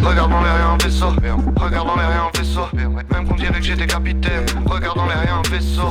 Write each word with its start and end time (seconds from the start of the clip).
Regarde 0.00 0.30
dans 0.30 0.42
les 0.42 0.50
rien 0.50 0.76
vaisseau. 0.82 1.08
Regarde 1.56 1.86
dans 1.86 2.30
vaisseau. 2.38 2.62
Même 2.72 3.28
qu'on 3.28 3.34
dirait 3.34 3.60
que 3.60 3.62
j'étais 3.62 3.86
capitaine. 3.86 4.46
Regarde 4.64 4.96
dans 4.96 5.06
les 5.06 5.14
rien 5.14 5.42
vaisseau. 5.50 5.88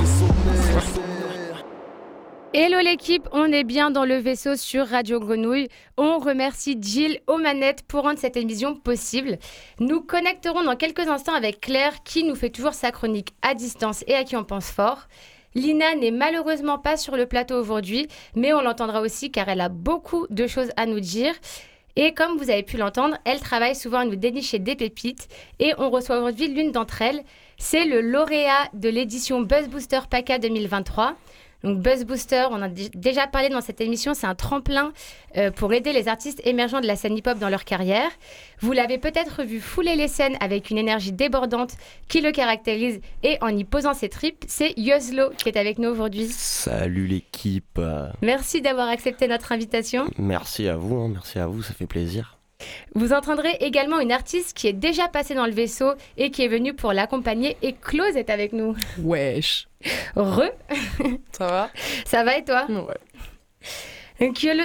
Hello 2.53 2.79
l'équipe, 2.79 3.29
on 3.32 3.45
est 3.45 3.64
bien 3.64 3.92
dans 3.92 4.03
le 4.03 4.16
vaisseau 4.16 4.56
sur 4.56 4.87
Radio 4.87 5.19
Grenouille. 5.19 5.69
On 5.98 6.17
remercie 6.17 6.77
Jill 6.82 7.19
aux 7.27 7.37
manettes 7.37 7.83
pour 7.87 8.04
rendre 8.04 8.19
cette 8.19 8.36
émission 8.36 8.75
possible. 8.75 9.37
Nous 9.79 10.02
connecterons 10.02 10.63
dans 10.63 10.75
quelques 10.75 11.07
instants 11.07 11.36
avec 11.36 11.61
Claire 11.61 12.04
qui 12.04 12.23
nous 12.23 12.36
fait 12.36 12.49
toujours 12.49 12.73
sa 12.73 12.91
chronique 12.91 13.33
à 13.41 13.54
distance 13.54 14.04
et 14.07 14.15
à 14.15 14.23
qui 14.23 14.36
on 14.36 14.43
pense 14.43 14.70
fort. 14.70 15.07
Lina 15.54 15.95
n'est 15.95 16.11
malheureusement 16.11 16.79
pas 16.79 16.97
sur 16.97 17.15
le 17.15 17.25
plateau 17.25 17.59
aujourd'hui, 17.59 18.07
mais 18.36 18.54
on 18.54 18.61
l'entendra 18.61 19.02
aussi 19.02 19.31
car 19.31 19.47
elle 19.47 19.61
a 19.61 19.70
beaucoup 19.70 20.25
de 20.29 20.47
choses 20.47 20.71
à 20.75 20.86
nous 20.86 20.99
dire. 20.99 21.33
Et 21.95 22.13
comme 22.13 22.37
vous 22.37 22.49
avez 22.49 22.63
pu 22.63 22.77
l'entendre, 22.77 23.17
elle 23.25 23.39
travaille 23.39 23.75
souvent 23.75 23.99
à 23.99 24.05
nous 24.05 24.15
dénicher 24.15 24.59
des 24.59 24.75
pépites 24.75 25.27
et 25.59 25.73
on 25.77 25.89
reçoit 25.89 26.19
aujourd'hui 26.19 26.47
l'une 26.47 26.71
d'entre 26.71 27.01
elles. 27.01 27.23
C'est 27.57 27.86
le 27.86 28.01
lauréat 28.01 28.69
de 28.73 28.89
l'édition 28.89 29.41
Buzz 29.41 29.68
Booster 29.68 29.99
PACA 30.09 30.39
2023. 30.39 31.15
Donc 31.64 31.79
Buzz 31.79 32.06
Booster, 32.06 32.48
on 32.52 32.62
a 32.62 32.70
déjà 32.70 33.28
parlé 33.28 33.50
dans 33.50 33.62
cette 33.62 33.82
émission, 33.82 34.14
c'est 34.14 34.28
un 34.28 34.36
tremplin 34.36 34.94
euh, 35.38 35.52
pour 35.52 35.74
aider 35.74 35.94
les 35.94 36.08
artistes 36.08 36.42
émergents 36.46 36.82
de 36.82 36.88
la 36.88 36.96
scène 36.96 37.16
hip-hop 37.16 37.38
dans 37.38 37.50
leur 37.50 37.66
carrière. 37.66 38.10
Vous 38.60 38.72
l'avez 38.72 38.98
peut-être 38.98 39.44
vu 39.44 39.60
fouler 39.60 39.96
les 39.96 40.08
scènes 40.08 40.38
avec 40.40 40.70
une 40.70 40.78
énergie 40.78 41.12
débordante 41.12 41.74
qui 42.08 42.22
le 42.22 42.32
caractérise 42.32 43.00
et 43.24 43.38
en 43.42 43.55
y 43.55 43.64
posant 43.64 43.94
ses 43.94 44.10
tripes, 44.10 44.44
c'est 44.48 44.74
Yoslo 44.78 45.30
qui 45.38 45.50
est 45.50 45.58
avec 45.58 45.78
nous 45.78 45.90
aujourd'hui. 45.90 46.28
Salut 46.28 47.08
l'équipe. 47.08 47.80
Merci 48.22 48.62
d'avoir 48.62 48.90
accepté 48.90 49.28
notre 49.28 49.52
invitation. 49.52 50.10
Merci 50.18 50.68
à 50.68 50.76
vous, 50.76 50.98
hein, 50.98 51.10
merci 51.12 51.40
à 51.40 51.48
vous, 51.48 51.62
ça 51.62 51.74
fait 51.74 51.88
plaisir. 51.88 52.41
Vous 52.96 53.14
entendrez 53.14 53.58
également 53.60 54.00
une 54.00 54.12
artiste 54.12 54.56
qui 54.56 54.68
est 54.68 54.74
déjà 54.74 55.08
passée 55.08 55.36
dans 55.36 55.46
le 55.46 55.52
vaisseau 55.52 55.94
et 56.18 56.32
qui 56.32 56.44
est 56.44 56.48
venue 56.48 56.74
pour 56.74 56.94
l'accompagner. 56.94 57.58
Et 57.62 57.74
Clause 57.74 58.16
est 58.16 58.30
avec 58.30 58.54
nous. 58.54 58.76
Wesh. 58.99 59.68
Re. 60.16 60.49
Ça 61.32 61.48
va? 61.48 61.70
Ça 62.05 62.24
va 62.24 62.38
et 62.38 62.44
toi? 62.44 62.66
Ouais. 62.70 62.96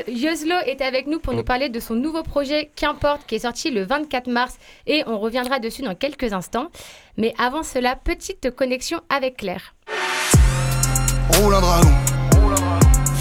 Yoslo 0.08 0.54
est 0.66 0.82
avec 0.82 1.06
nous 1.06 1.18
pour 1.18 1.32
nous 1.32 1.42
parler 1.42 1.70
de 1.70 1.80
son 1.80 1.94
nouveau 1.94 2.22
projet 2.22 2.70
Qu'importe 2.76 3.26
qui 3.26 3.36
est 3.36 3.40
sorti 3.40 3.70
le 3.70 3.84
24 3.84 4.28
mars 4.28 4.58
et 4.86 5.02
on 5.06 5.18
reviendra 5.18 5.60
dessus 5.60 5.80
dans 5.80 5.94
quelques 5.94 6.34
instants. 6.34 6.66
Mais 7.16 7.32
avant 7.38 7.62
cela, 7.62 7.96
petite 7.96 8.50
connexion 8.50 9.00
avec 9.08 9.38
Claire. 9.38 9.74
Roule 11.38 11.54
un 11.54 11.60
dragon. 11.60 11.90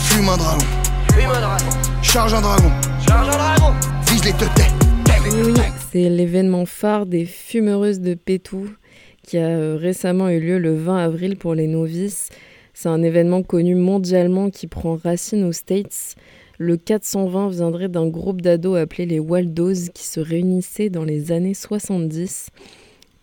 Fume 0.09 0.27
un 0.27 0.37
dragon. 0.37 0.65
Charge 2.01 2.33
un 2.33 2.41
dragon. 2.41 2.71
Vise 2.99 3.94
c'est 5.91 6.09
l'événement 6.09 6.65
phare 6.65 7.05
des 7.05 7.25
fumeuses 7.25 7.99
de 7.99 8.15
Pétou 8.15 8.67
qui 9.21 9.37
a 9.37 9.49
euh, 9.49 9.77
récemment 9.79 10.29
eu 10.29 10.39
lieu 10.39 10.57
le 10.57 10.75
20 10.75 10.97
avril 10.97 11.37
pour 11.37 11.53
les 11.53 11.67
novices. 11.67 12.29
C'est 12.73 12.89
un 12.89 13.03
événement 13.03 13.43
connu 13.43 13.75
mondialement 13.75 14.49
qui 14.49 14.65
prend 14.65 14.95
racine 14.95 15.43
aux 15.43 15.51
States. 15.51 16.15
Le 16.57 16.75
420 16.75 17.49
viendrait 17.49 17.87
d'un 17.87 18.07
groupe 18.07 18.41
d'ados 18.41 18.79
appelé 18.79 19.05
les 19.05 19.19
Waldos 19.19 19.91
qui 19.93 20.05
se 20.05 20.19
réunissaient 20.19 20.89
dans 20.89 21.03
les 21.03 21.31
années 21.31 21.53
70 21.53 22.49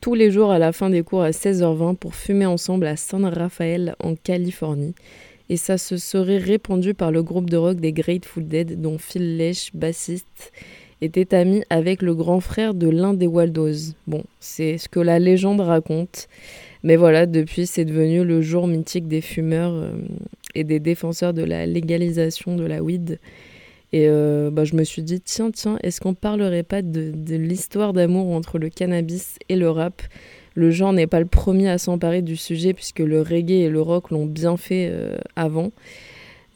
tous 0.00 0.14
les 0.14 0.30
jours 0.30 0.52
à 0.52 0.58
la 0.60 0.72
fin 0.72 0.88
des 0.88 1.02
cours 1.02 1.22
à 1.22 1.30
16h20 1.30 1.96
pour 1.96 2.14
fumer 2.14 2.46
ensemble 2.46 2.86
à 2.86 2.96
San 2.96 3.24
Rafael 3.24 3.96
en 3.98 4.14
Californie. 4.14 4.94
Et 5.48 5.56
ça 5.56 5.78
se 5.78 5.96
serait 5.96 6.38
répandu 6.38 6.94
par 6.94 7.10
le 7.10 7.22
groupe 7.22 7.50
de 7.50 7.56
rock 7.56 7.78
des 7.78 7.92
Grateful 7.92 8.46
Dead 8.46 8.80
dont 8.80 8.98
Phil 8.98 9.36
Lesh, 9.36 9.70
bassiste, 9.74 10.52
était 11.02 11.34
ami 11.34 11.62
avec 11.70 12.00
le 12.02 12.14
grand 12.14 12.40
frère 12.40 12.74
de 12.74 12.88
l'un 12.88 13.14
des 13.14 13.26
Waldos. 13.26 13.94
Bon, 14.06 14.22
c'est 14.40 14.78
ce 14.78 14.88
que 14.88 15.00
la 15.00 15.18
légende 15.18 15.60
raconte. 15.60 16.28
Mais 16.82 16.96
voilà, 16.96 17.26
depuis, 17.26 17.66
c'est 17.66 17.84
devenu 17.84 18.24
le 18.24 18.42
jour 18.42 18.66
mythique 18.66 19.08
des 19.08 19.20
fumeurs 19.20 19.72
euh, 19.74 19.92
et 20.54 20.64
des 20.64 20.80
défenseurs 20.80 21.32
de 21.32 21.42
la 21.42 21.66
légalisation 21.66 22.56
de 22.56 22.64
la 22.64 22.82
weed. 22.82 23.18
Et 23.92 24.06
euh, 24.08 24.50
bah, 24.50 24.64
je 24.64 24.74
me 24.74 24.84
suis 24.84 25.02
dit, 25.02 25.20
tiens, 25.20 25.50
tiens, 25.50 25.78
est-ce 25.82 26.00
qu'on 26.00 26.14
parlerait 26.14 26.62
pas 26.62 26.82
de, 26.82 27.12
l'histoire 27.36 27.92
d'amour 27.92 28.30
entre 28.30 28.58
le 28.58 28.68
cannabis 28.70 29.38
et 29.48 29.56
le 29.56 29.70
rap? 29.70 30.02
Le 30.54 30.70
genre 30.70 30.92
n'est 30.92 31.06
pas 31.06 31.20
le 31.20 31.26
premier 31.26 31.68
à 31.68 31.78
s'emparer 31.78 32.22
du 32.22 32.36
sujet 32.36 32.74
puisque 32.74 33.00
le 33.00 33.22
reggae 33.22 33.62
et 33.62 33.68
le 33.68 33.80
rock 33.80 34.10
l'ont 34.10 34.26
bien 34.26 34.56
fait 34.56 34.88
euh, 34.90 35.16
avant. 35.36 35.72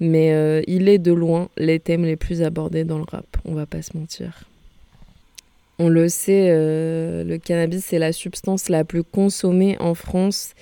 Mais 0.00 0.32
euh, 0.32 0.62
il 0.66 0.88
est 0.88 0.98
de 0.98 1.12
loin 1.12 1.48
les 1.56 1.80
thèmes 1.80 2.04
les 2.04 2.16
plus 2.16 2.42
abordés 2.42 2.84
dans 2.84 2.98
le 2.98 3.04
rap, 3.08 3.26
on 3.44 3.54
va 3.54 3.66
pas 3.66 3.82
se 3.82 3.96
mentir. 3.96 4.44
On 5.78 5.88
le 5.88 6.08
sait, 6.08 6.48
euh, 6.50 7.22
le 7.24 7.38
cannabis 7.38 7.84
c'est 7.84 7.98
la 7.98 8.12
substance 8.12 8.68
la 8.68 8.84
plus 8.84 9.04
consommée 9.04 9.76
en 9.78 9.94
France 9.94 10.54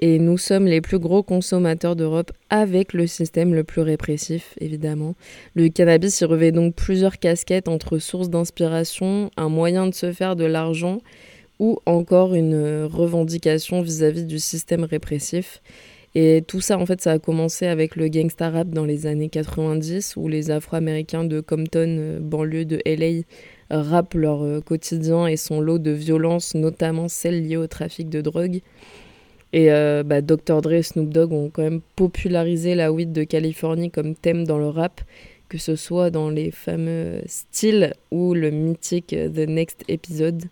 et 0.00 0.18
nous 0.18 0.38
sommes 0.38 0.66
les 0.66 0.80
plus 0.80 0.98
gros 0.98 1.22
consommateurs 1.22 1.96
d'Europe 1.96 2.32
avec 2.50 2.92
le 2.92 3.06
système 3.06 3.54
le 3.54 3.64
plus 3.64 3.80
répressif, 3.80 4.54
évidemment. 4.60 5.14
Le 5.54 5.68
cannabis 5.68 6.20
y 6.20 6.24
revêt 6.24 6.52
donc 6.52 6.74
plusieurs 6.74 7.18
casquettes 7.18 7.68
entre 7.68 7.98
source 7.98 8.28
d'inspiration, 8.28 9.30
un 9.36 9.48
moyen 9.48 9.86
de 9.86 9.94
se 9.94 10.12
faire 10.12 10.36
de 10.36 10.44
l'argent 10.44 10.98
ou 11.58 11.78
encore 11.86 12.34
une 12.34 12.84
revendication 12.84 13.80
vis-à-vis 13.80 14.24
-vis 14.24 14.26
du 14.26 14.38
système 14.38 14.84
répressif. 14.84 15.62
Et 16.18 16.42
tout 16.48 16.62
ça, 16.62 16.78
en 16.78 16.86
fait, 16.86 17.02
ça 17.02 17.12
a 17.12 17.18
commencé 17.18 17.66
avec 17.66 17.94
le 17.94 18.08
gangsta 18.08 18.48
rap 18.48 18.70
dans 18.70 18.86
les 18.86 19.06
années 19.06 19.28
90, 19.28 20.16
où 20.16 20.28
les 20.28 20.50
Afro-Américains 20.50 21.24
de 21.24 21.42
Compton, 21.42 21.96
euh, 21.98 22.20
banlieue 22.20 22.64
de 22.64 22.80
LA, 22.86 23.24
rappent 23.68 24.14
leur 24.14 24.42
euh, 24.42 24.62
quotidien 24.62 25.26
et 25.26 25.36
son 25.36 25.60
lot 25.60 25.78
de 25.78 25.90
violences, 25.90 26.54
notamment 26.54 27.08
celles 27.08 27.46
liées 27.46 27.58
au 27.58 27.66
trafic 27.66 28.08
de 28.08 28.22
drogue. 28.22 28.60
Et 29.52 29.70
euh, 29.70 30.02
bah, 30.04 30.22
Dr. 30.22 30.62
Dre 30.62 30.72
et 30.72 30.82
Snoop 30.82 31.10
Dogg 31.10 31.34
ont 31.34 31.50
quand 31.50 31.64
même 31.64 31.82
popularisé 31.96 32.74
la 32.74 32.92
weed 32.92 33.12
de 33.12 33.24
Californie 33.24 33.90
comme 33.90 34.14
thème 34.14 34.46
dans 34.46 34.58
le 34.58 34.68
rap, 34.68 35.02
que 35.50 35.58
ce 35.58 35.76
soit 35.76 36.08
dans 36.08 36.30
les 36.30 36.50
fameux 36.50 37.20
styles 37.26 37.92
ou 38.10 38.32
le 38.32 38.50
mythique 38.50 39.08
The 39.14 39.46
Next 39.46 39.84
Episode. 39.88 40.44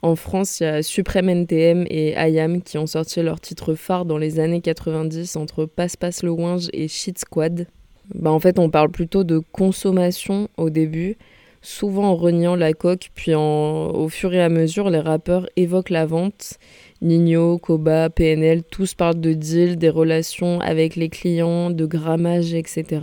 En 0.00 0.14
France, 0.14 0.60
il 0.60 0.62
y 0.62 0.66
a 0.66 0.82
Supreme 0.82 1.28
NTM 1.28 1.84
et 1.90 2.12
IAM 2.12 2.62
qui 2.62 2.78
ont 2.78 2.86
sorti 2.86 3.20
leur 3.20 3.40
titre 3.40 3.74
phare 3.74 4.04
dans 4.04 4.16
les 4.16 4.38
années 4.38 4.60
90 4.60 5.34
entre 5.34 5.64
Passe 5.64 5.96
Passe 5.96 6.22
le 6.22 6.30
Winge 6.30 6.68
et 6.72 6.86
Shit 6.86 7.18
Squad. 7.18 7.66
Bah, 8.14 8.30
en 8.30 8.38
fait, 8.38 8.60
on 8.60 8.70
parle 8.70 8.90
plutôt 8.90 9.24
de 9.24 9.38
consommation 9.38 10.48
au 10.56 10.70
début, 10.70 11.16
souvent 11.62 12.04
en 12.04 12.14
reniant 12.14 12.54
la 12.54 12.74
coque, 12.74 13.10
puis 13.12 13.34
au 13.34 14.08
fur 14.08 14.32
et 14.32 14.40
à 14.40 14.48
mesure, 14.48 14.88
les 14.88 15.00
rappeurs 15.00 15.48
évoquent 15.56 15.90
la 15.90 16.06
vente. 16.06 16.58
Nino, 17.02 17.58
Koba, 17.58 18.08
PNL, 18.08 18.62
tous 18.62 18.94
parlent 18.94 19.20
de 19.20 19.32
deal, 19.32 19.76
des 19.76 19.90
relations 19.90 20.60
avec 20.60 20.94
les 20.94 21.08
clients, 21.08 21.70
de 21.70 21.86
grammage, 21.86 22.54
etc. 22.54 23.00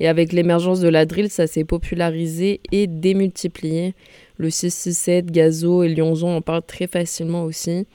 Et 0.00 0.08
avec 0.08 0.32
l'émergence 0.32 0.80
de 0.80 0.88
la 0.88 1.04
drill, 1.06 1.30
ça 1.30 1.46
s'est 1.46 1.64
popularisé 1.64 2.60
et 2.72 2.86
démultiplié. 2.86 3.94
Le 4.40 4.48
667, 4.48 5.26
Gazo 5.30 5.82
et 5.82 5.94
Lyonzon 5.94 6.36
en 6.36 6.40
parlent 6.40 6.62
très 6.62 6.86
facilement 6.86 7.44
aussi. 7.44 7.86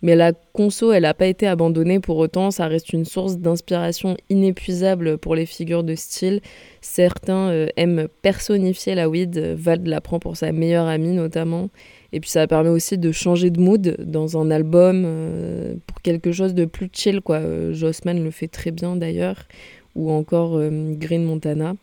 Mais 0.00 0.16
la 0.16 0.32
conso, 0.32 0.92
elle 0.92 1.02
n'a 1.02 1.12
pas 1.12 1.26
été 1.26 1.46
abandonnée 1.46 2.00
pour 2.00 2.16
autant, 2.16 2.50
ça 2.50 2.68
reste 2.68 2.94
une 2.94 3.04
source 3.04 3.36
d'inspiration 3.36 4.16
inépuisable 4.30 5.18
pour 5.18 5.34
les 5.34 5.44
figures 5.44 5.84
de 5.84 5.94
style. 5.94 6.40
Certains 6.80 7.50
euh, 7.50 7.66
aiment 7.76 8.08
personnifier 8.22 8.94
la 8.94 9.10
weed, 9.10 9.38
Vald 9.38 9.86
la 9.86 10.00
prend 10.00 10.18
pour 10.20 10.38
sa 10.38 10.52
meilleure 10.52 10.86
amie 10.86 11.12
notamment. 11.12 11.68
Et 12.14 12.20
puis 12.20 12.30
ça 12.30 12.46
permet 12.46 12.70
aussi 12.70 12.96
de 12.96 13.12
changer 13.12 13.50
de 13.50 13.60
mood 13.60 13.94
dans 13.98 14.40
un 14.40 14.50
album 14.50 15.02
euh, 15.04 15.74
pour 15.86 16.00
quelque 16.00 16.32
chose 16.32 16.54
de 16.54 16.64
plus 16.64 16.88
chill, 16.90 17.20
quoi. 17.20 17.36
Euh, 17.36 17.74
Jossman 17.74 18.24
le 18.24 18.30
fait 18.30 18.48
très 18.48 18.70
bien 18.70 18.96
d'ailleurs, 18.96 19.46
ou 19.94 20.10
encore 20.10 20.58
Green 20.98 21.24
Montana. 21.24 21.74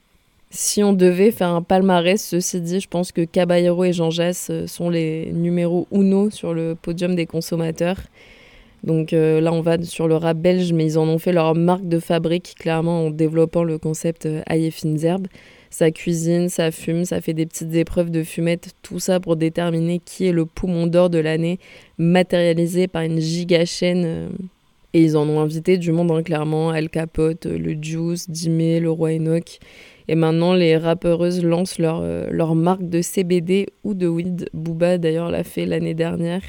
Si 0.53 0.83
on 0.83 0.91
devait 0.91 1.31
faire 1.31 1.47
un 1.47 1.61
palmarès, 1.61 2.21
ceci 2.21 2.59
dit, 2.59 2.81
je 2.81 2.89
pense 2.89 3.13
que 3.13 3.23
Caballero 3.23 3.85
et 3.85 3.93
Jean 3.93 4.09
Jass 4.09 4.49
euh, 4.49 4.67
sont 4.67 4.89
les 4.89 5.31
numéros 5.31 5.87
uno 5.93 6.29
sur 6.29 6.53
le 6.53 6.75
podium 6.75 7.15
des 7.15 7.25
consommateurs. 7.25 7.97
Donc 8.83 9.13
euh, 9.13 9.39
là, 9.39 9.53
on 9.53 9.61
va 9.61 9.81
sur 9.81 10.09
le 10.09 10.15
rap 10.15 10.37
belge, 10.37 10.73
mais 10.73 10.85
ils 10.85 10.97
en 10.97 11.07
ont 11.07 11.19
fait 11.19 11.31
leur 11.31 11.55
marque 11.55 11.87
de 11.87 11.99
fabrique, 11.99 12.55
clairement, 12.59 13.05
en 13.05 13.09
développant 13.11 13.63
le 13.63 13.77
concept 13.77 14.25
euh, 14.25 14.41
ail. 14.45 14.73
Ça 15.69 15.89
cuisine, 15.89 16.49
ça 16.49 16.69
fume, 16.69 17.05
ça 17.05 17.21
fait 17.21 17.33
des 17.33 17.45
petites 17.45 17.73
épreuves 17.73 18.11
de 18.11 18.23
fumette, 18.23 18.73
tout 18.81 18.99
ça 18.99 19.21
pour 19.21 19.37
déterminer 19.37 20.01
qui 20.03 20.27
est 20.27 20.33
le 20.33 20.45
poumon 20.45 20.85
d'or 20.85 21.09
de 21.09 21.19
l'année, 21.19 21.59
matérialisé 21.97 22.89
par 22.89 23.03
une 23.03 23.21
giga 23.21 23.63
chaîne. 23.63 24.03
euh, 24.05 24.29
et 24.93 25.01
ils 25.01 25.15
en 25.15 25.29
ont 25.29 25.39
invité 25.39 25.77
du 25.77 25.93
monde, 25.93 26.11
hein, 26.11 26.21
clairement, 26.21 26.71
Al 26.71 26.89
Capote, 26.89 27.45
le 27.45 27.81
Juice, 27.81 28.29
Dimé, 28.29 28.81
le 28.81 28.91
Roi 28.91 29.11
Enoch. 29.11 29.59
Et 30.07 30.15
maintenant, 30.15 30.53
les 30.53 30.77
rappeuses 30.77 31.43
lancent 31.43 31.79
leur, 31.79 32.01
euh, 32.01 32.27
leur 32.31 32.55
marque 32.55 32.87
de 32.87 33.01
CBD 33.01 33.67
ou 33.83 33.93
de 33.93 34.07
weed. 34.07 34.49
Booba, 34.53 34.97
d'ailleurs, 34.97 35.29
l'a 35.29 35.43
fait 35.43 35.65
l'année 35.65 35.93
dernière. 35.93 36.41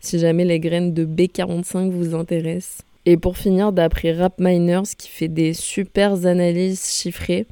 Si 0.00 0.18
jamais 0.18 0.44
les 0.44 0.60
graines 0.60 0.92
de 0.92 1.04
B45 1.04 1.90
vous 1.90 2.14
intéressent. 2.14 2.82
Et 3.06 3.16
pour 3.16 3.36
finir, 3.36 3.72
d'après 3.72 4.12
Rap 4.12 4.34
Miners, 4.38 4.96
qui 4.96 5.08
fait 5.08 5.28
des 5.28 5.52
super 5.52 6.26
analyses 6.26 6.86
chiffrées, 6.90 7.46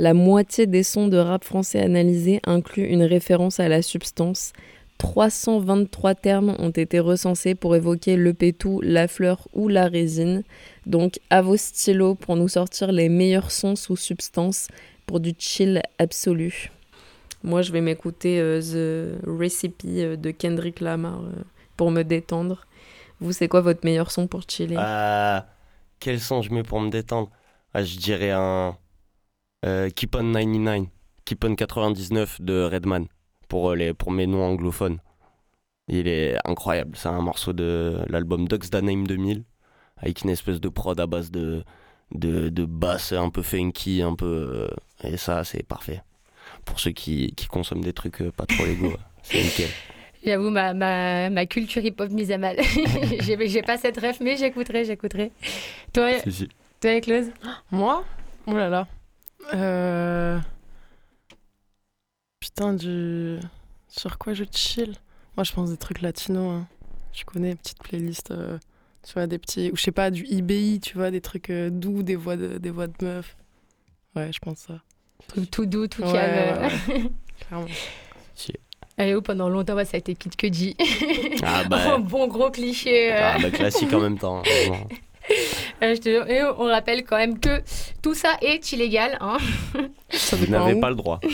La 0.00 0.14
moitié 0.14 0.68
des 0.68 0.84
sons 0.84 1.08
de 1.08 1.16
rap 1.16 1.42
français 1.42 1.80
analysés 1.80 2.40
incluent 2.46 2.86
une 2.86 3.02
référence 3.02 3.58
à 3.58 3.68
la 3.68 3.82
substance. 3.82 4.52
323 4.98 6.14
termes 6.14 6.54
ont 6.60 6.70
été 6.70 7.00
recensés 7.00 7.56
pour 7.56 7.74
évoquer 7.74 8.14
le 8.14 8.32
pétou, 8.32 8.80
la 8.80 9.08
fleur 9.08 9.48
ou 9.54 9.66
la 9.66 9.88
résine. 9.88 10.44
Donc 10.88 11.20
à 11.28 11.42
vos 11.42 11.58
stylos 11.58 12.14
pour 12.14 12.34
nous 12.34 12.48
sortir 12.48 12.90
les 12.92 13.10
meilleurs 13.10 13.50
sons 13.50 13.76
sous 13.76 13.96
substance 13.96 14.68
pour 15.06 15.20
du 15.20 15.34
chill 15.38 15.82
absolu. 15.98 16.72
Moi 17.44 17.60
je 17.60 17.72
vais 17.72 17.82
m'écouter 17.82 18.40
euh, 18.40 18.60
The 18.62 19.22
Recipe 19.26 19.84
euh, 19.84 20.16
de 20.16 20.30
Kendrick 20.30 20.80
Lamar 20.80 21.20
euh, 21.20 21.42
pour 21.76 21.90
me 21.90 22.02
détendre. 22.02 22.66
Vous 23.20 23.32
c'est 23.32 23.48
quoi 23.48 23.60
votre 23.60 23.84
meilleur 23.84 24.10
son 24.10 24.26
pour 24.28 24.44
chiller? 24.48 24.76
Euh, 24.78 25.40
quel 26.00 26.20
son 26.20 26.40
je 26.40 26.50
mets 26.52 26.62
pour 26.62 26.80
me 26.80 26.88
détendre? 26.88 27.30
Ah, 27.74 27.84
Je 27.84 27.98
dirais 27.98 28.30
un 28.30 28.76
Keep 29.94 30.16
on 30.16 30.32
99, 30.32 30.86
Keep 31.26 31.44
on 31.44 31.54
99 31.54 32.40
de 32.40 32.62
Redman 32.64 33.06
pour, 33.48 33.74
les, 33.74 33.92
pour 33.92 34.10
mes 34.10 34.26
noms 34.26 34.42
anglophones. 34.42 35.00
Il 35.88 36.08
est 36.08 36.38
incroyable. 36.46 36.96
C'est 36.96 37.08
un 37.08 37.20
morceau 37.20 37.52
de 37.52 37.98
l'album 38.08 38.48
Ducks 38.48 38.70
Daname 38.70 39.06
2000 39.06 39.44
avec 40.00 40.22
une 40.22 40.30
espèce 40.30 40.60
de 40.60 40.68
prod 40.68 40.98
à 41.00 41.06
base 41.06 41.30
de, 41.30 41.64
de, 42.12 42.48
de 42.48 42.64
basse 42.64 43.12
un 43.12 43.30
peu 43.30 43.42
funky, 43.42 44.02
un 44.02 44.14
peu. 44.14 44.26
euh, 45.04 45.08
et 45.08 45.16
ça, 45.16 45.44
c'est 45.44 45.62
parfait. 45.64 46.02
Pour 46.64 46.80
ceux 46.80 46.92
qui, 46.92 47.32
qui 47.36 47.46
consomment 47.46 47.84
des 47.84 47.92
trucs 47.92 48.22
euh, 48.22 48.32
pas 48.32 48.46
trop 48.46 48.66
légaux, 48.66 48.96
c'est 49.22 49.42
nickel. 49.42 49.74
J'avoue, 50.24 50.50
ma, 50.50 50.74
ma, 50.74 51.30
ma 51.30 51.46
culture 51.46 51.84
hip-hop 51.84 52.10
mise 52.10 52.32
à 52.32 52.38
mal. 52.38 52.56
j'ai 53.20 53.48
j'ai 53.48 53.62
pas 53.62 53.78
cette 53.78 53.98
ref, 53.98 54.20
mais 54.20 54.36
j'écouterai, 54.36 54.84
j'écouterai. 54.84 55.32
Toi, 55.92 56.10
Si, 56.24 56.32
si. 56.32 56.48
toi, 56.80 57.00
Clause 57.00 57.30
Moi? 57.70 58.04
Oh 58.46 58.52
là 58.54 58.68
là. 58.68 58.88
Euh... 59.54 60.38
Putain, 62.40 62.74
du. 62.74 63.38
Sur 63.88 64.18
quoi 64.18 64.34
je 64.34 64.44
chill? 64.50 64.94
Moi, 65.36 65.44
je 65.44 65.52
pense 65.52 65.70
des 65.70 65.76
trucs 65.76 66.00
latinos. 66.02 66.62
hein. 66.62 66.66
Je 67.12 67.24
connais, 67.24 67.54
petite 67.56 67.82
playlist. 67.82 68.30
euh, 68.30 68.58
Tu 69.06 69.12
vois, 69.14 69.26
des 69.26 69.38
petits. 69.38 69.70
Ou 69.72 69.76
je 69.76 69.82
sais 69.82 69.92
pas, 69.92 70.10
du 70.10 70.24
IBI, 70.26 70.80
tu 70.80 70.94
vois, 70.94 71.10
des 71.10 71.20
trucs 71.20 71.50
euh, 71.50 71.70
doux, 71.70 72.02
des 72.02 72.16
voix 72.16 72.36
de, 72.36 72.58
des 72.58 72.70
voix 72.70 72.86
de 72.86 72.94
meufs. 73.02 73.36
Ouais, 74.16 74.30
je 74.32 74.38
pense 74.40 74.58
ça. 74.58 74.80
tout, 75.32 75.46
tout 75.46 75.66
doux, 75.66 75.86
tout 75.86 76.02
Ouais, 76.02 76.12
calme. 76.12 76.62
ouais, 76.88 76.94
ouais. 76.94 77.02
Clairement. 77.46 77.66
Allez, 79.00 79.14
où 79.14 79.22
pendant 79.22 79.48
longtemps, 79.48 79.74
ouais, 79.76 79.84
ça 79.84 79.96
a 79.96 79.98
été 79.98 80.16
Kid 80.16 80.34
Cudi. 80.34 80.76
Ah 81.44 81.62
bah, 81.70 81.94
Un 81.94 81.98
bon 82.00 82.26
gros 82.26 82.50
cliché. 82.50 83.12
euh. 83.12 83.20
ah 83.34 83.38
bah, 83.40 83.50
classique 83.50 83.92
en 83.92 84.00
même 84.00 84.18
temps. 84.18 84.42
Euh, 85.82 85.94
je 85.94 86.00
te 86.00 86.08
jure. 86.08 86.28
Et 86.28 86.42
on 86.42 86.64
rappelle 86.66 87.04
quand 87.04 87.16
même 87.16 87.38
que 87.38 87.62
tout 88.02 88.14
ça 88.14 88.36
est 88.42 88.72
illégal. 88.72 89.16
Hein. 89.20 89.38
Ça 90.10 90.36
Vous 90.36 90.46
n'avez 90.46 90.78
pas 90.80 90.90
le 90.90 90.96
droit. 90.96 91.20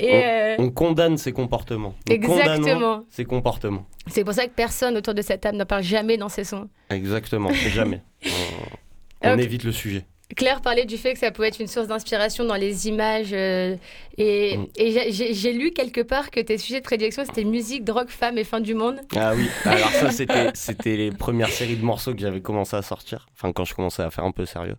Et 0.00 0.24
euh, 0.24 0.56
On 0.58 0.70
condamne 0.70 1.18
ces 1.18 1.32
comportements. 1.32 1.94
Nous 2.08 2.14
exactement. 2.14 3.04
ces 3.10 3.26
comportements. 3.26 3.86
C'est 4.06 4.24
pour 4.24 4.32
ça 4.32 4.46
que 4.46 4.52
personne 4.52 4.96
autour 4.96 5.12
de 5.12 5.20
cette 5.20 5.42
table 5.42 5.58
n'en 5.58 5.66
parle 5.66 5.82
jamais 5.82 6.16
dans 6.16 6.30
ses 6.30 6.44
sons. 6.44 6.68
Exactement, 6.88 7.50
jamais. 7.52 8.02
On, 9.22 9.36
évite 9.36 9.64
le 9.64 9.72
sujet. 9.72 10.06
Claire 10.36 10.60
parlait 10.60 10.84
du 10.84 10.96
fait 10.96 11.12
que 11.14 11.18
ça 11.18 11.30
pouvait 11.30 11.48
être 11.48 11.60
une 11.60 11.66
source 11.66 11.88
d'inspiration 11.88 12.44
dans 12.44 12.54
les 12.54 12.88
images. 12.88 13.32
euh, 13.32 13.76
et 14.18 14.56
Mm. 14.58 14.66
et 14.76 15.12
j'ai- 15.34 15.52
lu 15.52 15.70
quelque 15.72 16.00
part 16.00 16.30
que 16.30 16.40
tes 16.40 16.58
sujets 16.58 16.78
de 16.80 16.84
prédilection, 16.84 17.24
c'était 17.24 17.44
musique, 17.44 17.84
drogue, 17.84 18.08
femme 18.08 18.38
et 18.38 18.44
fin 18.44 18.60
du 18.60 18.74
monde. 18.74 19.00
Ah 19.16 19.32
oui, 19.34 19.48
alors 19.64 19.90
ça 19.90 20.10
c'était 20.54 20.96
les 20.96 21.10
premières 21.10 21.48
séries 21.50 21.76
de 21.76 21.84
morceaux 21.84 22.12
que 22.14 22.20
j'avais 22.20 22.40
commencé 22.40 22.76
à 22.76 22.82
sortir, 22.82 23.26
enfin 23.32 23.52
quand 23.52 23.64
je 23.64 23.74
commençais 23.74 24.02
à 24.02 24.10
faire 24.10 24.24
un 24.24 24.32
peu 24.32 24.46
sérieux. 24.46 24.76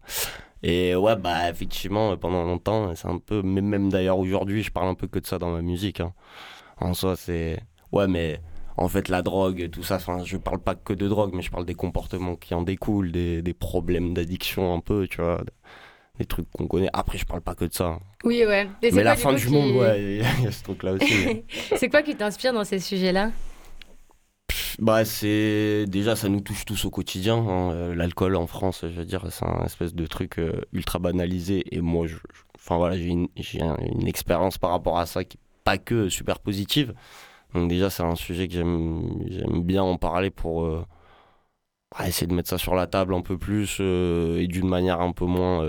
Et 0.63 0.93
ouais, 0.95 1.15
bah 1.15 1.49
effectivement, 1.49 2.15
pendant 2.17 2.43
longtemps, 2.43 2.93
c'est 2.95 3.07
un 3.07 3.17
peu, 3.17 3.41
mais 3.43 3.61
même 3.61 3.89
d'ailleurs 3.89 4.19
aujourd'hui, 4.19 4.61
je 4.63 4.71
parle 4.71 4.89
un 4.89 4.93
peu 4.95 5.07
que 5.07 5.17
de 5.19 5.25
ça 5.25 5.39
dans 5.39 5.49
ma 5.49 5.61
musique. 5.61 5.99
hein. 6.01 6.13
En 6.79 6.93
soi, 6.93 7.15
c'est. 7.15 7.59
Ouais, 7.91 8.07
mais 8.07 8.39
en 8.77 8.87
fait, 8.87 9.09
la 9.09 9.21
drogue, 9.21 9.69
tout 9.71 9.83
ça, 9.83 9.95
enfin, 9.95 10.23
je 10.23 10.37
parle 10.37 10.59
pas 10.59 10.75
que 10.75 10.93
de 10.93 11.07
drogue, 11.07 11.31
mais 11.33 11.41
je 11.41 11.51
parle 11.51 11.65
des 11.65 11.75
comportements 11.75 12.35
qui 12.35 12.53
en 12.53 12.61
découlent, 12.63 13.11
des, 13.11 13.41
des 13.41 13.53
problèmes 13.53 14.13
d'addiction 14.13 14.73
un 14.73 14.79
peu, 14.79 15.07
tu 15.07 15.17
vois, 15.21 15.41
des 16.17 16.25
trucs 16.25 16.49
qu'on 16.51 16.67
connaît. 16.67 16.89
Après, 16.93 17.17
je 17.17 17.25
parle 17.25 17.41
pas 17.41 17.55
que 17.55 17.65
de 17.65 17.73
ça. 17.73 17.85
hein. 17.87 17.99
Oui, 18.23 18.43
ouais. 18.45 18.67
Et 18.83 18.91
Mais 18.91 19.03
la 19.03 19.15
fin 19.15 19.33
du 19.33 19.45
qui- 19.47 19.51
monde, 19.53 19.71
ouais, 19.75 20.01
il 20.01 20.17
y 20.17 20.21
a- 20.25 20.33
il 20.39 20.43
y 20.43 20.47
a 20.47 20.51
ce 20.51 20.63
truc-là 20.63 20.93
aussi. 20.93 21.13
mais- 21.25 21.43
C'est 21.77 21.89
quoi 21.89 22.01
qui 22.03 22.15
t'inspire 22.15 22.53
dans 22.53 22.63
ces 22.63 22.79
sujets-là? 22.79 23.31
Bah, 24.79 25.05
c'est 25.05 25.85
déjà 25.87 26.15
ça 26.15 26.27
nous 26.29 26.41
touche 26.41 26.65
tous 26.65 26.85
au 26.85 26.89
quotidien. 26.89 27.35
hein. 27.37 27.71
Euh, 27.71 27.95
L'alcool 27.95 28.35
en 28.35 28.47
France, 28.47 28.81
je 28.83 28.87
veux 28.99 29.05
dire, 29.05 29.25
c'est 29.29 29.45
un 29.45 29.63
espèce 29.65 29.93
de 29.93 30.05
truc 30.07 30.39
euh, 30.39 30.61
ultra 30.73 30.97
banalisé. 30.99 31.63
Et 31.75 31.81
moi, 31.81 32.07
je, 32.07 32.17
enfin 32.55 32.77
voilà, 32.77 32.97
j'ai 32.97 33.05
une, 33.07 33.27
j'ai 33.35 33.61
un- 33.61 33.77
une 33.77 34.07
expérience 34.07 34.57
par 34.57 34.71
rapport 34.71 34.97
à 34.97 35.05
ça 35.05 35.23
qui 35.23 35.37
est 35.37 35.39
pas 35.63 35.77
que 35.77 36.09
super 36.09 36.39
positive. 36.39 36.93
Donc 37.53 37.69
déjà, 37.69 37.89
c'est 37.89 38.03
un 38.03 38.15
sujet 38.15 38.47
que 38.47 38.53
j'aime, 38.53 39.63
bien 39.63 39.83
en 39.83 39.97
parler 39.97 40.29
pour 40.29 40.65
euh, 40.65 40.85
bah, 41.91 42.07
essayer 42.07 42.27
de 42.27 42.33
mettre 42.33 42.49
ça 42.49 42.57
sur 42.57 42.75
la 42.75 42.87
table 42.87 43.13
un 43.13 43.21
peu 43.21 43.37
plus 43.37 43.77
euh, 43.81 44.39
et 44.39 44.47
d'une 44.47 44.67
manière 44.67 45.01
un 45.01 45.11
peu 45.11 45.25
moins, 45.25 45.63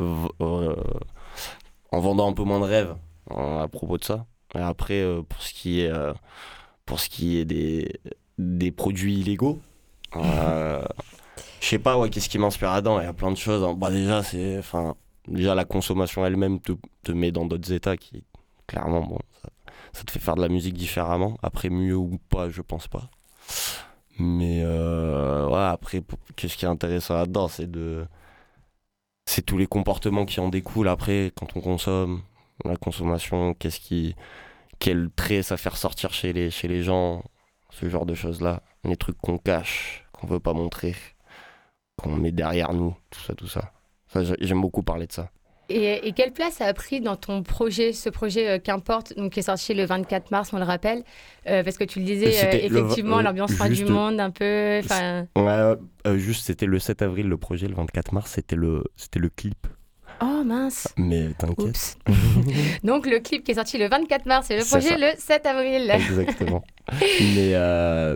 euh, 0.00 0.76
en 1.92 2.00
vendant 2.00 2.28
un 2.28 2.32
peu 2.32 2.42
moins 2.44 2.60
de 2.60 2.64
rêves 2.64 2.96
hein, 3.30 3.60
à 3.62 3.68
propos 3.68 3.98
de 3.98 4.04
ça. 4.04 4.26
Et 4.54 4.58
après, 4.58 5.04
pour 5.28 5.42
ce 5.42 5.52
qui 5.52 5.80
est, 5.80 5.92
pour 6.86 7.00
ce 7.00 7.08
qui 7.08 7.38
est 7.38 7.44
des 7.44 7.92
des 8.38 8.72
produits 8.72 9.20
illégaux. 9.20 9.60
Je 11.60 11.70
sais 11.70 11.78
pas, 11.78 11.98
ouais, 11.98 12.10
qu'est-ce 12.10 12.28
qui 12.28 12.38
m'inspire 12.38 12.70
là-dedans? 12.70 13.00
Il 13.00 13.04
y 13.04 13.06
a 13.06 13.12
plein 13.12 13.30
de 13.30 13.36
choses. 13.36 13.64
hein. 13.64 13.74
Bah, 13.74 13.90
déjà, 13.90 14.22
déjà 15.26 15.54
la 15.54 15.64
consommation 15.64 16.24
elle-même 16.26 16.60
te, 16.60 16.72
te 17.02 17.12
met 17.12 17.32
dans 17.32 17.46
d'autres 17.46 17.72
états 17.72 17.96
qui, 17.96 18.22
clairement, 18.66 19.00
bon, 19.02 19.18
ça, 19.94 20.04
te 20.04 20.10
fait 20.12 20.18
faire 20.18 20.36
de 20.36 20.42
la 20.42 20.48
musique 20.48 20.74
différemment. 20.74 21.38
Après, 21.42 21.70
mieux 21.70 21.96
ou 21.96 22.18
pas, 22.30 22.48
je 22.50 22.62
pense 22.62 22.88
pas. 22.88 23.10
Mais 24.18 24.62
euh, 24.64 25.48
ouais, 25.48 25.58
après, 25.58 26.02
qu'est-ce 26.36 26.56
qui 26.56 26.64
est 26.64 26.68
intéressant 26.68 27.14
là-dedans 27.14 27.48
C'est 27.48 27.70
de, 27.70 28.06
c'est 29.26 29.42
tous 29.42 29.58
les 29.58 29.66
comportements 29.66 30.24
qui 30.26 30.40
en 30.40 30.48
découlent 30.48 30.88
après 30.88 31.32
quand 31.36 31.56
on 31.56 31.60
consomme, 31.60 32.22
la 32.64 32.76
consommation, 32.76 33.54
qu'est-ce 33.54 33.80
qui, 33.80 34.14
quel 34.80 35.10
trait 35.16 35.42
ça 35.42 35.56
fait 35.58 35.70
ressortir 35.70 36.12
chez 36.12 36.32
les, 36.32 36.50
chez 36.50 36.68
les 36.68 36.82
gens 36.82 37.24
ce 37.70 37.88
genre 37.90 38.06
de 38.06 38.14
choses-là, 38.14 38.62
les 38.84 38.96
trucs 38.96 39.18
qu'on 39.18 39.38
cache, 39.38 40.06
qu'on 40.12 40.26
veut 40.28 40.40
pas 40.40 40.54
montrer, 40.54 40.94
qu'on 41.96 42.16
met 42.16 42.32
derrière 42.32 42.72
nous, 42.72 42.94
tout 43.10 43.20
ça, 43.20 43.34
tout 43.34 43.46
ça. 43.48 43.72
Ça, 44.08 44.22
j'ai- 44.24 44.36
j'aime 44.40 44.60
beaucoup 44.60 44.82
parler 44.82 45.06
de 45.06 45.12
ça. 45.12 45.30
Et, 45.68 46.06
et 46.06 46.12
quelle 46.12 46.32
place 46.32 46.54
ça 46.54 46.66
a 46.66 46.74
pris 46.74 47.00
dans 47.00 47.16
ton 47.16 47.42
projet, 47.42 47.92
ce 47.92 48.08
projet 48.08 48.48
euh, 48.48 48.58
Qu'importe, 48.58 49.16
donc 49.16 49.32
qui 49.32 49.40
est 49.40 49.44
sorti 49.44 49.74
le 49.74 49.84
24 49.84 50.30
mars, 50.30 50.52
on 50.52 50.58
le 50.58 50.64
rappelle 50.64 51.02
Euh, 51.46 51.62
Parce 51.62 51.76
que 51.76 51.84
tu 51.84 52.00
le 52.00 52.04
disais, 52.04 52.44
euh, 52.44 52.50
effectivement, 52.52 53.20
l'ambiance 53.20 53.52
fin 53.52 53.68
du 53.68 53.84
monde, 53.84 54.20
un 54.20 54.30
peu. 54.30 54.80
Ouais, 55.36 56.18
juste, 56.18 56.46
c'était 56.46 56.66
le 56.66 56.78
7 56.78 57.02
avril 57.02 57.28
le 57.28 57.36
projet, 57.36 57.66
le 57.66 57.74
24 57.74 58.12
mars, 58.12 58.32
c'était 58.32 58.56
le, 58.56 58.84
c'était 58.96 59.18
le 59.18 59.28
clip. 59.28 59.66
Oh 60.20 60.44
mince 60.44 60.88
Mais 60.96 61.30
t'inquiète. 61.36 61.96
Donc 62.84 63.04
le 63.06 63.18
clip 63.18 63.42
qui 63.42 63.50
est 63.50 63.56
sorti 63.56 63.78
le 63.78 63.88
24 63.88 64.26
mars 64.26 64.48
et 64.50 64.56
le 64.56 64.64
projet 64.64 64.96
le 64.96 65.18
7 65.18 65.44
avril. 65.44 65.90
Exactement. 65.90 66.62
mais 67.34 67.54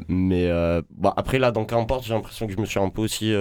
mais 0.09 0.81
bon, 0.91 1.11
après, 1.17 1.39
là, 1.39 1.51
dans 1.51 1.65
Qu'importe, 1.65 2.05
j'ai 2.05 2.15
l'impression 2.15 2.47
que 2.47 2.53
je 2.53 2.61
me 2.61 2.67
suis 2.67 2.79
un 2.81 2.89
peu 2.89 3.03
aussi 3.03 3.35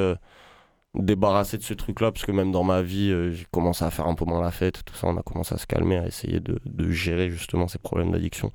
débarrassé 0.96 1.58
de 1.58 1.64
ce 1.64 1.74
truc-là, 1.74 2.12
parce 2.12 2.26
que 2.26 2.32
même 2.32 2.52
dans 2.52 2.64
ma 2.64 2.82
vie, 2.82 3.12
euh, 3.12 3.32
j'ai 3.32 3.46
commencé 3.52 3.86
à 3.86 3.92
faire 3.92 4.08
un 4.08 4.16
peu 4.16 4.26
moins 4.26 4.42
la 4.42 4.52
fête, 4.52 4.84
tout 4.86 4.96
ça, 4.96 5.08
on 5.08 5.18
a 5.18 5.24
commencé 5.24 5.54
à 5.54 5.58
se 5.58 5.68
calmer, 5.68 5.98
à 5.98 6.08
essayer 6.08 6.40
de, 6.40 6.60
gérer 6.90 7.30
justement 7.30 7.68
ces 7.68 7.80
problèmes 7.80 8.12
d'addiction. 8.12 8.52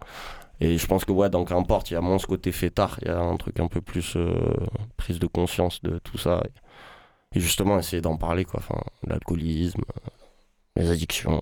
Et 0.60 0.78
je 0.78 0.86
pense 0.86 1.04
que, 1.04 1.12
ouais, 1.12 1.30
dans 1.30 1.44
Qu'importe, 1.44 1.90
il 1.90 1.94
y 1.94 1.96
a 1.96 2.00
moins 2.00 2.18
ce 2.18 2.26
côté 2.26 2.52
fêtard, 2.52 2.98
il 3.02 3.08
y 3.08 3.10
a 3.10 3.18
un 3.18 3.36
truc 3.36 3.60
un 3.60 3.68
peu 3.68 3.80
plus 3.80 4.14
euh, 4.16 4.34
prise 4.96 5.18
de 5.18 5.26
conscience 5.26 5.82
de 5.82 5.98
tout 5.98 6.18
ça. 6.18 6.42
Et 7.34 7.40
justement, 7.40 7.78
essayer 7.78 8.02
d'en 8.02 8.16
parler, 8.16 8.44
quoi. 8.44 8.60
Enfin, 8.60 8.80
l'alcoolisme, 9.06 9.82
les 10.76 10.90
addictions. 10.90 11.40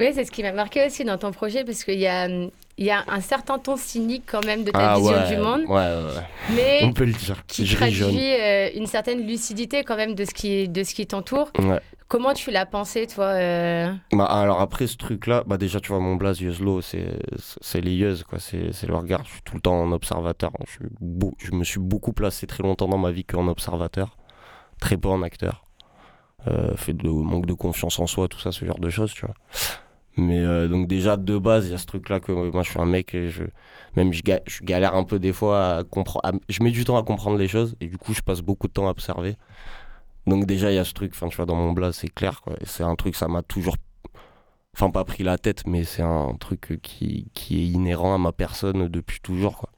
Oui, 0.00 0.10
c'est 0.14 0.24
ce 0.24 0.30
qui 0.30 0.42
m'a 0.42 0.52
marqué 0.52 0.86
aussi 0.86 1.04
dans 1.04 1.18
ton 1.18 1.30
projet 1.32 1.64
parce 1.64 1.84
qu'il 1.84 1.98
y 1.98 2.06
a, 2.06 2.26
il 2.28 2.84
y 2.84 2.90
a 2.90 3.04
un 3.08 3.20
certain 3.20 3.58
ton 3.58 3.76
cynique 3.76 4.24
quand 4.26 4.44
même 4.44 4.64
de 4.64 4.70
ta 4.70 4.92
Ah 4.92 4.96
vision 4.98 5.12
ouais, 5.12 5.28
du 5.28 5.36
monde, 5.36 5.60
Ouais, 5.68 5.74
ouais, 5.76 6.14
ouais. 6.16 6.54
mais 6.56 6.80
On 6.82 6.92
peut 6.92 7.04
le 7.04 7.12
dire. 7.12 7.44
qui 7.46 7.66
je 7.66 7.76
traduit 7.76 8.34
euh, 8.40 8.70
une 8.74 8.86
certaine 8.86 9.26
lucidité 9.26 9.84
quand 9.84 9.96
même 9.96 10.14
de 10.14 10.24
ce 10.24 10.32
qui, 10.34 10.68
de 10.68 10.82
ce 10.82 10.94
qui 10.94 11.06
t'entoure. 11.06 11.50
Ouais. 11.58 11.80
Comment 12.08 12.34
tu 12.34 12.50
l'as 12.50 12.66
pensé, 12.66 13.06
toi 13.06 13.24
euh? 13.24 13.92
Bah, 14.12 14.26
alors 14.26 14.60
après 14.60 14.86
ce 14.86 14.96
truc-là, 14.96 15.42
bah 15.46 15.56
déjà 15.56 15.80
tu 15.80 15.88
vois 15.88 16.00
mon 16.00 16.16
blaze 16.16 16.38
Yuzlo, 16.40 16.80
c'est 16.82 17.18
c'est 17.60 17.80
les 17.80 17.92
Yuz, 17.92 18.24
quoi, 18.24 18.38
c'est 18.38 18.72
c'est 18.72 18.86
le 18.86 18.94
regard. 18.94 19.24
Je 19.24 19.30
suis 19.32 19.42
tout 19.42 19.54
le 19.54 19.60
temps 19.60 19.80
en 19.80 19.90
observateur. 19.90 20.52
Je, 20.66 20.70
suis 20.72 20.80
beau- 21.00 21.34
je 21.38 21.50
me 21.52 21.64
suis 21.64 21.80
beaucoup 21.80 22.12
placé 22.12 22.46
très 22.46 22.62
longtemps 22.62 22.88
dans 22.88 22.98
ma 22.98 23.10
vie 23.10 23.24
qu'en 23.24 23.48
observateur, 23.48 24.16
très 24.80 24.96
peu 24.98 25.08
en 25.08 25.22
acteur. 25.22 25.63
Euh, 26.48 26.76
fait 26.76 26.92
de 26.92 27.08
manque 27.08 27.46
de 27.46 27.54
confiance 27.54 27.98
en 27.98 28.06
soi, 28.06 28.28
tout 28.28 28.38
ça, 28.38 28.52
ce 28.52 28.64
genre 28.66 28.78
de 28.78 28.90
choses, 28.90 29.14
tu 29.14 29.24
vois. 29.24 29.34
Mais 30.16 30.40
euh, 30.40 30.68
donc 30.68 30.86
déjà 30.88 31.16
de 31.16 31.38
base, 31.38 31.66
il 31.66 31.72
y 31.72 31.74
a 31.74 31.78
ce 31.78 31.86
truc-là 31.86 32.20
que 32.20 32.32
euh, 32.32 32.50
moi 32.52 32.62
je 32.62 32.70
suis 32.70 32.80
un 32.80 32.86
mec 32.86 33.14
et 33.14 33.30
je 33.30 33.44
même 33.96 34.12
je, 34.12 34.22
ga- 34.22 34.42
je 34.46 34.62
galère 34.62 34.94
un 34.94 35.04
peu 35.04 35.18
des 35.18 35.32
fois 35.32 35.76
à 35.78 35.84
comprendre. 35.84 36.38
Je 36.48 36.62
mets 36.62 36.70
du 36.70 36.84
temps 36.84 36.96
à 36.98 37.02
comprendre 37.02 37.38
les 37.38 37.48
choses 37.48 37.76
et 37.80 37.86
du 37.88 37.98
coup 37.98 38.14
je 38.14 38.20
passe 38.22 38.42
beaucoup 38.42 38.68
de 38.68 38.72
temps 38.72 38.86
à 38.88 38.90
observer. 38.90 39.36
Donc 40.26 40.46
déjà 40.46 40.70
il 40.72 40.76
y 40.76 40.78
a 40.78 40.84
ce 40.84 40.92
truc, 40.94 41.12
enfin 41.14 41.28
tu 41.28 41.36
vois 41.36 41.46
dans 41.46 41.56
mon 41.56 41.72
blaze 41.72 41.96
c'est 41.96 42.08
clair 42.08 42.40
quoi. 42.42 42.54
C'est 42.64 42.84
un 42.84 42.94
truc 42.96 43.16
ça 43.16 43.28
m'a 43.28 43.42
toujours 43.42 43.76
enfin 44.76 44.90
pas 44.90 45.04
pris 45.04 45.24
la 45.24 45.38
tête, 45.38 45.66
mais 45.66 45.84
c'est 45.84 46.02
un 46.02 46.34
truc 46.40 46.80
qui, 46.82 47.28
qui 47.34 47.60
est 47.62 47.66
inhérent 47.68 48.14
à 48.14 48.18
ma 48.18 48.32
personne 48.32 48.88
depuis 48.88 49.20
toujours, 49.20 49.56
quoi. 49.58 49.70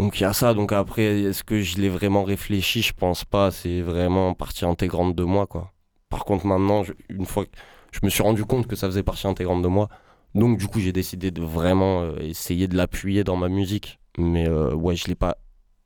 Donc 0.00 0.18
il 0.18 0.22
y 0.22 0.26
a 0.26 0.32
ça, 0.32 0.54
donc 0.54 0.72
après, 0.72 1.20
est-ce 1.20 1.44
que 1.44 1.60
je 1.60 1.76
l'ai 1.78 1.88
vraiment 1.90 2.24
réfléchi? 2.24 2.80
Je 2.82 2.92
pense 2.94 3.24
pas, 3.24 3.50
c'est 3.50 3.82
vraiment 3.82 4.32
partie 4.34 4.64
intégrante 4.64 5.14
de 5.14 5.24
moi, 5.24 5.46
quoi. 5.46 5.72
Par 6.08 6.24
contre, 6.24 6.46
maintenant, 6.46 6.82
je- 6.84 6.92
une 7.10 7.26
fois 7.26 7.44
que 7.44 7.50
je 7.92 8.00
me 8.02 8.08
suis 8.08 8.22
rendu 8.22 8.44
compte 8.44 8.66
que 8.66 8.76
ça 8.76 8.86
faisait 8.86 9.02
partie 9.02 9.26
intégrante 9.26 9.62
de 9.62 9.68
moi, 9.68 9.88
donc 10.34 10.56
du 10.58 10.66
coup, 10.68 10.80
j'ai 10.80 10.92
décidé 10.92 11.30
de 11.30 11.42
vraiment 11.42 12.00
euh, 12.02 12.16
essayer 12.20 12.66
de 12.66 12.76
l'appuyer 12.76 13.24
dans 13.24 13.36
ma 13.36 13.48
musique. 13.48 13.98
Mais 14.16 14.48
euh, 14.48 14.74
ouais, 14.74 14.96
je 14.96 15.06
l'ai 15.06 15.14
pas 15.14 15.36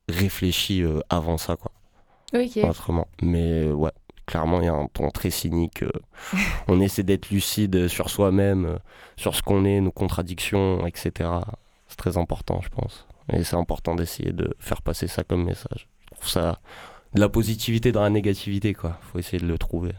réfléchi 0.08 0.82
euh, 0.82 1.00
avant 1.10 1.36
ça, 1.38 1.56
quoi. 1.56 1.72
Ok. 2.34 2.58
Autrement. 2.62 3.08
Mais 3.22 3.70
ouais, 3.72 3.92
clairement, 4.26 4.60
il 4.60 4.66
y 4.66 4.68
a 4.68 4.74
un 4.74 4.86
ton 4.86 5.10
très 5.10 5.30
cynique. 5.30 5.84
on 6.68 6.80
essaie 6.80 7.02
d'être 7.02 7.30
lucide 7.30 7.88
sur 7.88 8.10
soi-même, 8.10 8.78
sur 9.16 9.34
ce 9.34 9.42
qu'on 9.42 9.64
est, 9.64 9.80
nos 9.80 9.92
contradictions, 9.92 10.86
etc. 10.86 11.40
C'est 11.88 11.96
très 11.96 12.16
important, 12.16 12.60
je 12.62 12.68
pense. 12.68 13.06
Et 13.32 13.42
c'est 13.44 13.56
important 13.56 13.94
d'essayer 13.94 14.32
de 14.32 14.54
faire 14.58 14.82
passer 14.82 15.06
ça 15.06 15.24
comme 15.24 15.44
message. 15.44 15.88
Je 16.10 16.16
trouve 16.16 16.28
ça 16.28 16.60
de 17.14 17.20
la 17.20 17.28
positivité 17.28 17.92
dans 17.92 18.02
la 18.02 18.10
négativité, 18.10 18.74
quoi. 18.74 18.98
Faut 19.00 19.18
essayer 19.18 19.38
de 19.38 19.46
le 19.46 19.58
trouver. 19.58 19.92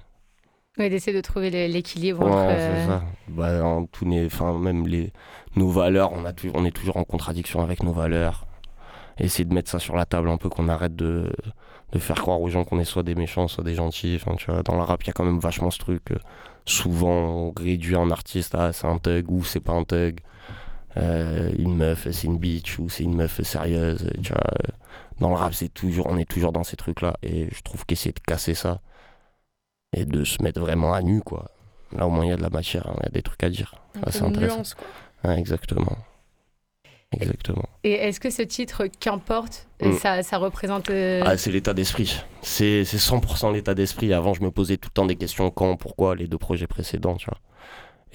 Ouais, 0.77 0.89
d'essayer 0.89 1.15
de 1.15 1.21
trouver 1.21 1.49
l'équilibre 1.69 2.25
Ouais, 2.25 2.31
entre. 2.31 2.49
c'est 2.49 2.59
euh, 2.59 2.87
ça. 2.87 3.03
Bah, 3.29 3.63
en 3.65 3.85
tous 3.85 4.05
les, 4.05 4.25
enfin, 4.25 4.57
même 4.59 4.85
les, 4.87 5.13
nos 5.55 5.69
valeurs, 5.69 6.11
on, 6.11 6.25
a 6.25 6.33
on 6.53 6.65
est 6.65 6.71
toujours 6.71 6.97
en 6.97 7.05
contradiction 7.05 7.61
avec 7.61 7.81
nos 7.81 7.93
valeurs. 7.93 8.45
Essayer 9.17 9.45
de 9.45 9.53
mettre 9.53 9.71
ça 9.71 9.79
sur 9.79 9.95
la 9.95 10.05
table 10.05 10.29
un 10.29 10.35
peu, 10.37 10.49
qu'on 10.49 10.67
arrête 10.67 10.95
de, 10.95 11.31
de 11.93 11.99
faire 11.99 12.17
croire 12.17 12.41
aux 12.41 12.49
gens 12.49 12.65
qu'on 12.65 12.79
est 12.79 12.83
soit 12.85 13.03
des 13.03 13.15
méchants, 13.15 13.47
soit 13.47 13.63
des 13.63 13.75
gentils. 13.75 14.19
Enfin, 14.21 14.35
tu 14.35 14.51
vois, 14.51 14.61
dans 14.63 14.75
le 14.75 14.81
rap, 14.81 15.01
il 15.03 15.07
y 15.07 15.09
a 15.09 15.13
quand 15.13 15.23
même 15.23 15.39
vachement 15.39 15.71
ce 15.71 15.79
truc. 15.79 16.11
euh, 16.11 16.17
souvent, 16.65 17.09
on 17.09 17.53
réduit 17.55 17.95
un 17.95 18.11
artiste 18.11 18.53
à 18.55 18.73
c'est 18.73 18.87
un 18.87 18.97
thug 18.97 19.31
ou 19.31 19.43
c'est 19.45 19.61
pas 19.61 19.71
un 19.73 19.85
thug. 19.85 20.19
Euh, 20.97 21.51
une 21.57 21.75
meuf, 21.75 22.07
c'est 22.11 22.27
une 22.27 22.37
bitch 22.37 22.79
ou 22.79 22.89
c'est 22.89 23.03
une 23.03 23.15
meuf 23.15 23.41
sérieuse. 23.41 24.09
Tu 24.23 24.31
vois, 24.31 24.41
euh, 24.63 24.71
dans 25.19 25.29
le 25.29 25.35
rap, 25.35 25.53
c'est 25.53 25.69
toujours, 25.73 26.07
on 26.09 26.17
est 26.17 26.29
toujours 26.29 26.51
dans 26.53 26.63
ces 26.63 26.77
trucs-là. 26.77 27.15
Et 27.21 27.49
je 27.53 27.61
trouve 27.61 27.85
qu'essayer 27.85 28.13
de 28.13 28.19
casser 28.19 28.53
ça 28.53 28.79
et 29.95 30.05
de 30.05 30.23
se 30.23 30.41
mettre 30.41 30.59
vraiment 30.61 30.93
à 30.93 31.01
nu, 31.01 31.21
quoi. 31.21 31.51
Là, 31.91 32.07
au 32.07 32.09
moins, 32.09 32.25
il 32.25 32.29
y 32.29 32.31
a 32.33 32.37
de 32.37 32.41
la 32.41 32.49
matière, 32.49 32.87
hein, 32.87 32.95
il 33.01 33.03
y 33.03 33.07
a 33.07 33.11
des 33.11 33.21
trucs 33.21 33.43
à 33.43 33.49
dire. 33.49 33.75
Ah, 34.03 34.11
c'est 34.11 34.23
intéressant. 34.23 34.55
nuance, 34.57 34.73
quoi. 34.73 34.87
Ouais, 35.31 35.39
exactement. 35.39 35.97
Exactement. 37.11 37.63
Et 37.83 37.93
est-ce 37.93 38.19
que 38.19 38.29
ce 38.29 38.41
titre, 38.41 38.87
qu'importe, 38.87 39.67
Mm. 39.81 39.91
ça, 39.93 40.23
ça 40.23 40.37
représente. 40.37 40.89
euh, 40.89 41.21
Ah, 41.25 41.37
c'est 41.37 41.51
l'état 41.51 41.73
d'esprit. 41.73 42.21
C'est 42.41 42.83
c'est 42.85 42.97
100% 42.97 43.51
l'état 43.51 43.73
d'esprit. 43.75 44.11
Avant, 44.13 44.33
je 44.33 44.41
me 44.41 44.51
posais 44.51 44.77
tout 44.77 44.89
le 44.89 44.93
temps 44.93 45.05
des 45.05 45.15
questions 45.15 45.49
quand, 45.51 45.75
pourquoi, 45.77 46.15
les 46.15 46.27
deux 46.27 46.37
projets 46.37 46.67
précédents, 46.67 47.15
tu 47.15 47.27
vois. 47.29 47.39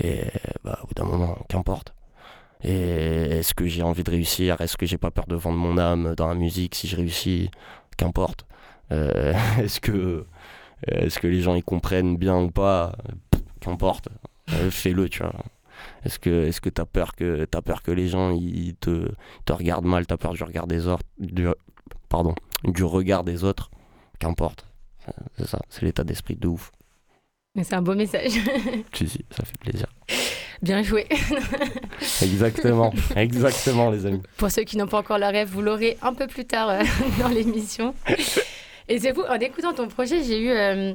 Et 0.03 0.23
bah, 0.65 0.79
au 0.83 0.87
bout 0.87 0.95
d'un 0.95 1.05
moment, 1.05 1.39
qu'importe. 1.49 1.95
Et 2.63 3.39
est-ce 3.39 3.55
que 3.55 3.67
j'ai 3.67 3.83
envie 3.83 4.05
de 4.05 4.11
réussir? 4.11 4.61
Est-ce 4.61 4.77
que 4.77 4.87
j'ai 4.87 4.99
pas 4.99 5.11
peur 5.11 5.27
de 5.27 5.35
vendre 5.35 5.59
mon 5.59 5.79
âme 5.79 6.15
dans 6.15 6.29
la 6.29 6.35
musique 6.35 6.75
si 6.75 6.89
je 6.89 6.97
réussis? 6.97 7.51
Qu'importe. 7.97 8.47
Euh, 8.93 9.33
est-ce 9.59 9.81
que 9.81 10.27
est-ce 10.87 11.19
que 11.19 11.27
les 11.27 11.43
gens 11.43 11.55
y 11.55 11.63
comprennent 11.63 12.17
bien 12.17 12.39
ou 12.39 12.51
pas? 12.51 12.93
Qu'importe. 13.61 14.09
Euh, 14.53 14.71
Fais-le, 14.71 15.09
tu 15.09 15.23
vois. 15.23 15.33
Est-ce 16.05 16.19
que 16.19 16.47
est-ce 16.47 16.61
que 16.61 16.69
t'as 16.69 16.85
peur 16.85 17.15
que 17.15 17.45
t'as 17.45 17.63
peur 17.63 17.83
que 17.83 17.91
les 17.91 18.09
gens 18.09 18.31
ils 18.31 18.75
te 18.77 19.11
te 19.45 19.53
regardent 19.53 19.87
mal? 19.87 20.07
T'as 20.07 20.17
peur 20.17 20.33
du 20.35 20.43
regard 20.43 20.67
des 20.67 20.87
autres 20.87 21.05
du, 21.19 21.47
Pardon. 22.09 22.35
Du 22.65 22.85
regard 22.85 23.25
des 23.25 23.45
autres? 23.45 23.71
Qu'importe. 24.19 24.67
C'est 25.39 25.47
ça. 25.47 25.61
C'est 25.71 25.83
l'état 25.83 26.05
d'esprit 26.05 26.37
de 26.37 26.47
ouf. 26.49 26.73
C'est 27.63 27.75
un 27.75 27.83
beau 27.83 27.95
message. 27.95 28.33
Si 28.95 29.09
si, 29.09 29.25
ça 29.31 29.45
fait 29.45 29.59
plaisir. 29.59 29.87
Bien 30.63 30.83
joué. 30.83 31.07
Exactement. 32.23 32.93
Exactement, 33.17 33.91
les 33.91 34.05
amis. 34.07 34.23
Pour 34.37 34.51
ceux 34.51 34.63
qui 34.63 34.77
n'ont 34.77 34.87
pas 34.87 34.99
encore 34.99 35.19
la 35.19 35.31
rêve, 35.31 35.49
vous 35.51 35.63
l'aurez 35.63 35.97
un 36.03 36.13
peu 36.13 36.27
plus 36.27 36.45
tard 36.45 36.69
euh, 36.69 36.83
dans 37.19 37.29
l'émission. 37.29 37.95
Et 38.89 38.99
c'est 38.99 39.13
vous, 39.13 39.23
en 39.23 39.35
écoutant 39.39 39.73
ton 39.73 39.89
projet, 39.89 40.23
j'ai 40.23 40.41
eu. 40.41 40.51
euh, 40.51 40.93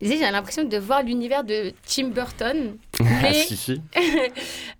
j'ai 0.00 0.18
l'impression 0.18 0.64
de 0.64 0.76
voir 0.78 1.02
l'univers 1.02 1.44
de 1.44 1.72
Tim 1.86 2.08
Burton, 2.08 2.76
Ah, 3.00 3.04
mais 3.22 3.32
si 3.46 3.56
si. 3.56 3.80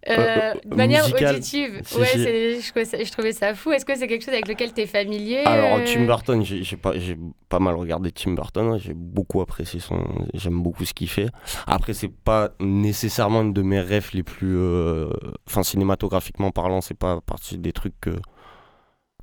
euh, 0.08 0.14
Euh, 0.24 0.54
de 0.64 0.74
manière 0.76 1.02
musical. 1.04 1.34
auditive. 1.36 1.80
Si, 1.84 1.96
ouais, 1.98 2.06
je, 2.14 2.68
trouvais 2.70 2.84
ça, 2.84 3.02
je 3.02 3.10
trouvais 3.10 3.32
ça 3.32 3.54
fou. 3.54 3.72
Est-ce 3.72 3.84
que 3.84 3.94
c'est 3.96 4.06
quelque 4.06 4.22
chose 4.24 4.34
avec 4.34 4.48
lequel 4.48 4.72
tu 4.72 4.80
es 4.82 4.86
familier 4.86 5.38
Alors 5.44 5.78
euh, 5.78 5.84
Tim 5.86 6.04
Burton, 6.04 6.44
j'ai 6.44 6.76
pas, 6.76 7.58
mal 7.58 7.74
regardé 7.74 8.10
Tim 8.12 8.32
Burton. 8.32 8.72
hein. 8.74 8.78
J'ai 8.78 8.94
beaucoup 8.94 9.40
apprécié 9.40 9.80
son, 9.80 10.04
j'aime 10.34 10.60
beaucoup 10.62 10.84
ce 10.84 10.92
qu'il 10.94 11.08
fait. 11.08 11.28
Après, 11.66 11.94
c'est 11.94 12.08
pas 12.12 12.50
nécessairement 12.60 13.42
une 13.42 13.52
de 13.52 13.62
mes 13.62 13.80
rêves 13.80 14.10
les 14.12 14.22
plus, 14.22 14.56
euh, 14.56 15.08
enfin 15.46 15.62
cinématographiquement 15.62 16.50
parlant, 16.50 16.80
c'est 16.80 16.98
pas 16.98 17.20
partie 17.20 17.58
des 17.58 17.72
trucs 17.72 17.98
que 18.00 18.10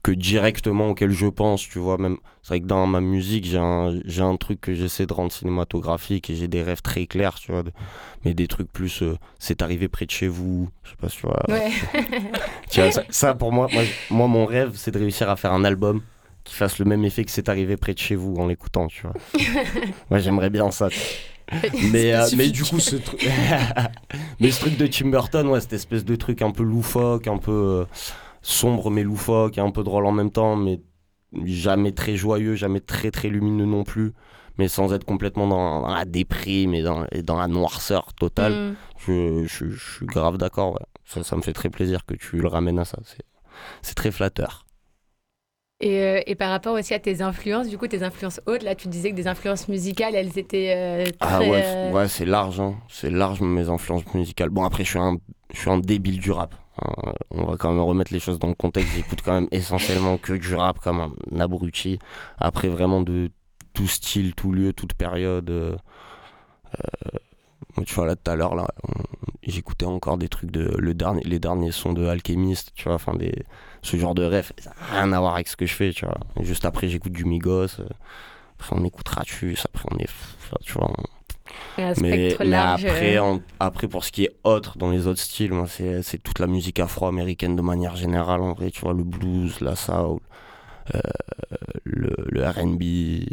que 0.03 0.11
directement 0.11 0.89
auxquels 0.89 1.11
je 1.11 1.27
pense. 1.27 1.61
Tu 1.61 1.79
vois, 1.79 1.97
même 1.97 2.17
c'est 2.41 2.49
vrai 2.49 2.61
que 2.61 2.65
dans 2.65 2.87
ma 2.87 3.01
musique, 3.01 3.45
j'ai 3.45 3.57
un, 3.59 3.99
j'ai 4.05 4.21
un 4.23 4.35
truc 4.35 4.59
que 4.61 4.73
j'essaie 4.73 5.05
de 5.05 5.13
rendre 5.13 5.31
cinématographique 5.31 6.29
et 6.29 6.35
j'ai 6.35 6.47
des 6.47 6.63
rêves 6.63 6.81
très 6.81 7.05
clairs, 7.05 7.35
tu 7.35 7.51
vois. 7.51 7.63
de- 7.63 7.71
mais 8.25 8.33
des 8.33 8.47
trucs 8.47 8.71
plus, 8.71 9.03
euh, 9.03 9.17
c'est 9.39 9.61
arrivé 9.61 9.87
près 9.87 10.05
de 10.05 10.11
chez 10.11 10.27
vous. 10.27 10.69
Je 10.83 10.89
sais 10.91 10.95
pas 10.99 11.09
si 11.09 11.17
tu 11.17 11.27
vois. 11.27 11.41
Ouais. 11.49 11.69
Tu 12.69 12.79
vois, 12.81 12.91
ça, 12.91 13.03
ça, 13.09 13.33
pour 13.35 13.51
moi, 13.51 13.67
moi, 14.09 14.27
mon 14.27 14.45
rêve, 14.45 14.71
c'est 14.75 14.91
de 14.91 14.97
réussir 14.99 15.29
à 15.29 15.35
faire 15.35 15.51
un 15.53 15.63
album 15.63 16.01
qui 16.43 16.55
fasse 16.55 16.79
le 16.79 16.85
même 16.85 17.03
effet 17.05 17.23
que 17.23 17.31
c'est 17.31 17.49
arrivé 17.49 17.77
près 17.77 17.93
de 17.93 17.99
chez 17.99 18.15
vous 18.15 18.35
en 18.37 18.47
l'écoutant, 18.47 18.87
tu 18.87 19.01
vois. 19.03 19.13
moi, 20.09 20.19
j'aimerais 20.19 20.49
bien 20.49 20.71
ça. 20.71 20.89
Mais, 21.91 22.13
euh, 22.13 22.25
mais 22.37 22.49
du 22.49 22.63
coup, 22.63 22.79
ce 22.79 22.95
truc. 22.95 23.27
mais 24.39 24.51
ce 24.51 24.59
truc 24.61 24.77
de 24.77 24.87
Tim 24.87 25.09
Burton, 25.09 25.47
ouais, 25.49 25.59
cette 25.61 25.73
espèce 25.73 26.05
de 26.05 26.15
truc 26.15 26.41
un 26.41 26.51
peu 26.51 26.63
loufoque, 26.63 27.27
un 27.27 27.37
peu 27.37 27.51
euh, 27.51 27.85
sombre 28.41 28.89
mais 28.91 29.03
loufoque, 29.03 29.57
et 29.57 29.61
un 29.61 29.71
peu 29.71 29.83
drôle 29.83 30.05
en 30.05 30.11
même 30.11 30.31
temps, 30.31 30.55
mais 30.55 30.81
jamais 31.45 31.91
très 31.93 32.15
joyeux, 32.17 32.55
jamais 32.55 32.79
très 32.81 33.11
très 33.11 33.29
lumineux 33.29 33.65
non 33.65 33.83
plus, 33.83 34.13
mais 34.57 34.67
sans 34.67 34.93
être 34.93 35.05
complètement 35.05 35.47
dans, 35.47 35.81
dans 35.81 35.93
la 35.93 36.05
déprime 36.05 36.73
et 36.73 36.81
dans, 36.83 37.05
et 37.11 37.23
dans 37.23 37.37
la 37.39 37.47
noirceur 37.47 38.13
totale. 38.13 38.59
Mm. 38.71 38.75
Je, 38.97 39.45
je, 39.47 39.69
je 39.69 39.93
suis 39.97 40.05
grave 40.05 40.37
d'accord. 40.37 40.73
ouais. 40.73 40.85
Ça, 41.05 41.23
ça 41.23 41.35
me 41.35 41.41
fait 41.41 41.53
très 41.53 41.69
plaisir 41.69 42.05
que 42.05 42.13
tu 42.15 42.37
le 42.37 42.47
ramènes 42.47 42.79
à 42.79 42.85
ça. 42.85 42.99
C'est, 43.05 43.23
c'est 43.81 43.95
très 43.95 44.11
flatteur. 44.11 44.65
Et, 45.79 45.97
euh, 45.99 46.21
et 46.27 46.35
par 46.35 46.51
rapport 46.51 46.73
aussi 46.75 46.93
à 46.93 46.99
tes 46.99 47.21
influences, 47.21 47.67
du 47.67 47.77
coup, 47.77 47.87
tes 47.87 48.03
influences 48.03 48.39
hautes, 48.45 48.61
là, 48.63 48.75
tu 48.75 48.87
disais 48.87 49.09
que 49.11 49.15
des 49.15 49.27
influences 49.27 49.67
musicales, 49.67 50.13
elles 50.15 50.37
étaient 50.37 50.73
euh, 50.75 51.11
très... 51.19 51.33
Ah 51.37 51.39
ouais, 51.43 51.63
euh, 51.63 51.63
c'est- 51.63 51.91
ouais 51.93 52.07
c'est 52.07 52.25
large. 52.25 52.59
hein. 52.59 52.75
C'est 52.89 53.09
large 53.09 53.41
mes 53.41 53.69
influences 53.69 54.11
musicales. 54.13 54.49
Bon, 54.49 54.63
après, 54.63 54.83
je 54.83 54.89
suis 54.89 54.99
un, 54.99 55.17
je 55.53 55.59
suis 55.59 55.69
un 55.69 55.79
débile 55.79 56.19
du 56.19 56.31
rap. 56.31 56.55
Hein. 56.81 57.13
On 57.31 57.45
va 57.45 57.57
quand 57.57 57.71
même 57.71 57.81
remettre 57.81 58.13
les 58.13 58.19
choses 58.19 58.39
dans 58.39 58.47
le 58.49 58.55
contexte. 58.55 58.93
J'écoute 58.95 59.21
quand 59.23 59.33
même 59.33 59.47
essentiellement 59.51 60.17
que 60.17 60.33
du 60.33 60.55
rap 60.55 60.79
comme 60.79 60.99
un 61.33 61.39
abruti. 61.39 61.99
Après, 62.39 62.67
vraiment 62.69 63.01
de 63.01 63.31
tout 63.73 63.87
style, 63.87 64.35
tout 64.35 64.51
lieu, 64.51 64.73
toute 64.73 64.93
période. 64.93 65.49
euh, 65.49 65.75
euh, 67.77 67.83
tu 67.85 67.93
vois, 67.95 68.05
là, 68.05 68.15
tout 68.15 68.29
à 68.29 68.35
l'heure, 68.35 68.55
là, 68.55 68.67
j'écoutais 69.43 69.85
encore 69.85 70.17
des 70.17 70.29
trucs 70.29 70.51
de. 70.51 70.73
Le 70.77 70.93
dernier, 70.93 71.21
les 71.23 71.39
derniers 71.39 71.71
sons 71.71 71.93
de 71.93 72.05
Alchemist, 72.05 72.71
tu 72.75 72.85
vois, 72.85 72.95
enfin, 72.95 73.13
des, 73.15 73.45
ce 73.81 73.97
genre 73.97 74.15
de 74.15 74.23
rêve. 74.23 74.51
Ça 74.59 74.71
n'a 74.71 75.01
rien 75.01 75.13
à 75.13 75.19
voir 75.19 75.35
avec 75.35 75.47
ce 75.47 75.55
que 75.55 75.65
je 75.65 75.73
fais, 75.73 75.91
tu 75.91 76.05
vois. 76.05 76.17
Juste 76.41 76.65
après, 76.65 76.87
j'écoute 76.87 77.13
du 77.13 77.25
Migos. 77.25 77.79
euh, 77.79 77.87
Après, 78.59 78.75
on 78.77 78.83
écoute 78.83 79.07
Ratus. 79.07 79.65
Après, 79.73 79.85
on 79.91 79.97
est. 79.99 80.09
tu 80.63 80.73
vois, 80.73 80.91
un 81.77 81.93
mais, 82.01 82.29
spectre 82.29 82.43
mais 82.43 82.49
large. 82.49 82.85
après, 82.85 83.17
euh, 83.17 83.37
après, 83.59 83.87
pour 83.87 84.03
ce 84.03 84.11
qui 84.11 84.23
est 84.25 84.35
autre 84.43 84.77
dans 84.77 84.89
les 84.91 85.07
autres 85.07 85.19
styles, 85.19 85.53
c'est, 85.67 86.21
toute 86.23 86.39
la 86.39 86.47
musique 86.47 86.79
afro-américaine 86.79 87.55
de 87.55 87.61
manière 87.61 87.95
générale. 87.95 88.41
En 88.41 88.53
vrai, 88.53 88.71
tu 88.71 88.81
vois, 88.81 88.93
le 88.93 89.03
blues, 89.03 89.59
la 89.61 89.75
soul, 89.75 90.19
euh, 90.95 90.99
le, 91.83 92.15
le 92.27 92.47
RB, 92.47 93.23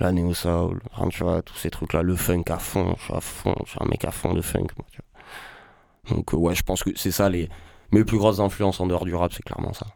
la 0.00 0.12
néo-soul, 0.12 0.80
enfin, 0.92 1.08
tu 1.08 1.22
vois, 1.22 1.42
tous 1.42 1.56
ces 1.56 1.70
trucs-là, 1.70 2.02
le 2.02 2.16
funk 2.16 2.44
à 2.48 2.58
fond. 2.58 2.94
Je 2.98 3.04
suis 3.04 3.14
à 3.14 3.20
fond, 3.20 3.54
je 3.64 3.70
suis 3.70 3.78
un 3.80 3.86
mec 3.86 4.04
à 4.04 4.10
fond 4.10 4.34
de 4.34 4.40
funk. 4.42 4.66
moi, 4.76 4.86
tu 4.90 4.98
vois. 4.98 6.16
Donc, 6.16 6.34
euh, 6.34 6.36
ouais, 6.36 6.54
je 6.54 6.62
pense 6.62 6.82
que 6.82 6.90
c'est 6.96 7.12
ça 7.12 7.28
les. 7.28 7.48
Mes 7.92 8.02
plus 8.04 8.18
grosses 8.18 8.40
influences 8.40 8.80
en 8.80 8.86
dehors 8.86 9.04
du 9.04 9.14
rap, 9.14 9.32
c'est 9.32 9.42
clairement 9.44 9.72
ça. 9.72 9.86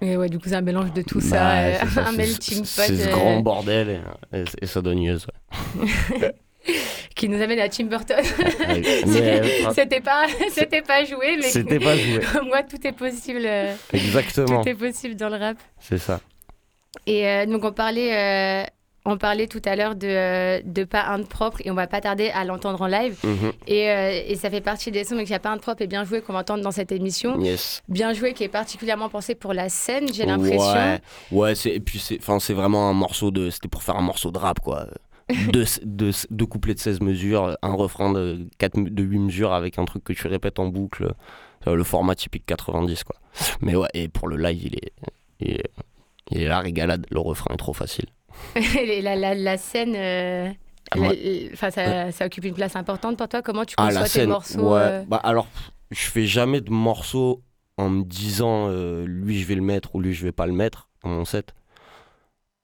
Et 0.00 0.16
ouais, 0.16 0.28
du 0.28 0.38
coup, 0.38 0.48
c'est 0.48 0.56
un 0.56 0.62
mélange 0.62 0.92
de 0.92 1.02
tout 1.02 1.20
ça, 1.20 1.36
Bah, 1.36 1.58
euh, 1.60 1.86
ça, 1.86 2.00
un 2.08 2.10
c'est- 2.12 2.16
melting 2.16 2.58
pot 2.60 2.66
C'est 2.66 2.96
ce 2.96 3.08
grand 3.10 3.40
bordel 3.40 4.00
et, 4.32 4.38
et, 4.38 4.44
et 4.62 4.66
ça 4.66 4.80
donne 4.82 4.98
ouais. 4.98 5.16
qui 7.16 7.28
nous 7.28 7.40
amène 7.42 7.58
à 7.60 7.68
Tim 7.68 7.84
Burton. 7.84 8.16
Ouais. 8.18 8.82
Euh, 9.20 9.70
c'était 9.74 10.00
pas, 10.00 10.26
c'était 10.52 10.82
pas 10.82 11.04
joué, 11.04 11.36
mais 11.36 11.42
C'était 11.42 11.78
pas 11.78 11.96
joué. 11.96 12.20
moi, 12.46 12.62
tout 12.62 12.84
est 12.86 12.92
possible. 12.92 13.42
euh, 13.44 13.74
Exactement. 13.92 14.62
Tout 14.62 14.68
est 14.68 14.74
possible 14.74 15.14
dans 15.16 15.28
le 15.28 15.36
rap. 15.36 15.56
C'est 15.80 15.98
ça. 15.98 16.20
Et 17.06 17.26
euh, 17.28 17.46
donc, 17.46 17.64
on 17.64 17.72
parlait, 17.72 18.16
euh, 18.16 18.64
on 19.04 19.16
parlait 19.16 19.46
tout 19.46 19.62
à 19.64 19.76
l'heure 19.76 19.94
de, 19.94 20.62
de 20.62 20.84
Pas 20.84 21.04
un 21.06 21.18
de 21.18 21.24
propre 21.24 21.58
et 21.64 21.70
on 21.70 21.74
va 21.74 21.86
pas 21.86 22.00
tarder 22.00 22.30
à 22.30 22.44
l'entendre 22.44 22.82
en 22.82 22.86
live. 22.86 23.16
Mhm. 23.24 23.52
Et, 23.66 23.90
euh, 23.90 24.22
et 24.26 24.36
ça 24.36 24.50
fait 24.50 24.60
partie 24.60 24.90
des 24.90 25.04
sons, 25.04 25.16
donc 25.16 25.26
il 25.28 25.32
y 25.32 25.34
a 25.34 25.38
Pas 25.38 25.50
un 25.50 25.56
de 25.56 25.62
propre 25.62 25.82
et 25.82 25.86
Bien 25.86 26.04
joué 26.04 26.20
qu'on 26.20 26.32
va 26.32 26.40
entendre 26.40 26.62
dans 26.62 26.70
cette 26.72 26.92
émission. 26.92 27.40
Yes. 27.40 27.82
Bien 27.88 28.12
joué 28.12 28.32
qui 28.34 28.44
est 28.44 28.48
particulièrement 28.48 29.08
pensé 29.08 29.34
pour 29.34 29.52
la 29.54 29.68
scène, 29.68 30.12
j'ai 30.12 30.26
l'impression. 30.26 30.72
Ouais, 30.72 31.00
ouais 31.32 31.52
et 31.66 31.80
puis 31.80 31.98
c'est 31.98 32.52
vraiment 32.54 32.88
un 32.88 32.94
morceau 32.94 33.30
de. 33.30 33.50
C'était 33.50 33.68
pour 33.68 33.82
faire 33.82 33.96
un 33.96 34.02
morceau 34.02 34.30
de 34.30 34.38
rap, 34.38 34.60
quoi. 34.60 34.86
deux, 35.52 35.64
deux, 35.84 36.10
deux 36.30 36.46
couplets 36.46 36.74
de 36.74 36.78
16 36.78 37.00
mesures, 37.00 37.56
un 37.62 37.72
refrain 37.72 38.12
de, 38.12 38.46
4, 38.58 38.78
de 38.80 39.02
8 39.02 39.18
mesures 39.18 39.52
avec 39.52 39.78
un 39.78 39.84
truc 39.84 40.04
que 40.04 40.12
tu 40.12 40.26
répètes 40.26 40.58
en 40.58 40.66
boucle. 40.66 41.12
Euh, 41.66 41.74
Le 41.74 41.84
format 41.84 42.14
typique 42.14 42.46
90, 42.46 43.04
quoi. 43.04 43.16
Mais 43.60 43.74
ouais, 43.76 43.88
et 43.94 44.08
pour 44.08 44.28
le 44.28 44.36
live, 44.36 44.62
il 44.64 44.74
est, 44.76 44.92
il 45.40 45.50
est, 45.52 45.70
il 46.30 46.40
est 46.42 46.48
la 46.48 46.60
régalade. 46.60 47.06
Le 47.10 47.20
refrain 47.20 47.52
est 47.54 47.58
trop 47.58 47.74
facile. 47.74 48.06
La, 49.02 49.16
la, 49.16 49.34
la 49.34 49.56
scène, 49.58 49.94
euh, 49.96 50.48
Ah, 50.92 50.98
la- 50.98 51.70
ça, 51.70 52.10
ça 52.12 52.26
occupe 52.26 52.44
une 52.44 52.54
place 52.54 52.76
importante 52.76 53.16
pour 53.18 53.28
toi. 53.28 53.42
Comment 53.42 53.64
tu 53.64 53.74
Ah, 53.78 53.86
conçois 53.86 54.00
la 54.00 54.06
tes 54.06 54.10
scène, 54.12 54.28
morceaux 54.30 54.72
ouais. 54.74 54.80
euh, 54.80 55.04
Bah, 55.06 55.20
alors, 55.22 55.48
je 55.90 56.00
fais 56.06 56.24
jamais 56.26 56.60
de 56.60 56.70
morceaux 56.70 57.42
en 57.76 57.88
me 57.90 58.04
disant 58.04 58.68
euh, 58.70 59.04
lui 59.06 59.38
je 59.40 59.46
vais 59.46 59.54
le 59.54 59.62
mettre 59.62 59.94
ou 59.94 60.00
lui 60.00 60.12
je 60.14 60.22
vais 60.24 60.32
pas 60.32 60.46
le 60.46 60.52
mettre 60.52 60.88
dans 61.02 61.10
mon 61.10 61.24
set. 61.24 61.54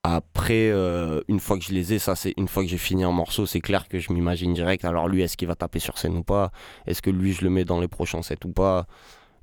Après, 0.08 0.70
euh, 0.70 1.20
une 1.26 1.40
fois 1.40 1.58
que 1.58 1.64
je 1.64 1.72
les 1.72 1.94
ai, 1.94 1.98
ça 1.98 2.14
c'est 2.14 2.32
une 2.36 2.46
fois 2.46 2.62
que 2.62 2.68
j'ai 2.68 2.78
fini 2.78 3.02
un 3.02 3.10
morceau, 3.10 3.44
c'est 3.44 3.60
clair 3.60 3.88
que 3.88 3.98
je 3.98 4.12
m'imagine 4.12 4.54
direct. 4.54 4.84
Alors 4.84 5.08
lui, 5.08 5.22
est-ce 5.22 5.36
qu'il 5.36 5.48
va 5.48 5.56
taper 5.56 5.80
sur 5.80 5.98
scène 5.98 6.16
ou 6.16 6.22
pas? 6.22 6.52
Est-ce 6.86 7.02
que 7.02 7.10
lui 7.10 7.32
je 7.32 7.42
le 7.42 7.50
mets 7.50 7.64
dans 7.64 7.80
les 7.80 7.88
prochains 7.88 8.22
sets 8.22 8.44
ou 8.44 8.52
pas? 8.52 8.86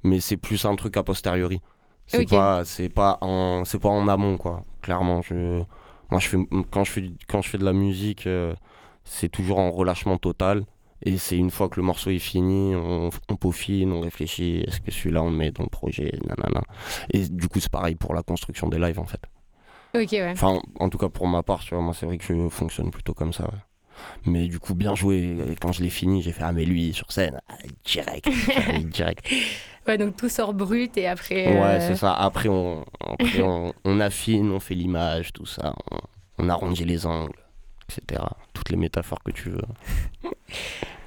Mais 0.03 0.22
c'est 0.22 0.38
plus 0.38 0.63
un 0.65 0.75
truc 0.77 0.96
a 0.96 1.03
posteriori. 1.03 1.60
C'est 2.08 2.22
Ok. 2.22 2.29
pas, 2.29 2.63
c'est 2.63 2.88
pas 2.89 3.17
en, 3.22 3.65
c'est 3.65 3.79
pas 3.79 3.89
en 3.89 4.08
amont 4.08 4.38
quoi. 4.38 4.63
Clairement, 4.82 5.22
je, 5.22 5.63
moi 6.12 6.20
je 6.22 6.27
fais, 6.29 6.38
quand 6.72 6.86
je 6.86 6.91
fais, 6.91 7.12
quand 7.27 7.41
je 7.41 7.50
fais 7.50 7.58
de 7.58 7.65
la 7.65 7.74
musique, 7.74 8.25
euh, 8.27 8.53
c'est 9.03 9.29
toujours 9.29 9.60
en 9.60 9.70
relâchement 9.70 10.17
total. 10.17 10.63
Et 11.05 11.17
c'est 11.17 11.38
une 11.38 11.51
fois 11.51 11.67
que 11.67 11.77
le 11.82 11.86
morceau 11.86 12.10
est 12.12 12.20
fini, 12.20 12.74
on, 12.75 13.10
on 13.29 13.36
peaufine, 13.36 13.91
on 13.91 14.00
réfléchit, 14.00 14.62
est-ce 14.65 14.79
que 14.79 14.91
celui-là 14.91 15.22
on 15.24 15.29
le 15.32 15.36
met 15.36 15.51
dans 15.51 15.63
le 15.63 15.70
projet, 15.70 16.17
nanana. 16.25 16.62
Et 17.12 17.27
du 17.27 17.50
coup 17.50 17.60
c'est 17.60 17.72
pareil 17.72 17.96
pour 17.96 18.13
la 18.13 18.24
construction 18.24 18.70
des 18.70 18.79
lives 18.79 19.00
en 19.00 19.05
fait. 19.05 19.20
Ok, 19.95 20.12
ouais. 20.12 20.31
Enfin, 20.31 20.59
en 20.79 20.89
tout 20.89 20.97
cas 20.97 21.09
pour 21.09 21.27
ma 21.27 21.43
part, 21.43 21.59
tu 21.63 21.75
vois, 21.75 21.83
moi 21.83 21.93
c'est 21.93 22.05
vrai 22.05 22.17
que 22.17 22.23
je 22.23 22.50
fonctionne 22.50 22.89
plutôt 22.91 23.13
comme 23.13 23.33
ça. 23.33 23.43
ouais. 23.45 23.59
Mais 24.25 24.47
du 24.47 24.59
coup, 24.59 24.73
bien 24.73 24.95
joué. 24.95 25.38
Et 25.51 25.55
quand 25.55 25.71
je 25.71 25.83
l'ai 25.83 25.89
fini, 25.91 26.21
j'ai 26.23 26.31
fait 26.31 26.41
Ah, 26.43 26.51
mais 26.51 26.65
lui 26.65 26.93
sur 26.93 27.12
scène, 27.12 27.39
ah, 27.47 27.53
direct. 27.85 28.27
direct. 28.85 29.25
Ouais, 29.88 29.97
donc 29.97 30.17
tout 30.17 30.29
sort 30.29 30.53
brut 30.53 30.97
et 30.97 31.07
après. 31.07 31.45
Ouais, 31.47 31.62
euh, 31.62 31.79
c'est 31.79 31.95
ça. 31.95 32.13
Après, 32.13 32.50
on, 32.50 32.83
après 33.00 33.41
on, 33.43 33.71
on 33.85 34.00
affine, 34.00 34.51
on 34.51 34.59
fait 34.59 34.73
l'image, 34.75 35.31
tout 35.31 35.45
ça. 35.45 35.75
On, 35.91 36.00
on 36.39 36.50
arrondit 36.50 36.85
les 36.85 37.05
angles, 37.05 37.38
etc. 37.88 38.23
Toutes 38.53 38.69
les 38.71 38.77
métaphores 38.77 39.21
que 39.23 39.31
tu 39.31 39.50
veux. 39.51 39.62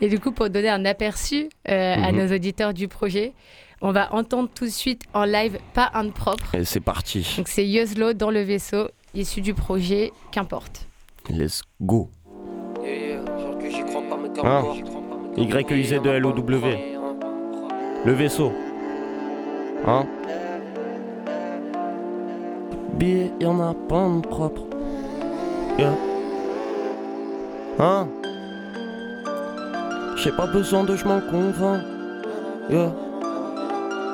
Et 0.01 0.09
du 0.09 0.21
coup, 0.21 0.31
pour 0.31 0.49
donner 0.51 0.69
un 0.69 0.85
aperçu 0.85 1.49
euh, 1.69 1.95
à 1.95 2.13
Mhm. 2.13 2.19
nos 2.19 2.35
auditeurs 2.35 2.73
du 2.75 2.87
projet, 2.87 3.33
on 3.81 3.93
va 3.93 4.13
entendre 4.15 4.49
tout 4.55 4.65
de 4.65 4.71
suite 4.71 5.03
en 5.15 5.25
live 5.25 5.59
Pas 5.75 5.91
un 5.95 6.05
de 6.05 6.11
propre. 6.11 6.55
Et 6.55 6.65
c'est 6.65 6.81
parti. 6.81 7.35
Donc 7.37 7.49
c'est 7.49 7.67
Yoslo 7.67 8.13
dans 8.13 8.31
le 8.31 8.41
vaisseau, 8.41 8.89
issu 9.15 9.41
du 9.41 9.55
projet 9.55 10.13
Qu'importe. 10.33 10.87
Let's 11.29 11.63
go. 11.81 12.11
Hein 14.43 14.65
Y-E-I-Z-E-L-O-W. 15.37 16.79
Le 18.05 18.13
vaisseau. 18.13 18.53
Hein? 19.87 20.07
Billets, 22.95 23.33
y'en 23.41 23.61
a 23.61 23.75
pas 23.75 24.09
de 24.09 24.27
propre. 24.27 24.63
Yeah. 25.79 25.95
Hein? 27.79 28.09
J'ai 30.17 30.33
pas 30.33 30.47
besoin 30.47 30.85
de 30.85 30.97
je 30.97 31.05
m'en 31.05 31.21
convainc. 31.21 31.83
Yeah. 32.71 33.06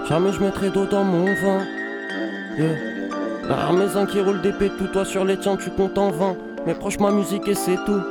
Jamais 0.08 0.32
je 0.32 0.40
mettrai 0.40 0.70
d'eau 0.70 0.86
dans 0.86 1.04
mon 1.04 1.24
vin. 1.24 1.64
Yeah. 2.58 2.74
Derrière 3.48 3.72
mes 3.72 3.96
uns 3.96 4.06
qui 4.06 4.20
roulent 4.20 4.42
des 4.42 4.52
tout 4.52 4.86
toi 4.92 5.04
sur 5.04 5.24
les 5.24 5.38
tiens 5.38 5.56
tu 5.56 5.70
comptes 5.70 5.96
en 5.96 6.10
vain. 6.10 6.36
Mais 6.66 6.74
proche 6.74 6.98
ma 6.98 7.10
musique 7.10 7.48
et 7.48 7.54
c'est 7.54 7.76
tout. 7.86 8.02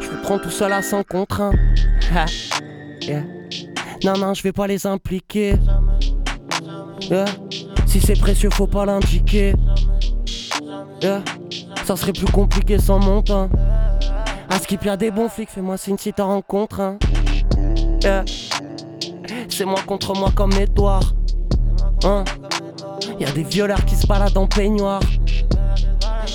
Je 0.00 0.08
vous 0.08 0.16
prends 0.22 0.38
tout 0.38 0.50
seul 0.50 0.72
à 0.72 0.82
5 0.82 1.06
contre 1.06 1.42
1. 1.42 1.52
Ha. 2.14 2.24
Yeah. 3.02 3.22
Non, 4.04 4.18
non, 4.18 4.34
je 4.34 4.42
vais 4.42 4.52
pas 4.52 4.66
les 4.66 4.86
impliquer. 4.86 5.54
Si 7.86 8.00
c'est 8.00 8.18
précieux, 8.18 8.50
faut 8.50 8.66
pas 8.66 8.84
l'indiquer. 8.86 9.54
Ça 11.84 11.96
serait 11.96 12.12
plus 12.12 12.30
compliqué 12.30 12.78
sans 12.78 12.98
mon 12.98 13.22
temps. 13.22 13.48
À 14.50 14.58
Skip, 14.58 14.84
y'a 14.84 14.96
des 14.96 15.10
bons 15.10 15.28
flics, 15.28 15.50
fais-moi 15.50 15.76
signe 15.76 15.98
si 15.98 16.12
t'en 16.12 16.28
rencontres 16.28 16.80
un. 16.80 16.98
Yeah. 18.02 18.24
C'est 19.48 19.64
moi 19.64 19.80
contre 19.86 20.14
moi 20.16 20.30
comme 20.34 20.52
Edouard. 20.52 21.14
Hein. 22.04 22.24
Y'a 23.18 23.30
des 23.32 23.42
violeurs 23.42 23.84
qui 23.84 23.94
se 23.94 24.06
baladent 24.06 24.36
en 24.36 24.46
peignoir. 24.46 25.00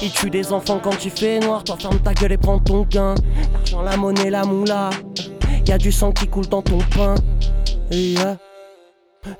Ils 0.01 0.11
tuent 0.11 0.29
des 0.29 0.51
enfants 0.53 0.79
quand 0.81 1.03
il 1.05 1.11
fait 1.11 1.39
noir. 1.39 1.63
Toi, 1.63 1.77
ferme 1.79 1.99
ta 1.99 2.13
gueule 2.13 2.31
et 2.31 2.37
prends 2.37 2.59
ton 2.59 2.83
gain. 2.83 3.15
L'argent, 3.53 3.81
la 3.81 3.97
monnaie, 3.97 4.29
la 4.29 4.43
moula. 4.45 4.89
Y 5.67 5.71
a 5.71 5.77
du 5.77 5.91
sang 5.91 6.11
qui 6.11 6.27
coule 6.27 6.47
dans 6.47 6.61
ton 6.61 6.79
pain. 6.95 7.15
Et 7.91 8.13
y 8.13 8.17
a 8.17 8.37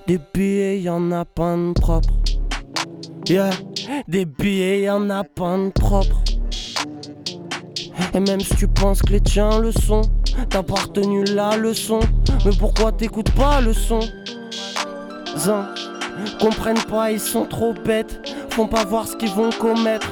des 0.07 0.19
billets, 0.33 0.81
y 0.81 0.89
en 0.89 1.11
a 1.11 1.25
pas 1.25 1.55
de 1.55 1.73
propre. 1.73 2.09
Yeah, 3.27 3.51
des 4.07 4.25
billets, 4.25 4.81
y 4.81 4.89
en 4.89 5.09
a 5.09 5.23
pas 5.23 5.57
de 5.57 5.69
propre. 5.69 6.21
Et 8.13 8.19
même 8.19 8.39
si 8.39 8.55
tu 8.55 8.67
penses 8.67 9.01
que 9.01 9.13
les 9.13 9.21
tiens 9.21 9.59
le 9.59 9.71
sont, 9.71 10.01
t'as 10.49 10.63
pas 10.63 10.81
retenu 10.81 11.23
la 11.23 11.57
leçon. 11.57 11.99
Mais 12.45 12.51
pourquoi 12.57 12.91
t'écoutes 12.91 13.31
pas 13.31 13.61
le 13.61 13.73
son? 13.73 13.99
Zin, 15.37 15.67
comprennent 16.39 16.84
pas, 16.84 17.12
ils 17.12 17.19
sont 17.19 17.45
trop 17.45 17.73
bêtes. 17.73 18.19
Font 18.49 18.67
pas 18.67 18.84
voir 18.84 19.08
ce 19.08 19.15
qu'ils 19.15 19.32
vont 19.32 19.51
commettre. 19.51 20.08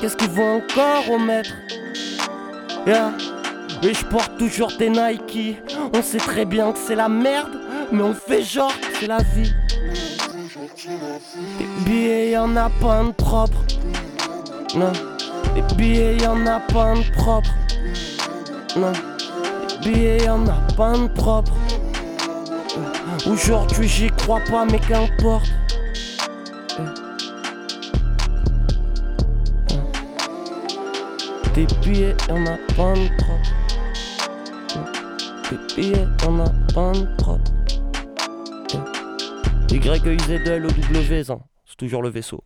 Qu'est-ce 0.00 0.16
qu'ils 0.16 0.30
vont 0.30 0.56
encore 0.56 1.10
omettre? 1.10 1.50
Et 3.84 3.94
je 3.94 4.04
porte 4.06 4.38
toujours 4.38 4.72
des 4.78 4.90
Nike. 4.90 5.58
On 5.94 6.02
sait 6.02 6.18
très 6.18 6.44
bien 6.44 6.72
que 6.72 6.78
c'est 6.78 6.94
la 6.94 7.08
merde, 7.08 7.60
mais 7.90 8.02
on 8.02 8.14
fait 8.14 8.42
genre 8.42 8.72
c'est 8.98 9.06
la 9.06 9.18
vie. 9.18 9.52
Des 11.58 11.66
billets, 11.84 12.30
y'en 12.30 12.56
a 12.56 12.70
pas 12.80 13.04
propre. 13.16 13.58
Non. 14.74 14.92
Des 15.54 15.74
billets, 15.74 16.16
y'en 16.16 16.46
a 16.46 16.60
pas 16.60 16.94
propre. 17.16 17.50
Non. 18.76 18.92
Billets, 19.82 20.26
a 20.26 20.74
pas 20.76 20.94
propre. 21.14 21.52
Aujourd'hui, 23.26 23.86
j'y 23.86 24.08
crois 24.08 24.40
pas, 24.40 24.64
mais 24.64 24.80
qu'importe. 24.80 25.52
Des 31.54 31.66
billets, 31.82 32.16
y'en 32.28 32.44
a 32.46 32.56
pas 32.74 32.94
de 32.94 33.08
propre. 33.18 33.52
Des 35.50 35.74
billets, 35.74 36.06
y'en 36.24 36.40
a 36.40 36.50
pas 36.74 36.92
de 36.92 37.16
propre. 37.16 37.52
Y-E-I-Z-E-L-O-W, 39.70 41.24
ça. 41.24 41.38
c'est 41.64 41.76
toujours 41.76 42.02
le 42.02 42.08
vaisseau. 42.08 42.42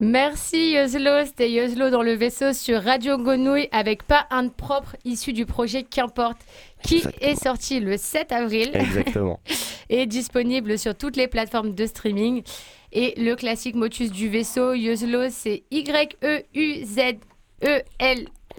Merci 0.00 0.74
Yoslo, 0.74 1.24
c'était 1.26 1.50
Yoslo 1.50 1.90
dans 1.90 2.02
le 2.02 2.12
vaisseau 2.12 2.52
sur 2.52 2.80
Radio 2.84 3.18
Grenouille 3.18 3.66
avec 3.72 4.04
Pas 4.04 4.28
un 4.30 4.44
de 4.44 4.48
propre 4.50 4.94
issu 5.04 5.32
du 5.32 5.44
projet 5.44 5.82
Qu'importe 5.82 6.38
qui 6.84 6.98
Exactement. 6.98 7.28
est 7.32 7.34
sorti 7.34 7.80
le 7.80 7.96
7 7.96 8.30
avril 8.30 8.70
Exactement. 8.74 9.40
et 9.90 10.06
disponible 10.06 10.78
sur 10.78 10.94
toutes 10.94 11.16
les 11.16 11.26
plateformes 11.26 11.74
de 11.74 11.84
streaming. 11.84 12.44
Et 12.92 13.14
le 13.20 13.34
classique 13.34 13.74
motus 13.74 14.12
du 14.12 14.28
vaisseau, 14.28 14.72
Yoslo, 14.72 15.30
c'est 15.30 15.64
E 15.74 15.78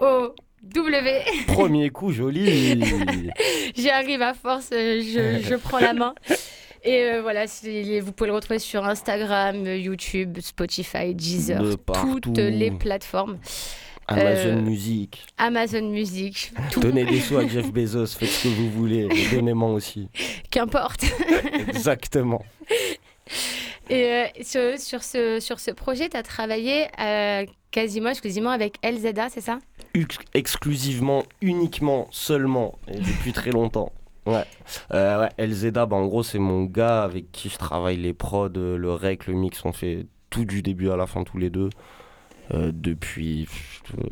Y-E-U-Z-E-L-O-W. 0.01 1.21
Premier 1.47 1.89
coup, 1.89 2.11
joli. 2.11 2.83
J'y 3.77 3.89
arrive 3.89 4.21
à 4.21 4.33
force, 4.33 4.71
je, 4.71 5.39
je 5.41 5.55
prends 5.55 5.79
la 5.79 5.93
main. 5.93 6.13
Et 6.83 7.03
euh, 7.03 7.21
voilà, 7.21 7.45
vous 7.45 8.11
pouvez 8.13 8.29
le 8.29 8.35
retrouver 8.35 8.59
sur 8.59 8.85
Instagram, 8.85 9.65
euh, 9.67 9.75
YouTube, 9.77 10.37
Spotify, 10.41 11.13
Deezer, 11.13 11.61
De 11.61 11.75
toutes 11.75 12.37
les 12.37 12.71
plateformes. 12.71 13.37
Amazon 14.07 14.57
Euh, 14.57 14.61
Music. 14.61 15.23
Amazon 15.37 15.83
Music, 15.89 16.51
tout, 16.71 16.79
Donnez 16.79 17.05
des 17.05 17.19
sous 17.19 17.37
à 17.37 17.47
Jeff 17.47 17.71
Bezos, 17.71 18.07
faites 18.07 18.29
ce 18.29 18.43
que 18.45 18.47
vous 18.49 18.71
voulez. 18.71 19.07
et 19.11 19.35
Donnez-moi 19.35 19.69
aussi. 19.71 20.09
qu'importe. 20.49 21.03
Exactement. 21.67 22.43
Et 23.89 24.03
euh, 24.05 24.23
sur, 24.41 24.79
sur 24.79 25.03
ce, 25.03 25.39
sur 25.39 25.59
ce 25.59 25.71
projet, 25.71 26.09
tu 26.09 26.17
as 26.17 26.23
travaillé 26.23 26.87
euh, 26.99 27.45
quasiment 27.71 28.09
exclusivement 28.09 28.49
avec 28.51 28.77
LZA, 28.83 29.29
c'est 29.29 29.41
ça? 29.41 29.59
Ex- 29.93 30.17
exclusivement, 30.33 31.23
uniquement, 31.41 32.07
seulement, 32.11 32.79
et 32.87 32.97
depuis 32.99 33.31
très 33.33 33.51
longtemps. 33.51 33.91
Ouais. 34.29 34.45
Euh, 34.93 35.27
ouais, 35.27 35.71
bah, 35.71 35.87
en 35.91 36.05
gros, 36.05 36.23
c'est 36.23 36.39
mon 36.39 36.63
gars 36.63 37.03
avec 37.03 37.31
qui 37.31 37.49
je 37.49 37.57
travaille 37.57 37.97
les 37.97 38.13
prods, 38.13 38.49
euh, 38.57 38.77
le 38.77 38.93
rec, 38.93 39.27
le 39.27 39.33
mix, 39.33 39.65
on 39.65 39.73
fait 39.73 40.05
tout 40.29 40.45
du 40.45 40.61
début 40.61 40.89
à 40.91 40.95
la 40.95 41.07
fin 41.07 41.23
tous 41.23 41.37
les 41.37 41.49
deux. 41.49 41.69
Euh, 42.53 42.71
depuis 42.73 43.47
euh, 43.97 44.03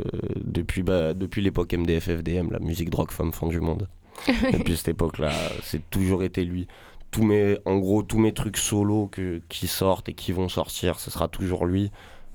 depuis, 0.44 0.84
bah, 0.84 1.14
depuis 1.14 1.42
l'époque 1.42 1.74
MDF 1.74 2.06
FDM, 2.06 2.52
la 2.52 2.60
musique 2.60 2.90
drogue 2.90 3.12
femme 3.12 3.34
fin 3.34 3.48
du 3.48 3.60
monde. 3.60 3.88
depuis 4.54 4.78
cette 4.78 4.90
époque-là, 4.90 5.32
c'est 5.64 5.88
toujours 5.90 6.24
été 6.24 6.44
lui. 6.44 6.68
Tous 7.12 7.24
mes, 7.24 7.58
en 7.66 7.78
gros, 7.78 8.04
tous 8.04 8.20
mes 8.20 8.34
trucs 8.34 8.58
solo 8.58 9.08
que, 9.08 9.42
qui 9.50 9.68
sortent 9.68 10.10
et 10.10 10.14
qui 10.14 10.32
vont 10.32 10.50
sortir, 10.50 11.00
ce 11.00 11.10
sera 11.12 11.28
toujours 11.28 11.66
lui. 11.66 11.92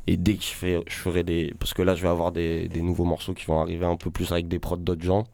Et 0.07 0.17
dès 0.17 0.35
que 0.35 0.43
je, 0.43 0.49
fais, 0.49 0.81
je 0.89 0.95
ferai 0.95 1.23
des. 1.23 1.55
Parce 1.59 1.75
que 1.75 1.83
là, 1.83 1.95
je 1.95 2.03
vais 2.03 2.09
avoir 2.09 2.33
des, 2.33 2.69
des 2.69 2.83
nouveaux 2.83 3.05
morceaux 3.05 3.35
qui 3.35 3.47
vont 3.47 3.61
arriver 3.61 3.87
un 3.87 3.97
peu 3.97 4.11
plus 4.11 4.33
avec 4.33 4.49
des 4.49 4.59
prods 4.59 4.77
d'autres 4.77 5.05
gens. 5.05 5.25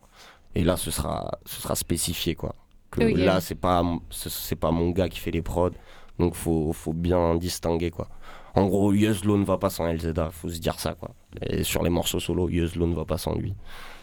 Et 0.59 0.65
là, 0.65 0.77
ce 0.77 0.91
sera, 0.91 1.39
ce 1.47 1.61
sera 1.63 1.75
spécifié, 1.77 2.35
quoi. 2.35 2.55
Que 2.91 3.01
là, 3.27 3.41
c'est 3.41 3.55
pas, 3.55 3.83
c'est- 4.11 4.57
pas 4.57 4.71
mon 4.71 4.91
gars 4.91 5.09
qui 5.09 5.19
fait 5.21 5.31
les 5.31 5.43
prods. 5.43 5.71
Donc, 6.19 6.35
faut, 6.35 6.73
faut 6.73 6.93
bien 6.93 7.37
distinguer, 7.37 7.91
quoi. 7.91 8.09
En 8.55 8.67
gros, 8.67 8.93
Yuzlo 8.93 9.37
ne 9.39 9.45
va 9.45 9.59
pas 9.59 9.71
sans 9.71 9.87
LZA, 9.87 10.31
faut 10.31 10.49
se 10.51 10.59
dire 10.59 10.81
ça, 10.81 10.95
quoi. 10.95 11.15
Et 11.43 11.63
sur 11.65 11.83
les 11.85 11.91
morceaux 11.91 12.21
solo, 12.21 12.49
Yuzlo 12.49 12.87
ne 12.87 12.95
va 12.95 13.05
pas 13.05 13.19
sans 13.19 13.35
lui. 13.37 13.55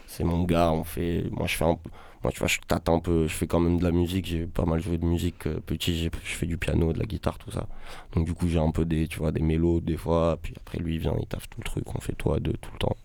C'est 0.06 0.24
mon 0.24 0.44
gars, 0.44 0.70
on 0.72 0.84
fait. 0.84 1.24
Moi, 1.32 1.46
je 1.46 1.56
fais 1.56 1.64
un. 1.64 1.76
Moi, 2.22 2.32
tu 2.32 2.38
vois, 2.38 2.48
je 2.48 2.58
tâte 2.66 2.88
un 2.88 3.00
peu. 3.00 3.26
Je 3.26 3.34
fais 3.34 3.46
quand 3.46 3.60
même 3.60 3.78
de 3.78 3.84
la 3.84 3.90
musique. 3.92 4.26
J'ai 4.26 4.46
pas 4.46 4.64
mal 4.64 4.80
joué 4.80 4.98
de 4.98 5.04
musique 5.04 5.46
euh, 5.46 5.60
petit. 5.66 6.04
Je 6.04 6.08
fais 6.38 6.46
du 6.46 6.56
piano, 6.56 6.92
de 6.92 6.98
la 6.98 7.04
guitare, 7.04 7.38
tout 7.38 7.50
ça. 7.50 7.66
Donc, 8.14 8.24
du 8.24 8.32
coup, 8.34 8.48
j'ai 8.48 8.58
un 8.58 8.70
peu 8.70 8.84
des, 8.84 9.08
tu 9.08 9.18
vois, 9.18 9.32
des 9.32 9.42
mélos 9.42 9.80
des 9.80 9.96
fois. 9.96 10.38
Puis 10.40 10.54
après, 10.56 10.78
lui, 10.78 10.94
il 10.94 11.00
vient, 11.00 11.14
il 11.20 11.26
taffe 11.26 11.48
tout 11.50 11.58
le 11.60 11.64
truc. 11.64 11.84
On 11.94 12.00
fait 12.00 12.14
toi 12.14 12.40
deux 12.40 12.54
tout 12.54 12.70
le 12.72 12.78
temps. 12.78 12.96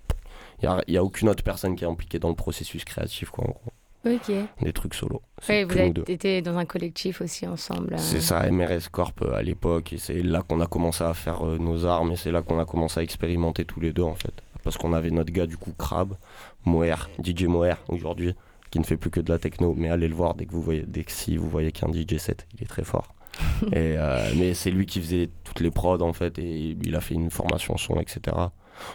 Il 0.64 0.70
n'y 0.90 0.98
a, 0.98 1.04
aucune 1.04 1.30
autre 1.30 1.44
personne 1.44 1.76
qui 1.76 1.84
est 1.84 1.88
impliquée 1.88 2.20
dans 2.20 2.30
le 2.30 2.36
processus 2.36 2.86
créatif, 2.86 3.30
quoi, 3.30 3.46
en 3.46 3.52
gros. 3.52 3.72
Ok. 4.06 4.32
Des 4.62 4.74
trucs 4.74 4.96
solo. 4.96 5.22
Ouais, 5.48 5.64
vous 5.64 5.78
avez 5.78 5.94
été 6.08 6.42
dans 6.42 6.58
un 6.58 6.66
collectif 6.66 7.22
aussi 7.22 7.46
ensemble. 7.48 7.94
euh. 7.94 7.98
C'est 7.98 8.22
ça, 8.22 8.50
MRS 8.50 8.90
Corp 8.92 9.22
euh, 9.22 9.34
à 9.34 9.44
l'époque, 9.44 9.94
et 9.94 9.98
c'est 9.98 10.24
là 10.24 10.42
qu'on 10.42 10.60
a 10.60 10.66
commencé 10.66 11.04
à 11.04 11.14
faire 11.14 11.46
euh, 11.46 11.58
nos 11.60 11.86
armes, 11.86 12.12
et 12.14 12.16
c'est 12.16 12.32
là 12.32 12.42
qu'on 12.42 12.60
a 12.60 12.66
commencé 12.66 13.00
à 13.00 13.04
expérimenter 13.04 13.64
tous 13.64 13.80
les 13.80 13.94
deux 13.94 14.04
en 14.04 14.16
fait. 14.16 14.34
Parce 14.64 14.78
qu'on 14.78 14.94
avait 14.94 15.12
notre 15.12 15.32
gars 15.32 15.46
du 15.46 15.58
coup 15.58 15.74
Crab, 15.78 16.16
Moer, 16.66 17.10
DJ 17.24 17.44
Moer 17.44 17.76
aujourd'hui, 17.90 18.34
qui 18.72 18.80
ne 18.80 18.84
fait 18.84 18.98
plus 18.98 19.12
que 19.12 19.20
de 19.20 19.32
la 19.32 19.38
techno, 19.38 19.76
mais 19.78 19.90
allez 19.90 20.08
le 20.08 20.16
voir 20.16 20.34
dès 20.34 20.46
que 20.46 20.52
vous 20.52 20.62
voyez, 20.62 20.84
dès 20.88 21.04
que 21.04 21.12
si 21.12 21.38
vous 21.38 21.50
voyez 21.50 21.72
qu'un 21.72 21.92
DJ 21.92 22.18
set, 22.18 22.48
il 22.56 22.64
est 22.64 22.68
très 22.68 22.84
fort. 22.84 23.14
et, 23.72 23.96
euh, 23.98 24.32
mais 24.38 24.54
c'est 24.54 24.72
lui 24.72 24.86
qui 24.86 25.00
faisait 25.02 25.30
toutes 25.44 25.60
les 25.60 25.72
prods 25.72 26.02
en 26.02 26.14
fait, 26.14 26.38
et 26.40 26.78
il 26.84 26.96
a 26.96 27.02
fait 27.02 27.14
une 27.16 27.30
formation 27.32 27.78
son, 27.78 28.00
etc. 28.00 28.36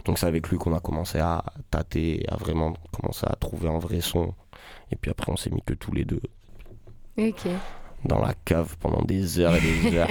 Donc 0.04 0.18
c'est 0.18 0.26
avec 0.26 0.48
lui 0.48 0.58
qu'on 0.58 0.74
a 0.74 0.80
commencé 0.80 1.18
à 1.18 1.44
tâter, 1.70 2.24
à 2.28 2.36
vraiment 2.36 2.74
commencer 2.92 3.26
à 3.28 3.36
trouver 3.36 3.68
un 3.68 3.78
vrai 3.78 4.00
son. 4.00 4.34
Et 4.90 4.96
puis 4.96 5.10
après 5.10 5.30
on 5.32 5.36
s'est 5.36 5.50
mis 5.50 5.62
que 5.62 5.74
tous 5.74 5.92
les 5.92 6.04
deux 6.04 6.20
Ok. 7.18 7.46
dans 8.04 8.20
la 8.20 8.34
cave 8.44 8.76
pendant 8.78 9.02
des 9.02 9.38
heures 9.38 9.54
et 9.56 9.60
des 9.60 9.96
heures. 9.98 10.08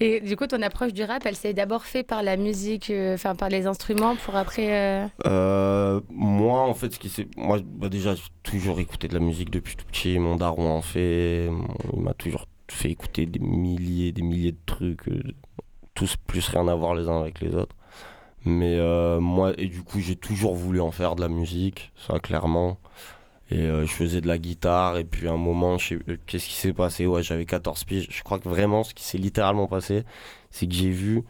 Et 0.00 0.20
du 0.20 0.36
coup, 0.36 0.48
ton 0.48 0.60
approche 0.62 0.92
du 0.92 1.04
rap, 1.04 1.22
elle 1.26 1.36
s'est 1.36 1.54
d'abord 1.54 1.84
fait 1.84 2.02
par 2.02 2.24
la 2.24 2.36
musique, 2.36 2.90
euh, 2.90 3.14
enfin 3.14 3.36
par 3.36 3.48
les 3.48 3.66
instruments, 3.68 4.16
pour 4.16 4.34
après. 4.34 4.72
euh, 4.72 5.06
Euh, 5.26 6.00
moi, 6.10 6.62
en 6.62 6.74
fait, 6.74 6.92
ce 6.94 6.98
qui 6.98 7.08
s'est. 7.08 7.28
Moi, 7.36 7.60
bah, 7.64 7.88
déjà, 7.88 8.16
j'ai 8.16 8.22
toujours 8.42 8.80
écouté 8.80 9.06
de 9.06 9.14
la 9.14 9.20
musique 9.20 9.50
depuis 9.50 9.76
tout 9.76 9.84
petit. 9.86 10.18
Mon 10.18 10.34
daron 10.34 10.70
en 10.70 10.82
fait. 10.82 11.48
Il 11.92 12.00
m'a 12.02 12.14
toujours 12.14 12.46
fait 12.68 12.90
écouter 12.90 13.26
des 13.26 13.38
milliers, 13.40 14.12
des 14.12 14.22
milliers 14.22 14.52
de 14.52 14.58
trucs. 14.66 15.08
euh, 15.08 15.22
tous 15.94 16.16
plus 16.16 16.48
rien 16.48 16.68
à 16.68 16.74
voir 16.74 16.94
les 16.94 17.08
uns 17.08 17.20
avec 17.20 17.40
les 17.40 17.54
autres. 17.54 17.76
Mais 18.44 18.76
euh, 18.78 19.20
moi, 19.20 19.52
et 19.58 19.68
du 19.68 19.82
coup, 19.82 20.00
j'ai 20.00 20.16
toujours 20.16 20.54
voulu 20.56 20.80
en 20.80 20.90
faire 20.90 21.16
de 21.16 21.20
la 21.22 21.28
musique, 21.28 21.92
ça, 21.96 22.18
clairement. 22.20 22.78
Et 23.50 23.60
euh, 23.60 23.82
je 23.86 23.92
faisais 23.92 24.20
de 24.20 24.28
la 24.28 24.38
guitare. 24.38 24.98
Et 24.98 25.04
puis, 25.04 25.28
à 25.28 25.32
un 25.32 25.36
moment, 25.36 25.78
je 25.78 25.88
sais- 25.96 26.18
qu'est-ce 26.26 26.46
qui 26.48 26.54
s'est 26.54 26.72
passé? 26.72 27.06
Ouais, 27.06 27.22
j'avais 27.22 27.46
14 27.46 27.84
piges. 27.84 28.08
Je 28.10 28.22
crois 28.22 28.38
que 28.38 28.48
vraiment, 28.48 28.84
ce 28.84 28.94
qui 28.94 29.04
s'est 29.04 29.18
littéralement 29.18 29.66
passé, 29.66 30.04
c'est 30.50 30.66
que 30.66 30.74
j'ai 30.74 30.90
vu 30.90 31.22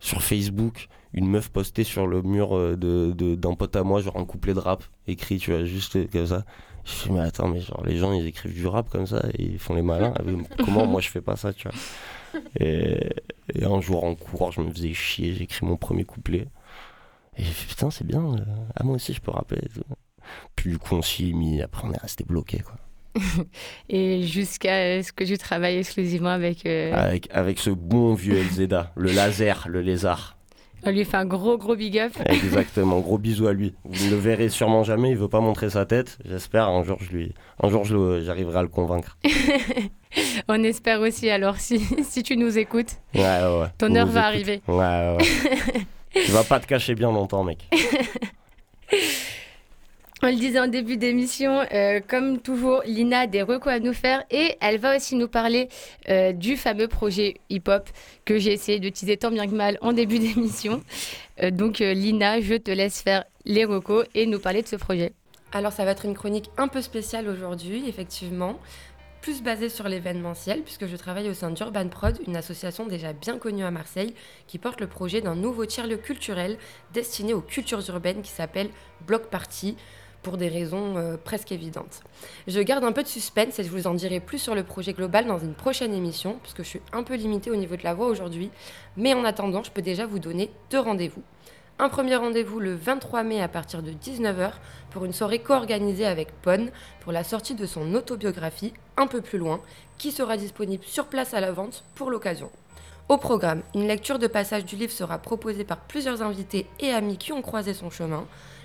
sur 0.00 0.22
Facebook 0.22 0.88
une 1.12 1.28
meuf 1.28 1.48
postée 1.50 1.84
sur 1.84 2.06
le 2.06 2.22
mur 2.22 2.58
de, 2.76 3.12
de- 3.16 3.34
d'un 3.36 3.54
pote 3.54 3.76
à 3.76 3.84
moi, 3.84 4.00
genre 4.02 4.16
un 4.18 4.24
couplet 4.24 4.54
de 4.54 4.58
rap 4.60 4.84
écrit, 5.06 5.38
tu 5.38 5.52
vois, 5.52 5.64
juste 5.64 6.10
comme 6.10 6.26
ça. 6.26 6.44
Je 6.84 6.90
me 6.90 6.96
suis 6.96 7.08
dit, 7.08 7.14
mais 7.14 7.20
attends, 7.20 7.48
mais 7.48 7.60
genre 7.60 7.82
les 7.86 7.96
gens 7.96 8.12
ils 8.12 8.26
écrivent 8.26 8.52
du 8.54 8.66
rap 8.66 8.88
comme 8.90 9.06
ça 9.06 9.22
et 9.38 9.42
ils 9.42 9.58
font 9.58 9.74
les 9.74 9.82
malins. 9.82 10.12
Euh, 10.26 10.36
Comment 10.64 10.86
moi 10.86 11.00
je 11.00 11.08
fais 11.08 11.20
pas 11.22 11.36
ça, 11.36 11.52
tu 11.52 11.68
vois 11.68 12.40
et, 12.60 13.10
et 13.54 13.64
un 13.64 13.80
jour 13.80 14.04
en 14.04 14.14
cours, 14.14 14.50
je 14.52 14.60
me 14.60 14.70
faisais 14.72 14.92
chier, 14.92 15.34
j'ai 15.34 15.44
écrit 15.44 15.64
mon 15.64 15.76
premier 15.76 16.04
couplet. 16.04 16.48
Et 17.36 17.42
j'ai 17.42 17.52
fait 17.52 17.68
putain, 17.68 17.90
c'est 17.90 18.06
bien, 18.06 18.22
euh, 18.24 18.38
ah, 18.76 18.84
moi 18.84 18.96
aussi 18.96 19.12
je 19.12 19.20
peux 19.20 19.30
rapper 19.30 19.56
et 19.56 19.68
tout. 19.68 19.82
Puis 20.56 20.70
du 20.70 20.78
coup, 20.78 20.94
on 20.94 21.02
s'y 21.02 21.30
est 21.30 21.32
mis, 21.32 21.62
après 21.62 21.86
on 21.86 21.92
est 21.92 21.98
resté 22.00 22.24
bloqué 22.24 22.58
quoi. 22.60 22.76
Et 23.88 24.24
jusqu'à 24.24 25.00
ce 25.02 25.12
que 25.12 25.22
tu 25.24 25.38
travailles 25.38 25.76
exclusivement 25.78 26.30
avec. 26.30 26.66
euh, 26.66 26.92
Avec, 26.94 27.28
avec 27.30 27.58
ce 27.60 27.70
bon 27.70 28.14
vieux 28.14 28.36
LZA, 28.42 28.92
le 28.96 29.12
laser, 29.12 29.66
le 29.68 29.80
lézard. 29.82 30.33
On 30.86 30.90
lui 30.90 31.04
fait 31.04 31.16
un 31.16 31.24
gros, 31.24 31.56
gros 31.56 31.76
big 31.76 31.98
up. 31.98 32.12
Exactement, 32.26 33.00
gros 33.00 33.18
bisous 33.18 33.46
à 33.46 33.52
lui. 33.52 33.74
Vous 33.84 34.06
ne 34.06 34.10
le 34.10 34.16
verrez 34.16 34.48
sûrement 34.48 34.84
jamais, 34.84 35.10
il 35.10 35.16
veut 35.16 35.28
pas 35.28 35.40
montrer 35.40 35.70
sa 35.70 35.86
tête. 35.86 36.18
J'espère 36.24 36.68
un 36.68 36.82
jour 36.84 36.98
je 37.00 37.10
lui, 37.16 37.34
un 37.62 37.68
jour 37.68 37.84
j'arriverai 37.84 38.58
à 38.58 38.62
le 38.62 38.68
convaincre. 38.68 39.16
On 40.48 40.62
espère 40.62 41.00
aussi, 41.00 41.30
alors, 41.30 41.56
si, 41.56 41.80
si 42.04 42.22
tu 42.22 42.36
nous 42.36 42.58
écoutes, 42.58 42.96
Ouais, 43.14 43.20
ouais, 43.22 43.60
ouais. 43.62 43.66
ton 43.78 43.94
heure 43.94 44.06
va 44.06 44.26
arriver. 44.26 44.60
Ouais, 44.68 45.16
ouais. 45.16 45.24
tu 46.24 46.30
vas 46.30 46.44
pas 46.44 46.60
te 46.60 46.66
cacher 46.66 46.94
bien 46.94 47.10
longtemps, 47.10 47.42
mec. 47.44 47.58
On 50.26 50.28
le 50.28 50.36
disait 50.36 50.58
en 50.58 50.68
début 50.68 50.96
d'émission, 50.96 51.60
euh, 51.70 52.00
comme 52.08 52.38
toujours, 52.40 52.80
Lina 52.86 53.20
a 53.20 53.26
des 53.26 53.42
recos 53.42 53.70
à 53.70 53.78
nous 53.78 53.92
faire 53.92 54.24
et 54.30 54.56
elle 54.62 54.78
va 54.78 54.96
aussi 54.96 55.16
nous 55.16 55.28
parler 55.28 55.68
euh, 56.08 56.32
du 56.32 56.56
fameux 56.56 56.88
projet 56.88 57.34
hip-hop 57.50 57.90
que 58.24 58.38
j'ai 58.38 58.54
essayé 58.54 58.80
de 58.80 59.14
tant 59.16 59.30
bien 59.30 59.46
que 59.46 59.54
mal 59.54 59.76
en 59.82 59.92
début 59.92 60.18
d'émission. 60.20 60.82
Euh, 61.42 61.50
donc 61.50 61.80
Lina, 61.80 62.40
je 62.40 62.54
te 62.54 62.70
laisse 62.70 63.02
faire 63.02 63.24
les 63.44 63.66
recos 63.66 64.06
et 64.14 64.24
nous 64.24 64.38
parler 64.38 64.62
de 64.62 64.66
ce 64.66 64.76
projet. 64.76 65.12
Alors 65.52 65.72
ça 65.72 65.84
va 65.84 65.90
être 65.90 66.06
une 66.06 66.14
chronique 66.14 66.48
un 66.56 66.68
peu 66.68 66.80
spéciale 66.80 67.28
aujourd'hui, 67.28 67.86
effectivement, 67.86 68.58
plus 69.20 69.42
basée 69.42 69.68
sur 69.68 69.88
l'événementiel, 69.88 70.62
puisque 70.62 70.86
je 70.86 70.96
travaille 70.96 71.28
au 71.28 71.34
sein 71.34 71.50
d'Urban 71.50 71.88
Prod, 71.88 72.18
une 72.26 72.36
association 72.36 72.86
déjà 72.86 73.12
bien 73.12 73.36
connue 73.36 73.64
à 73.64 73.70
Marseille, 73.70 74.14
qui 74.46 74.56
porte 74.56 74.80
le 74.80 74.86
projet 74.86 75.20
d'un 75.20 75.34
nouveau 75.34 75.66
tiers-lieu 75.66 75.98
culturel 75.98 76.56
destiné 76.94 77.34
aux 77.34 77.42
cultures 77.42 77.86
urbaines 77.90 78.22
qui 78.22 78.30
s'appelle 78.30 78.70
Block 79.06 79.26
Party, 79.26 79.76
pour 80.24 80.36
des 80.36 80.48
raisons 80.48 80.96
euh, 80.96 81.16
presque 81.16 81.52
évidentes. 81.52 82.00
Je 82.48 82.58
garde 82.60 82.82
un 82.82 82.90
peu 82.90 83.04
de 83.04 83.08
suspense 83.08 83.60
et 83.60 83.64
je 83.64 83.70
vous 83.70 83.86
en 83.86 83.94
dirai 83.94 84.18
plus 84.18 84.38
sur 84.38 84.56
le 84.56 84.64
projet 84.64 84.92
global 84.92 85.26
dans 85.26 85.38
une 85.38 85.54
prochaine 85.54 85.94
émission, 85.94 86.38
puisque 86.42 86.64
je 86.64 86.68
suis 86.68 86.82
un 86.92 87.04
peu 87.04 87.14
limitée 87.14 87.52
au 87.52 87.56
niveau 87.56 87.76
de 87.76 87.84
la 87.84 87.94
voix 87.94 88.08
aujourd'hui, 88.08 88.50
mais 88.96 89.14
en 89.14 89.24
attendant, 89.24 89.62
je 89.62 89.70
peux 89.70 89.82
déjà 89.82 90.06
vous 90.06 90.18
donner 90.18 90.50
deux 90.70 90.80
rendez-vous. 90.80 91.22
Un 91.78 91.88
premier 91.88 92.16
rendez-vous 92.16 92.60
le 92.60 92.74
23 92.74 93.22
mai 93.24 93.40
à 93.42 93.48
partir 93.48 93.82
de 93.82 93.90
19h 93.90 94.52
pour 94.90 95.04
une 95.04 95.12
soirée 95.12 95.40
co-organisée 95.40 96.06
avec 96.06 96.32
Pon 96.40 96.70
pour 97.00 97.12
la 97.12 97.24
sortie 97.24 97.54
de 97.54 97.66
son 97.66 97.94
autobiographie 97.94 98.72
Un 98.96 99.06
peu 99.06 99.20
plus 99.20 99.38
loin, 99.38 99.60
qui 99.98 100.10
sera 100.10 100.36
disponible 100.36 100.84
sur 100.84 101.06
place 101.06 101.34
à 101.34 101.40
la 101.40 101.52
vente 101.52 101.84
pour 101.94 102.10
l'occasion. 102.10 102.50
Au 103.10 103.18
programme, 103.18 103.62
une 103.74 103.86
lecture 103.86 104.18
de 104.18 104.26
passage 104.26 104.64
du 104.64 104.76
livre 104.76 104.92
sera 104.92 105.18
proposée 105.18 105.64
par 105.64 105.80
plusieurs 105.80 106.22
invités 106.22 106.66
et 106.80 106.90
amis 106.90 107.18
qui 107.18 107.32
ont 107.32 107.42
croisé 107.42 107.74
son 107.74 107.90
chemin. 107.90 108.24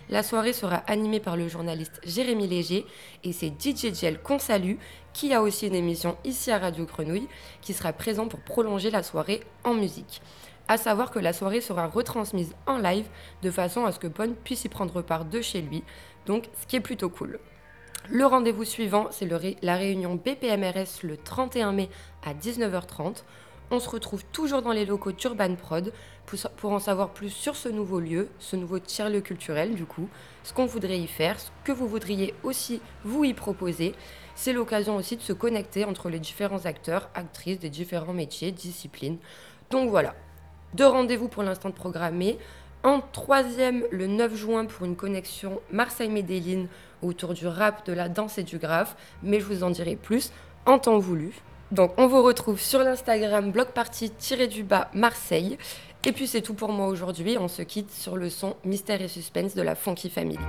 La 0.09 0.23
soirée 0.23 0.53
sera 0.53 0.77
animée 0.87 1.19
par 1.19 1.37
le 1.37 1.47
journaliste 1.47 2.01
Jérémy 2.03 2.47
Léger 2.47 2.87
et 3.23 3.31
c'est 3.31 3.53
DJ 3.61 3.93
Gel 3.93 4.19
qu'on 4.19 4.39
salue, 4.39 4.77
qui 5.13 5.35
a 5.35 5.41
aussi 5.43 5.67
une 5.67 5.75
émission 5.75 6.17
ici 6.23 6.49
à 6.49 6.57
Radio 6.57 6.85
Grenouille, 6.85 7.27
qui 7.61 7.73
sera 7.75 7.93
présent 7.93 8.27
pour 8.27 8.39
prolonger 8.39 8.89
la 8.89 9.03
soirée 9.03 9.41
en 9.63 9.75
musique. 9.75 10.23
À 10.67 10.77
savoir 10.77 11.11
que 11.11 11.19
la 11.19 11.31
soirée 11.31 11.61
sera 11.61 11.85
retransmise 11.85 12.55
en 12.65 12.79
live 12.79 13.05
de 13.43 13.51
façon 13.51 13.85
à 13.85 13.91
ce 13.91 13.99
que 13.99 14.07
Pon 14.07 14.35
puisse 14.43 14.65
y 14.65 14.69
prendre 14.69 15.03
part 15.03 15.25
de 15.25 15.41
chez 15.41 15.61
lui, 15.61 15.83
donc 16.25 16.49
ce 16.59 16.65
qui 16.65 16.75
est 16.75 16.81
plutôt 16.81 17.09
cool. 17.09 17.39
Le 18.09 18.25
rendez-vous 18.25 18.65
suivant, 18.65 19.09
c'est 19.11 19.29
la 19.61 19.75
réunion 19.75 20.15
BPMRS 20.15 21.03
le 21.03 21.17
31 21.17 21.71
mai 21.73 21.89
à 22.25 22.33
19h30. 22.33 23.23
On 23.71 23.79
se 23.79 23.89
retrouve 23.89 24.25
toujours 24.25 24.63
dans 24.63 24.71
les 24.71 24.85
locaux 24.85 25.11
d'Urban 25.11 25.53
Prod 25.55 25.93
pour, 26.57 26.71
en 26.71 26.79
savoir 26.79 27.09
plus 27.09 27.29
sur 27.29 27.55
ce 27.55 27.69
nouveau 27.69 27.99
lieu, 27.99 28.29
ce 28.39 28.55
nouveau 28.55 28.79
tiers-lieu 28.79 29.21
culturel 29.21 29.75
du 29.75 29.85
coup, 29.85 30.09
ce 30.43 30.53
qu'on 30.53 30.65
voudrait 30.65 30.97
y 30.97 31.05
faire, 31.05 31.39
ce 31.39 31.49
que 31.63 31.71
vous 31.71 31.87
voudriez 31.87 32.33
aussi 32.41 32.81
vous 33.03 33.25
y 33.25 33.35
proposer. 33.35 33.93
C'est 34.33 34.53
l'occasion 34.53 34.95
aussi 34.95 35.17
de 35.17 35.21
se 35.21 35.33
connecter 35.33 35.85
entre 35.85 36.09
les 36.09 36.19
différents 36.19 36.65
acteurs, 36.65 37.09
actrices 37.13 37.59
des 37.59 37.69
différents 37.69 38.13
métiers, 38.13 38.51
disciplines. 38.51 39.17
Donc 39.69 39.91
voilà, 39.91 40.15
deux 40.73 40.87
rendez-vous 40.87 41.27
pour 41.27 41.43
l'instant 41.43 41.69
programmés. 41.69 42.39
En 42.81 43.01
troisième, 43.01 43.83
le 43.91 44.07
9 44.07 44.35
juin, 44.35 44.65
pour 44.65 44.85
une 44.85 44.95
connexion 44.95 45.59
Marseille-Médéline 45.71 46.69
autour 47.03 47.33
du 47.33 47.45
rap, 47.45 47.85
de 47.85 47.93
la 47.93 48.09
danse 48.09 48.37
et 48.37 48.43
du 48.43 48.57
graphe. 48.57 48.95
Mais 49.21 49.39
je 49.39 49.45
vous 49.45 49.63
en 49.63 49.69
dirai 49.69 49.95
plus 49.95 50.31
en 50.65 50.79
temps 50.79 50.97
voulu. 50.97 51.33
Donc 51.71 51.91
on 51.97 52.07
vous 52.07 52.23
retrouve 52.23 52.59
sur 52.59 52.79
l'Instagram 52.79 53.51
blockparty-du-bas 53.51 54.89
Marseille. 54.93 55.57
Et 56.05 56.11
puis 56.11 56.27
c'est 56.27 56.41
tout 56.41 56.53
pour 56.53 56.71
moi 56.71 56.87
aujourd'hui. 56.87 57.37
On 57.39 57.47
se 57.47 57.61
quitte 57.61 57.91
sur 57.91 58.15
le 58.15 58.29
son 58.29 58.55
Mystère 58.65 59.01
et 59.01 59.07
Suspense 59.07 59.53
de 59.53 59.61
la 59.61 59.75
Funky 59.75 60.09
Family. 60.09 60.39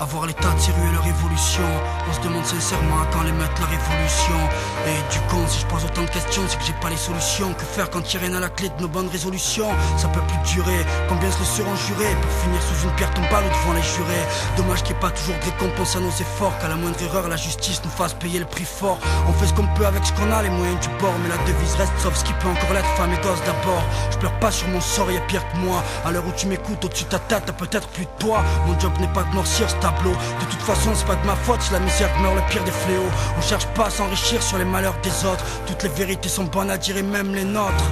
À 0.00 0.04
voir 0.04 0.26
l'état 0.26 0.50
de 0.54 0.60
et 0.60 0.92
leur 0.92 1.04
évolution. 1.04 1.64
On 2.08 2.12
se 2.12 2.20
demande 2.20 2.44
sincèrement 2.44 3.02
quand 3.12 3.22
les 3.24 3.32
mettre 3.32 3.60
la 3.60 3.66
révolution. 3.66 4.38
Et 4.86 5.12
du 5.12 5.18
con, 5.26 5.44
si 5.48 5.58
je 5.58 5.66
pose 5.66 5.84
autant 5.84 6.02
de 6.02 6.10
questions, 6.10 6.42
c'est 6.46 6.56
que 6.56 6.64
j'ai 6.64 6.72
pas 6.74 6.88
les 6.88 6.96
solutions. 6.96 7.52
Que 7.54 7.64
faire 7.64 7.90
quand 7.90 8.14
il 8.14 8.18
rien 8.18 8.32
à 8.34 8.38
la 8.38 8.48
clé 8.48 8.68
de 8.68 8.80
nos 8.80 8.86
bonnes 8.86 9.08
résolutions? 9.08 9.68
Ça 9.96 10.06
peut 10.06 10.20
plus 10.20 10.54
durer. 10.54 10.86
Combien 11.08 11.28
se 11.32 11.40
le 11.40 11.44
seront 11.44 11.74
jurés 11.74 12.14
pour 12.22 12.30
finir 12.30 12.62
sous 12.62 12.86
une 12.86 12.94
pierre 12.94 13.12
tombale 13.12 13.42
ou 13.42 13.48
devant 13.48 13.72
les 13.74 13.82
jurés? 13.82 14.24
Dommage 14.56 14.84
qu'il 14.84 14.94
n'y 14.94 14.98
ait 14.98 15.02
pas 15.02 15.10
toujours 15.10 15.34
de 15.34 15.44
récompense 15.44 15.96
à 15.96 16.00
nos 16.00 16.10
efforts. 16.10 16.56
Qu'à 16.60 16.68
la 16.68 16.76
moindre 16.76 17.02
erreur, 17.02 17.26
la 17.28 17.36
justice 17.36 17.82
nous 17.82 17.90
fasse 17.90 18.14
payer 18.14 18.38
le 18.38 18.46
prix 18.46 18.66
fort. 18.66 18.98
On 19.26 19.32
fait 19.32 19.48
ce 19.48 19.54
qu'on 19.54 19.66
peut 19.74 19.86
avec 19.86 20.06
ce 20.06 20.12
qu'on 20.12 20.30
a, 20.30 20.42
les 20.42 20.50
moyens 20.50 20.78
du 20.78 20.90
bord. 21.00 21.14
Mais 21.24 21.28
la 21.28 21.38
devise 21.38 21.74
reste 21.74 21.98
sauf 21.98 22.14
ce 22.14 22.22
qui 22.22 22.32
peut 22.34 22.48
encore 22.48 22.72
l'être, 22.72 22.88
femme 22.94 23.12
et 23.12 23.20
gosse 23.26 23.42
d'abord. 23.44 23.82
Je 24.12 24.18
pleure 24.18 24.38
pas 24.38 24.52
sur 24.52 24.68
mon 24.68 24.80
sort, 24.80 25.10
y'a 25.10 25.20
pire 25.22 25.42
que 25.50 25.56
moi. 25.58 25.82
À 26.04 26.12
l'heure 26.12 26.24
où 26.24 26.32
tu 26.36 26.46
m'écoutes, 26.46 26.84
au-dessus 26.84 27.04
de 27.04 27.10
ta 27.10 27.18
tête, 27.18 27.42
t'as 27.46 27.52
peut-être 27.52 27.88
plus 27.88 28.04
de 28.04 28.14
toi. 28.20 28.44
Mon 28.64 28.78
job 28.78 28.92
n'est 29.00 29.12
pas 29.12 29.24
de 29.24 29.34
noircir 29.34 29.68
ce 29.68 29.74
De 29.88 30.44
toute 30.50 30.60
façon, 30.60 30.90
c'est 30.94 31.06
pas 31.06 31.16
de 31.16 31.26
ma 31.26 31.34
faute 31.34 31.62
si 31.62 31.72
la 31.72 31.80
misère 31.80 32.10
meurt 32.20 32.34
le 32.34 32.42
pire 32.50 32.62
des 32.64 32.70
fléaux. 32.70 33.10
On 33.38 33.40
cherche 33.40 33.66
pas 33.68 33.86
à 33.86 33.90
s'enrichir 33.90 34.42
sur 34.42 34.58
les 34.58 34.64
malheurs 34.64 34.96
des 35.02 35.24
autres. 35.24 35.44
Toutes 35.66 35.82
les 35.82 35.88
vérités 35.88 36.28
sont 36.28 36.44
bonnes 36.44 36.70
à 36.70 36.76
dire 36.76 36.96
et 36.98 37.02
même 37.02 37.34
les 37.34 37.44
nôtres. 37.44 37.90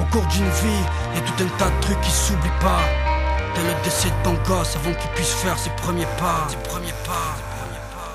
Au 0.00 0.04
cours 0.12 0.26
d'une 0.26 0.48
vie, 0.48 0.84
y 1.16 1.20
tout 1.20 1.44
un 1.44 1.58
tas 1.58 1.70
de 1.70 1.80
trucs 1.82 2.00
qui 2.00 2.10
s'oublient 2.10 2.60
pas. 2.60 2.82
Dès 3.54 3.62
le 3.62 3.84
décès 3.84 4.08
de 4.08 4.24
ton 4.24 4.34
gosse 4.44 4.76
avant 4.76 4.94
qu'il 4.94 5.10
puisse 5.10 5.32
faire 5.34 5.58
ses 5.58 5.70
premiers 5.70 6.08
pas. 6.18 6.48
Ses 6.48 6.68
premiers 6.68 6.94
pas. 7.04 7.45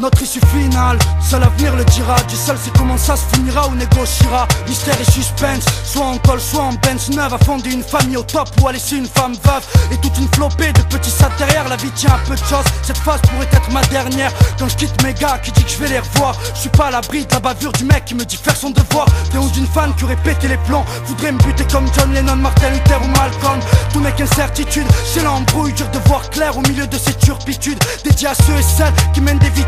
Notre 0.02 0.24
issue 0.24 0.42
finale, 0.48 0.98
seul 1.22 1.42
l'avenir 1.42 1.76
le 1.76 1.86
dira. 1.86 2.16
Dieu 2.28 2.36
seul 2.36 2.58
sait 2.58 2.72
comment 2.76 2.98
ça 2.98 3.16
se 3.16 3.24
finira 3.36 3.68
ou 3.68 3.76
négociera. 3.76 4.48
Mystère 4.68 5.00
et 5.00 5.12
suspense, 5.12 5.64
soit 5.86 6.06
en 6.06 6.18
col, 6.18 6.42
soit 6.42 6.64
en 6.64 6.74
Benz 6.74 7.12
neuve 7.12 7.36
A 7.36 7.38
fonder 7.38 7.72
une 7.72 7.84
famille 7.84 8.18
au 8.18 8.24
top 8.24 8.50
ou 8.60 8.68
à 8.68 8.72
laisser 8.72 8.96
une 8.96 9.06
femme 9.06 9.34
veuve. 9.34 9.64
Et 9.92 9.98
toute 9.98 10.18
une 10.18 10.28
flopée 10.34 10.74
de 10.74 10.82
petits 10.90 11.12
sats 11.12 11.30
derrière. 11.38 11.70
La 11.70 11.76
vie 11.76 11.92
tient 11.92 12.16
un 12.16 12.28
peu 12.28 12.34
de 12.34 12.40
choses, 12.40 12.66
cette 12.82 12.98
phase 12.98 13.22
pourrait 13.22 13.48
être 13.52 13.72
ma 13.72 13.84
dernière. 13.84 14.32
Quand 14.58 14.68
je 14.70 14.76
quitte 14.76 15.04
mes 15.04 15.14
gars 15.14 15.38
qui 15.38 15.52
dit 15.52 15.64
que 15.64 15.70
je 15.70 15.78
vais 15.78 15.90
les 15.90 16.00
revoir? 16.00 16.36
Je 16.56 16.62
suis 16.62 16.70
pas 16.70 16.88
à 16.88 16.92
l'abri 16.92 17.24
de 17.28 17.34
la 17.34 17.40
bavure 17.40 17.72
du 17.74 17.86
mec 17.86 18.06
qui 18.06 18.16
me 18.16 18.26
dit 18.26 18.38
faire 18.38 18.56
son 18.56 18.72
devoir. 18.72 19.06
Des 19.32 19.38
ou 19.38 19.50
d'une 19.52 19.68
fan 19.68 19.94
qui 19.98 20.06
aurait 20.06 20.16
pété 20.24 20.48
les 20.48 20.58
plombs. 20.66 20.86
Voudrait 21.06 21.32
me 21.32 21.38
buter 21.44 21.66
comme 21.72 21.86
John 21.96 22.12
Lennon, 22.12 22.38
Martin 22.38 22.72
Luther 22.72 23.00
ou 23.04 23.08
Malcolm. 23.20 23.60
Tout 23.94 24.02
n'est 24.02 24.14
qu'incertitude, 24.14 24.88
c'est 25.06 25.22
l'embrouille 25.22 25.74
Dur 25.74 25.90
de 25.92 26.00
voir 26.08 26.28
clair 26.32 26.58
au 26.58 26.62
milieu 26.62 26.88
de 26.88 26.98
ces 26.98 27.14
turpitudes. 27.14 27.80
Dédié 28.04 28.30
à 28.30 28.34
ceux 28.34 28.58
et 28.58 28.64
celles 28.64 28.94
qui 29.14 29.22
mènent 29.22 29.38
des 29.38 29.50
vies 29.52 29.66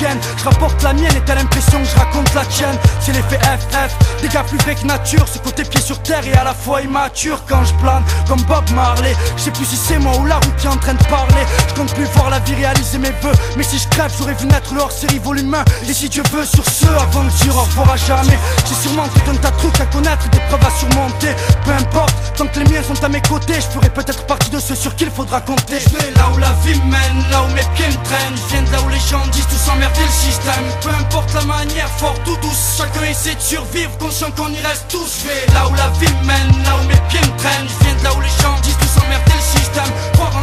Je 0.00 0.44
rapporte 0.44 0.82
la 0.82 0.92
mienne 0.94 1.14
et 1.16 1.20
t'as 1.20 1.34
l'impression 1.34 1.78
que 1.78 1.88
je 1.88 1.96
raconte 1.96 2.32
la 2.34 2.44
tienne. 2.46 2.76
C'est 3.00 3.12
l'effet 3.12 3.38
FF, 3.38 4.22
des 4.22 4.28
gars 4.28 4.42
plus 4.42 4.58
vrais 4.58 4.74
que 4.74 4.86
nature 4.86 5.26
Ce 5.28 5.38
côté 5.38 5.62
pied 5.64 5.80
sur 5.80 6.00
terre 6.02 6.26
et 6.26 6.32
à 6.32 6.44
la 6.44 6.54
fois 6.54 6.80
immature 6.80 7.42
Quand 7.48 7.64
je 7.64 7.74
plane. 7.74 8.02
Comme 8.26 8.40
Bob 8.42 8.68
Marley. 8.74 9.14
Je 9.36 9.42
sais 9.42 9.50
plus 9.50 9.64
si 9.64 9.76
c'est 9.76 9.98
moi 9.98 10.16
ou 10.18 10.26
la 10.26 10.36
route 10.36 10.56
qui 10.56 10.66
est 10.66 10.70
en 10.70 10.76
train 10.76 10.94
de 10.94 11.04
parler. 11.04 11.44
Je 11.68 11.74
compte 11.74 11.94
plus 11.94 12.04
voir 12.16 12.30
la 12.30 12.38
vie 12.40 12.54
réaliser 12.54 12.98
mes 12.98 13.10
vœux. 13.22 13.32
Mais 13.56 13.62
si 13.62 13.78
je 13.78 13.88
crève 13.88 14.12
j'aurais 14.18 14.34
vu 14.34 14.46
naître 14.46 14.74
le 14.74 14.80
hors-série 14.80 15.18
volume 15.18 15.54
1 15.54 15.64
Et 15.88 15.92
si 15.92 16.08
Dieu 16.08 16.22
veut 16.32 16.44
sur 16.44 16.64
ce 16.64 16.86
avant 16.86 17.24
de 17.24 17.30
dire 17.42 17.56
au 17.56 17.60
revoir 17.60 17.92
à 17.92 17.96
jamais. 17.96 18.38
J'ai 18.66 18.88
sûrement 18.88 19.08
tout 19.08 19.30
un 19.30 19.36
tas 19.36 19.50
de 19.50 19.56
trucs 19.58 19.80
à 19.80 19.86
connaître 19.86 20.28
Des 20.30 20.40
preuves 20.40 20.66
à 20.66 20.70
surmonter. 20.70 21.34
Peu 21.64 21.72
importe, 21.72 22.14
tant 22.36 22.46
que 22.46 22.58
les 22.58 22.70
miens 22.70 22.82
sont 22.82 23.04
à 23.04 23.08
mes 23.08 23.22
côtés 23.22 23.54
Je 23.54 23.78
ferai 23.78 23.90
peut-être 23.90 24.24
partie 24.26 24.50
de 24.50 24.60
ceux 24.60 24.74
sur 24.74 24.94
qui 24.96 25.04
il 25.04 25.10
faudra 25.10 25.40
compter. 25.40 25.78
Je 25.80 25.96
vais 25.96 26.10
là 26.16 26.28
où 26.34 26.38
la 26.38 26.52
vie 26.64 26.78
mène, 26.80 27.30
là 27.30 27.42
où 27.42 27.48
mes 27.54 27.64
pieds 27.74 27.88
me 27.88 28.04
traînent. 28.04 28.36
Je 28.36 28.54
viens 28.54 28.72
là 28.72 28.80
où 28.84 28.88
les 28.88 29.00
gens 29.00 29.26
disent 29.32 29.49
tout 29.50 29.56
s'emmerder 29.56 30.02
le 30.02 30.30
système. 30.30 30.64
Peu 30.82 30.90
importe 30.90 31.34
la 31.34 31.44
manière, 31.44 31.88
fort 31.98 32.14
ou 32.26 32.36
douce 32.36 32.78
Chacun 32.78 33.04
essaie 33.04 33.34
de 33.34 33.40
survivre, 33.40 33.90
conscient 33.98 34.30
qu'on 34.32 34.48
y 34.48 34.60
reste 34.60 34.86
tous. 34.88 35.22
Je 35.22 35.28
vais 35.28 35.54
là 35.54 35.68
où 35.68 35.74
la 35.74 35.88
vie 35.98 36.14
mène, 36.24 36.62
là 36.64 36.76
où 36.80 36.86
mes 36.86 37.00
pieds 37.08 37.20
me 37.20 37.36
traînent 37.38 37.68
Je 37.68 37.84
viens 37.84 37.96
de 37.96 38.04
là 38.04 38.14
où 38.14 38.20
les 38.20 38.42
gens 38.42 38.54
disent 38.62 38.78
tout 38.78 39.00
s'emmerder 39.00 39.32
le 39.34 39.58
système 39.58 39.92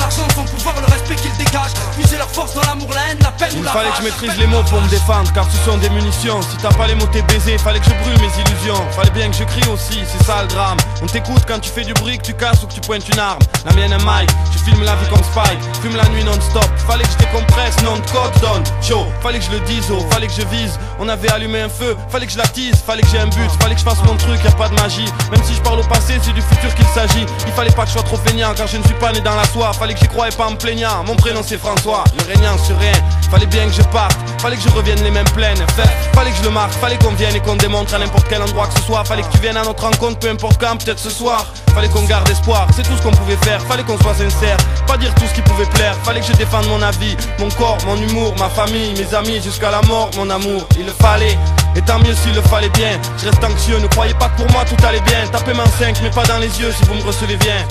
l'argent, 0.07 0.27
son 0.35 0.43
pouvoir, 0.45 0.75
le 0.79 0.85
respect 0.91 1.15
qu'ils 1.15 1.35
dégagent. 1.37 1.73
Puiser 1.97 2.17
leur 2.17 2.29
force 2.29 2.53
dans 2.53 2.61
l'amour, 2.61 2.89
la 2.93 3.11
haine, 3.11 3.19
la 3.21 3.31
peine 3.31 3.49
Il 3.53 3.59
ou 3.59 3.63
la 3.63 3.71
fallait 3.71 3.89
rage. 3.89 3.97
que 3.97 4.03
je 4.03 4.09
maîtrise 4.09 4.39
les 4.39 4.47
mots 4.47 4.63
pour 4.63 4.81
me 4.81 4.87
défendre 4.89 5.31
car 5.33 5.45
ce 5.51 5.57
sont 5.69 5.77
des 5.77 5.89
munitions. 5.89 6.41
Si 6.41 6.57
t'as 6.57 6.73
pas 6.73 6.87
les 6.87 6.95
mots 6.95 7.07
t'es 7.11 7.21
baisé, 7.23 7.57
fallait 7.57 7.79
que 7.79 7.85
je 7.85 7.95
brûle 8.03 8.19
mes 8.21 8.31
illusions. 8.41 8.81
Fallait 8.91 9.11
bien 9.11 9.29
que 9.29 9.35
je 9.35 9.43
crie 9.43 9.67
aussi, 9.71 9.99
c'est 10.05 10.23
ça 10.25 10.41
le 10.43 10.47
drame. 10.47 10.77
On 11.01 11.05
t'écoute 11.07 11.43
quand 11.47 11.59
tu 11.59 11.69
fais 11.69 11.83
du 11.83 11.93
bruit, 11.93 12.17
que 12.17 12.23
tu 12.23 12.33
casses 12.33 12.63
ou 12.63 12.67
que 12.67 12.73
tu 12.73 12.81
pointes 12.81 13.07
une 13.09 13.19
arme. 13.19 13.39
La 13.65 13.73
mienne 13.73 13.91
est 13.91 14.03
Mike, 14.03 14.29
je 14.53 14.59
filme 14.59 14.83
la 14.83 14.95
vie 14.95 15.07
comme 15.09 15.23
Spike. 15.23 15.59
Fume 15.81 15.95
la 15.95 16.07
nuit 16.09 16.23
non-stop, 16.23 16.69
fallait 16.87 17.03
que 17.03 17.11
je 17.11 17.17
décompresse, 17.17 17.75
non 17.83 17.95
de 17.97 18.39
donne. 18.39 18.63
Chaud, 18.81 19.07
fallait 19.21 19.39
que 19.39 19.45
je 19.45 19.51
le 19.51 19.59
dise, 19.61 19.85
oh, 19.91 20.05
fallait 20.11 20.27
que 20.27 20.33
je 20.33 20.45
vise. 20.47 20.79
On 20.99 21.09
avait 21.09 21.29
allumé 21.29 21.61
un 21.61 21.69
feu, 21.69 21.95
fallait 22.09 22.25
que 22.25 22.31
je 22.31 22.37
l'attise 22.37 22.75
Fallait 22.85 23.01
que 23.01 23.09
j'ai 23.09 23.19
un 23.19 23.27
but, 23.27 23.51
fallait 23.61 23.75
que 23.75 23.81
je 23.81 23.85
fasse 23.85 24.01
mon 24.03 24.15
truc, 24.15 24.39
y 24.43 24.47
a 24.47 24.51
pas 24.51 24.69
de 24.69 24.75
magie. 24.75 25.05
Même 25.31 25.43
si 25.43 25.53
je 25.53 25.61
parle 25.61 25.79
au 25.79 25.83
passé, 25.83 26.13
c'est 26.21 26.33
du 26.33 26.41
futur 26.41 26.73
qu'il 26.75 26.85
s'agit. 26.87 27.25
Il 27.45 27.53
fallait 27.53 27.71
pas 27.71 27.83
que 27.83 27.89
je 27.89 27.93
sois 27.93 28.03
trop 28.03 28.17
feignant 28.17 28.53
car 28.55 28.67
je 28.67 28.77
ne 28.77 28.83
suis 28.83 28.93
pas 28.95 29.11
né 29.11 29.19
dans 29.19 29.35
la 29.35 29.45
soie. 29.45 29.73
Fallait 29.73 29.93
que 29.97 30.05
j'y 30.05 30.07
croyais 30.07 30.35
pas 30.35 30.47
en 30.47 30.55
plaignant, 30.55 31.03
mon 31.05 31.15
prénom 31.15 31.41
c'est 31.43 31.57
François. 31.57 32.03
Le 32.17 32.33
régnant 32.33 32.57
sur 32.57 32.77
rien, 32.77 32.93
fallait 33.29 33.45
bien 33.45 33.65
que 33.65 33.73
je 33.73 33.81
parte. 33.83 34.17
Fallait 34.39 34.55
que 34.55 34.61
je 34.61 34.69
revienne 34.69 35.01
les 35.03 35.11
mêmes 35.11 35.29
pleines 35.29 35.57
Fait, 35.75 35.89
Fallait 36.13 36.31
que 36.31 36.37
je 36.37 36.43
le 36.43 36.49
marque, 36.49 36.73
fallait 36.73 36.97
qu'on 36.97 37.11
vienne 37.11 37.35
et 37.35 37.39
qu'on 37.39 37.55
démontre 37.55 37.93
à 37.93 37.99
n'importe 37.99 38.27
quel 38.29 38.41
endroit 38.41 38.67
que 38.67 38.79
ce 38.79 38.85
soit. 38.85 39.03
Fallait 39.05 39.23
que 39.23 39.31
tu 39.31 39.39
viennes 39.39 39.57
à 39.57 39.63
notre 39.63 39.83
rencontre, 39.83 40.19
peu 40.19 40.29
importe 40.29 40.59
quand, 40.59 40.77
peut-être 40.77 40.99
ce 40.99 41.09
soir. 41.09 41.45
Fallait 41.73 41.89
qu'on 41.89 42.03
garde 42.03 42.27
espoir, 42.29 42.67
c'est 42.75 42.83
tout 42.83 42.95
ce 42.97 43.01
qu'on 43.01 43.11
pouvait 43.11 43.37
faire. 43.37 43.61
Fallait 43.61 43.83
qu'on 43.83 43.97
soit 43.97 44.15
sincère, 44.15 44.57
pas 44.87 44.97
dire 44.97 45.13
tout 45.15 45.25
ce 45.27 45.33
qui 45.33 45.41
pouvait 45.41 45.65
plaire. 45.65 45.95
Fallait 46.03 46.21
que 46.21 46.27
je 46.27 46.33
défende 46.33 46.67
mon 46.67 46.81
avis, 46.81 47.15
mon 47.39 47.49
corps, 47.49 47.77
mon 47.85 47.95
humour, 47.95 48.33
ma 48.39 48.49
famille, 48.49 48.93
mes 48.93 49.15
amis 49.15 49.41
Jusqu'à 49.41 49.71
la 49.71 49.81
mort, 49.83 50.09
mon 50.17 50.29
amour, 50.29 50.67
il 50.77 50.85
le 50.85 50.91
fallait. 50.91 51.37
Et 51.75 51.81
tant 51.81 51.99
mieux 51.99 52.13
s'il 52.13 52.33
le 52.33 52.41
fallait 52.41 52.69
bien. 52.69 52.99
Je 53.17 53.29
reste 53.29 53.43
anxieux, 53.43 53.77
ne 53.79 53.87
croyez 53.87 54.13
pas 54.15 54.29
que 54.29 54.41
pour 54.41 54.51
moi 54.51 54.63
tout 54.65 54.85
allait 54.85 55.01
bien. 55.01 55.27
Tapez 55.31 55.53
main 55.53 55.65
5 55.79 55.99
mais 56.01 56.09
pas 56.09 56.23
dans 56.23 56.39
les 56.39 56.59
yeux 56.59 56.71
si 56.71 56.85
vous 56.85 56.95
me 56.95 57.03
recevez 57.03 57.37
bien 57.37 57.65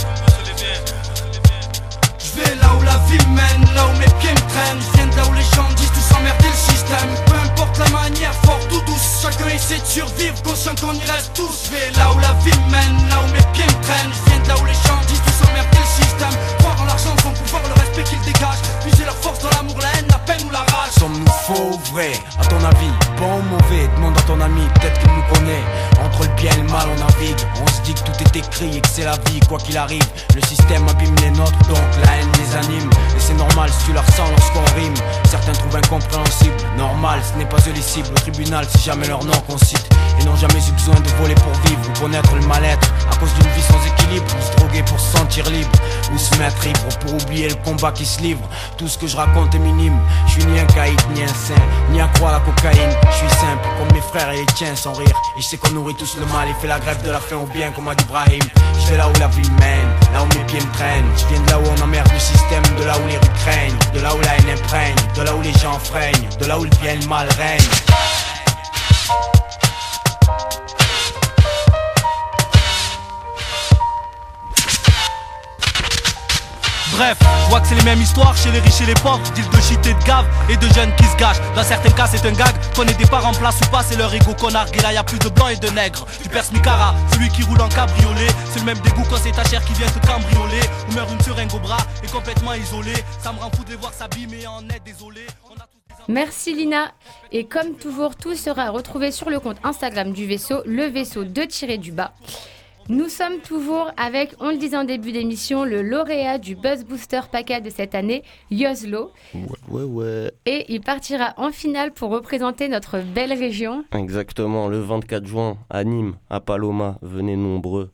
mène, 3.31 3.63
là 3.75 3.87
où 3.87 3.99
mes 3.99 4.11
pieds 4.19 4.35
me 4.35 4.45
traînent 4.51 4.81
Je 4.81 4.97
viens 4.97 5.07
de 5.07 5.17
là 5.17 5.23
où 5.29 5.33
les 5.35 5.49
gens 5.55 5.69
disent 5.77 5.93
tout 5.93 6.01
s'emmerder 6.01 6.49
le 6.49 6.73
système. 6.73 7.11
Peu 7.27 7.37
importe 7.37 7.79
la 7.79 7.89
manière, 7.91 8.35
forte 8.45 8.71
ou 8.73 8.81
douce 8.87 9.23
Chacun 9.23 9.49
essaie 9.49 9.79
de 9.79 9.87
survivre, 9.87 10.43
conscient 10.43 10.75
qu'on 10.81 10.95
y 10.95 11.05
reste 11.11 11.33
tous. 11.35 11.67
Je 11.67 11.71
vais 11.71 11.91
là 11.99 12.13
où 12.13 12.19
la 12.19 12.33
vie 12.45 12.59
mène, 12.71 13.09
là 13.09 13.17
où 13.23 13.29
mes 13.33 13.47
pieds 13.53 13.67
me 13.67 13.83
traînent 13.83 14.13
Je 14.13 14.31
viens 14.31 14.41
de 14.43 14.49
là 14.49 14.55
où 14.61 14.65
les 14.65 14.81
gens 14.87 15.01
disent 15.09 15.23
tout 15.27 15.36
s'emmerder 15.57 15.79
le 15.79 16.05
système. 16.05 16.39
Croire 16.59 16.81
en 16.81 16.85
l'argent, 16.85 17.15
son 17.23 17.31
pouvoir, 17.31 17.63
le 17.69 17.81
respect 17.81 18.05
qu'ils 18.05 18.21
dégagent. 18.21 18.63
Puiser 18.83 19.05
leur 19.05 19.17
force 19.17 19.41
dans 19.41 19.51
l'amour, 19.51 19.77
la 19.81 19.89
haine, 19.99 20.07
la 20.09 20.19
peine 20.19 20.47
ou 20.47 20.51
la 20.51 20.61
rage. 20.61 20.93
Sommes-nous 20.99 21.33
faux 21.47 21.75
ou 21.75 21.95
vrai 21.95 22.13
À 22.41 22.45
ton 22.47 22.57
avis, 22.65 22.93
bon 23.19 23.39
ou 23.39 23.43
mauvais? 23.43 23.89
Demande 23.97 24.17
à 24.19 24.23
ton 24.23 24.41
ami, 24.41 24.63
peut-être 24.75 24.99
qu'il 25.01 25.11
nous 25.11 25.35
connaît. 25.35 25.65
Entre 26.05 26.23
le 26.23 26.35
bien 26.37 26.53
et 26.53 26.63
le 26.63 26.69
mal 26.69 26.87
on 26.93 26.99
navigue. 26.99 27.41
On 27.63 27.67
se 27.67 27.81
dit 27.83 27.95
que 27.95 28.01
tout 28.01 28.23
est 28.25 28.37
écrit 28.37 28.77
et 28.77 28.81
que 28.81 28.89
c'est 28.89 29.05
la 29.05 29.17
vie 29.27 29.41
Quoi 29.49 29.59
qu'il 29.59 29.77
arrive, 29.77 30.05
le 30.35 30.41
système 30.43 30.87
abîme 30.89 31.15
les 31.23 31.31
nôtres 31.31 31.59
Donc 31.69 31.79
la 32.05 32.17
haine 32.17 32.33
les 32.39 32.57
anime. 32.57 32.91
Et 33.17 33.21
c'est 33.21 33.35
normal 33.35 33.71
si 33.71 33.87
tu 33.87 33.93
la 33.93 34.03
ressens 34.03 34.29
lorsqu'on 34.31 34.81
rime. 34.81 34.95
Certains 35.29 35.53
trouvent 35.53 35.77
incompréhensible. 35.77 36.57
Normal, 36.77 37.21
ce 37.23 37.39
n'est 37.39 37.47
pas 37.47 37.59
eux 37.69 37.73
les 37.75 37.83
cibles. 37.83 38.09
Au 38.11 38.21
tribunal, 38.21 38.67
c'est 38.71 38.83
jamais 38.85 39.07
leur 39.09 39.25
nom 39.25 39.39
qu'on 39.47 39.59
cite. 39.59 39.89
Et 40.21 40.25
n'ont 40.25 40.37
jamais 40.37 40.61
eu 40.61 40.73
besoin 40.73 40.95
de 40.95 41.09
voler 41.21 41.35
pour 41.35 41.53
vivre 41.67 41.81
Ou 41.89 42.01
connaître 42.01 42.35
le 42.35 42.47
mal-être. 42.47 42.93
À 43.11 43.17
cause 43.17 43.33
d'une 43.35 43.51
vie 43.53 43.63
sans 43.63 43.81
équilibre 43.87 44.27
Ou 44.27 44.43
se 44.43 44.57
droguer 44.57 44.83
pour 44.83 44.99
se 44.99 45.17
sentir 45.17 45.46
Ou 45.47 46.19
se 46.19 46.35
mettre 46.39 46.67
ivre 46.67 46.99
pour 47.01 47.15
oublier 47.15 47.49
le 47.49 47.55
combat 47.57 47.93
qui 47.93 48.05
se 48.05 48.21
livre. 48.21 48.43
Tout 48.77 48.89
ce 48.89 48.99
que 48.99 49.07
je 49.07 49.17
raconte 49.17 49.55
est 49.55 49.61
minime 49.61 49.97
Je 50.27 50.33
suis 50.33 50.45
ni 50.45 50.59
un 50.59 50.67
caïd, 50.67 51.01
ni 51.15 51.23
un 51.23 51.29
saint 51.29 51.55
Ni 51.91 52.01
un 52.01 52.09
croix 52.09 52.31
à 52.31 52.33
la 52.33 52.41
cocaïne. 52.41 52.91
Je 53.11 53.17
suis 53.17 53.29
simple 53.29 53.69
comme 53.79 53.93
mes 53.93 54.01
frères 54.01 54.31
et 54.33 54.39
les 54.39 54.47
tiens 54.57 54.75
sans 54.75 54.93
rire. 54.95 55.17
Et 55.39 55.41
je 55.41 55.47
sais 55.47 55.57
qu'on 55.57 55.71
nourrit 55.71 55.95
tous 55.95 56.17
le 56.19 56.27
mal 56.27 56.49
Et 56.49 56.55
fait 56.61 56.67
la 56.67 56.81
grève 56.81 57.01
de 57.05 57.11
la 57.11 57.21
faim 57.21 57.37
au 57.37 57.47
bien 57.47 57.71
comme 57.71 57.85
dit 57.97 58.05
Ibrahim. 58.05 58.43
Je 58.81 58.91
vais 58.91 58.97
là 58.97 59.09
où 59.09 59.21
la 59.21 59.29
vie 59.29 59.51
mène 59.61 59.89
Là 60.13 60.23
où 60.23 60.39
mes 60.39 60.45
pieds 60.47 60.61
me 60.61 60.73
traînent. 60.73 61.11
Je 61.17 61.27
viens 61.27 61.41
de 61.41 61.51
là 61.51 61.59
où 61.61 61.65
on 61.79 61.83
emmerde 61.83 62.11
le 62.13 62.19
système 62.19 62.63
De 62.79 62.85
là 62.85 62.95
où 62.99 63.07
les 63.07 63.17
rues 63.17 63.37
craignent 63.45 63.79
De 63.95 64.01
là 64.01 64.15
où 64.15 64.21
la 64.21 64.35
haine 64.37 64.59
imprègne 64.59 64.97
De 65.17 65.23
là 65.23 65.35
où 65.35 65.43
les 65.43 65.53
gens 65.53 65.79
freinent 65.79 66.29
De 66.41 66.47
là 66.47 66.59
où 66.59 66.65
le 66.65 66.71
bien 66.81 66.95
et 66.95 66.97
le 66.97 67.07
mal 67.07 67.29
règne 67.39 68.26
Bref, 76.97 77.19
je 77.21 77.51
vois 77.51 77.61
que 77.61 77.69
c'est 77.69 77.75
les 77.75 77.85
mêmes 77.85 78.01
histoires 78.01 78.35
chez 78.35 78.51
les 78.51 78.59
riches 78.59 78.81
et 78.81 78.87
les 78.87 78.95
pauvres. 78.95 79.21
Deal 79.35 79.45
de 79.51 79.61
shit 79.61 79.87
et 79.87 79.93
de 79.93 80.05
gave 80.05 80.25
et 80.49 80.57
de 80.57 80.67
jeunes 80.73 80.95
qui 80.97 81.05
se 81.05 81.17
gâchent. 81.17 81.41
Dans 81.55 81.63
certains 81.63 81.91
cas, 81.91 82.07
c'est 82.07 82.27
un 82.27 82.33
gag. 82.33 82.55
Qu'on 82.75 82.85
des 82.85 82.95
parents 83.11 83.33
en 83.33 83.35
place 83.35 83.61
ou 83.61 83.71
pas, 83.71 83.83
c'est 83.83 83.97
leur 83.97 84.13
ego 84.15 84.33
qu'on 84.33 84.51
nargue. 84.51 84.75
Et 84.75 84.81
là, 84.81 84.95
y 84.95 84.97
a 84.97 85.05
plus 85.05 85.19
de 85.19 85.29
blancs 85.29 85.51
et 85.53 85.57
de 85.57 85.69
nègres. 85.69 86.07
Tu 86.23 86.31
perces 86.31 86.53
Micara, 86.53 86.95
celui 87.13 87.29
qui 87.29 87.43
roule 87.43 87.61
en 87.61 87.69
cabriolet. 87.69 88.29
C'est 88.51 88.61
le 88.61 88.65
même 88.65 88.79
dégoût 88.79 89.05
quand 89.11 89.19
c'est 89.23 89.33
ta 89.33 89.45
chair 89.45 89.63
qui 89.67 89.75
vient 89.75 89.89
te 89.89 90.07
cambrioler. 90.07 90.63
Ou 90.89 90.95
meurt 90.95 91.11
une 91.13 91.21
seringue 91.21 91.55
au 91.55 91.59
bras 91.59 91.87
et 92.03 92.07
complètement 92.07 92.55
isolé. 92.55 92.95
Ça 93.23 93.31
me 93.31 93.41
rend 93.41 93.51
fou 93.55 93.63
de 93.65 93.71
les 93.71 93.77
voir 93.77 93.93
s'abîmer 93.93 94.47
en 94.47 94.67
est 94.71 94.81
désolé. 94.83 95.27
Merci 96.09 96.55
Lina. 96.55 96.93
Et 97.31 97.45
comme 97.45 97.75
toujours, 97.75 98.17
tout 98.17 98.37
sera 98.37 98.71
retrouvé 98.71 99.13
sur 99.13 99.29
le 99.29 99.39
compte 99.39 99.59
Instagram 99.65 100.13
du 100.13 100.27
vaisseau, 100.27 100.63
le 100.65 100.87
vaisseau 100.87 101.25
de 101.25 101.43
tirer 101.43 101.77
du 101.77 101.93
bas. 101.93 102.13
Nous 102.89 103.09
sommes 103.09 103.41
toujours 103.41 103.91
avec, 103.97 104.35
on 104.39 104.51
le 104.51 104.59
disait 104.59 104.77
en 104.77 104.85
début 104.85 105.11
d'émission, 105.11 105.65
le 105.65 105.83
lauréat 105.83 106.39
du 106.39 106.55
Buzz 106.55 106.85
Booster 106.85 107.21
PACA 107.33 107.61
de 107.61 107.69
cette 107.69 107.97
année, 107.97 108.23
Yoslo. 108.53 109.11
Ouais, 109.35 109.43
ouais, 109.69 109.83
ouais. 109.83 110.33
Et 110.47 110.73
il 110.73 110.81
partira 110.81 111.35
en 111.37 111.51
finale 111.51 111.93
pour 111.93 112.11
représenter 112.11 112.69
notre 112.69 113.01
belle 113.01 113.33
région. 113.33 113.85
Exactement, 113.93 114.69
le 114.69 114.79
24 114.79 115.27
juin, 115.27 115.59
à 115.69 115.83
Nîmes, 115.83 116.15
à 116.31 116.39
Paloma, 116.41 116.99
venez 117.03 117.37
nombreux. 117.37 117.91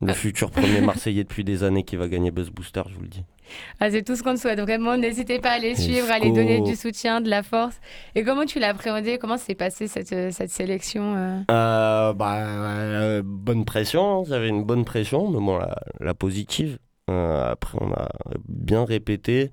Le 0.00 0.12
futur 0.12 0.52
premier 0.52 0.82
Marseillais 0.82 1.24
depuis 1.24 1.42
des 1.42 1.64
années 1.64 1.82
qui 1.82 1.96
va 1.96 2.06
gagner 2.06 2.30
Buzz 2.30 2.50
Booster, 2.50 2.82
je 2.88 2.94
vous 2.94 3.02
le 3.02 3.08
dis. 3.08 3.24
Ah, 3.80 3.90
c'est 3.90 4.02
tout 4.02 4.16
ce 4.16 4.22
qu'on 4.22 4.34
te 4.34 4.40
souhaite. 4.40 4.60
Vraiment, 4.60 4.96
n'hésitez 4.96 5.38
pas 5.38 5.52
à 5.52 5.58
les 5.58 5.74
suivre, 5.74 6.10
à 6.10 6.18
les 6.18 6.30
donner 6.30 6.60
du 6.60 6.76
soutien, 6.76 7.20
de 7.20 7.28
la 7.28 7.42
force. 7.42 7.80
Et 8.14 8.24
comment 8.24 8.44
tu 8.44 8.58
l'as 8.58 8.70
appréhendé? 8.70 9.18
Comment 9.18 9.36
s'est 9.36 9.54
passée 9.54 9.86
cette, 9.88 10.12
euh, 10.12 10.30
cette 10.30 10.50
sélection 10.50 11.14
euh? 11.16 11.40
Euh, 11.50 12.12
bah, 12.12 12.36
euh, 12.36 13.22
bonne 13.24 13.64
pression, 13.64 14.24
j'avais 14.24 14.48
une 14.48 14.64
bonne 14.64 14.84
pression, 14.84 15.30
mais 15.30 15.38
bon, 15.38 15.58
la, 15.58 15.76
la 16.00 16.14
positive. 16.14 16.78
Euh, 17.10 17.52
après, 17.52 17.78
on 17.80 17.92
a 17.92 18.08
bien 18.48 18.84
répété. 18.84 19.50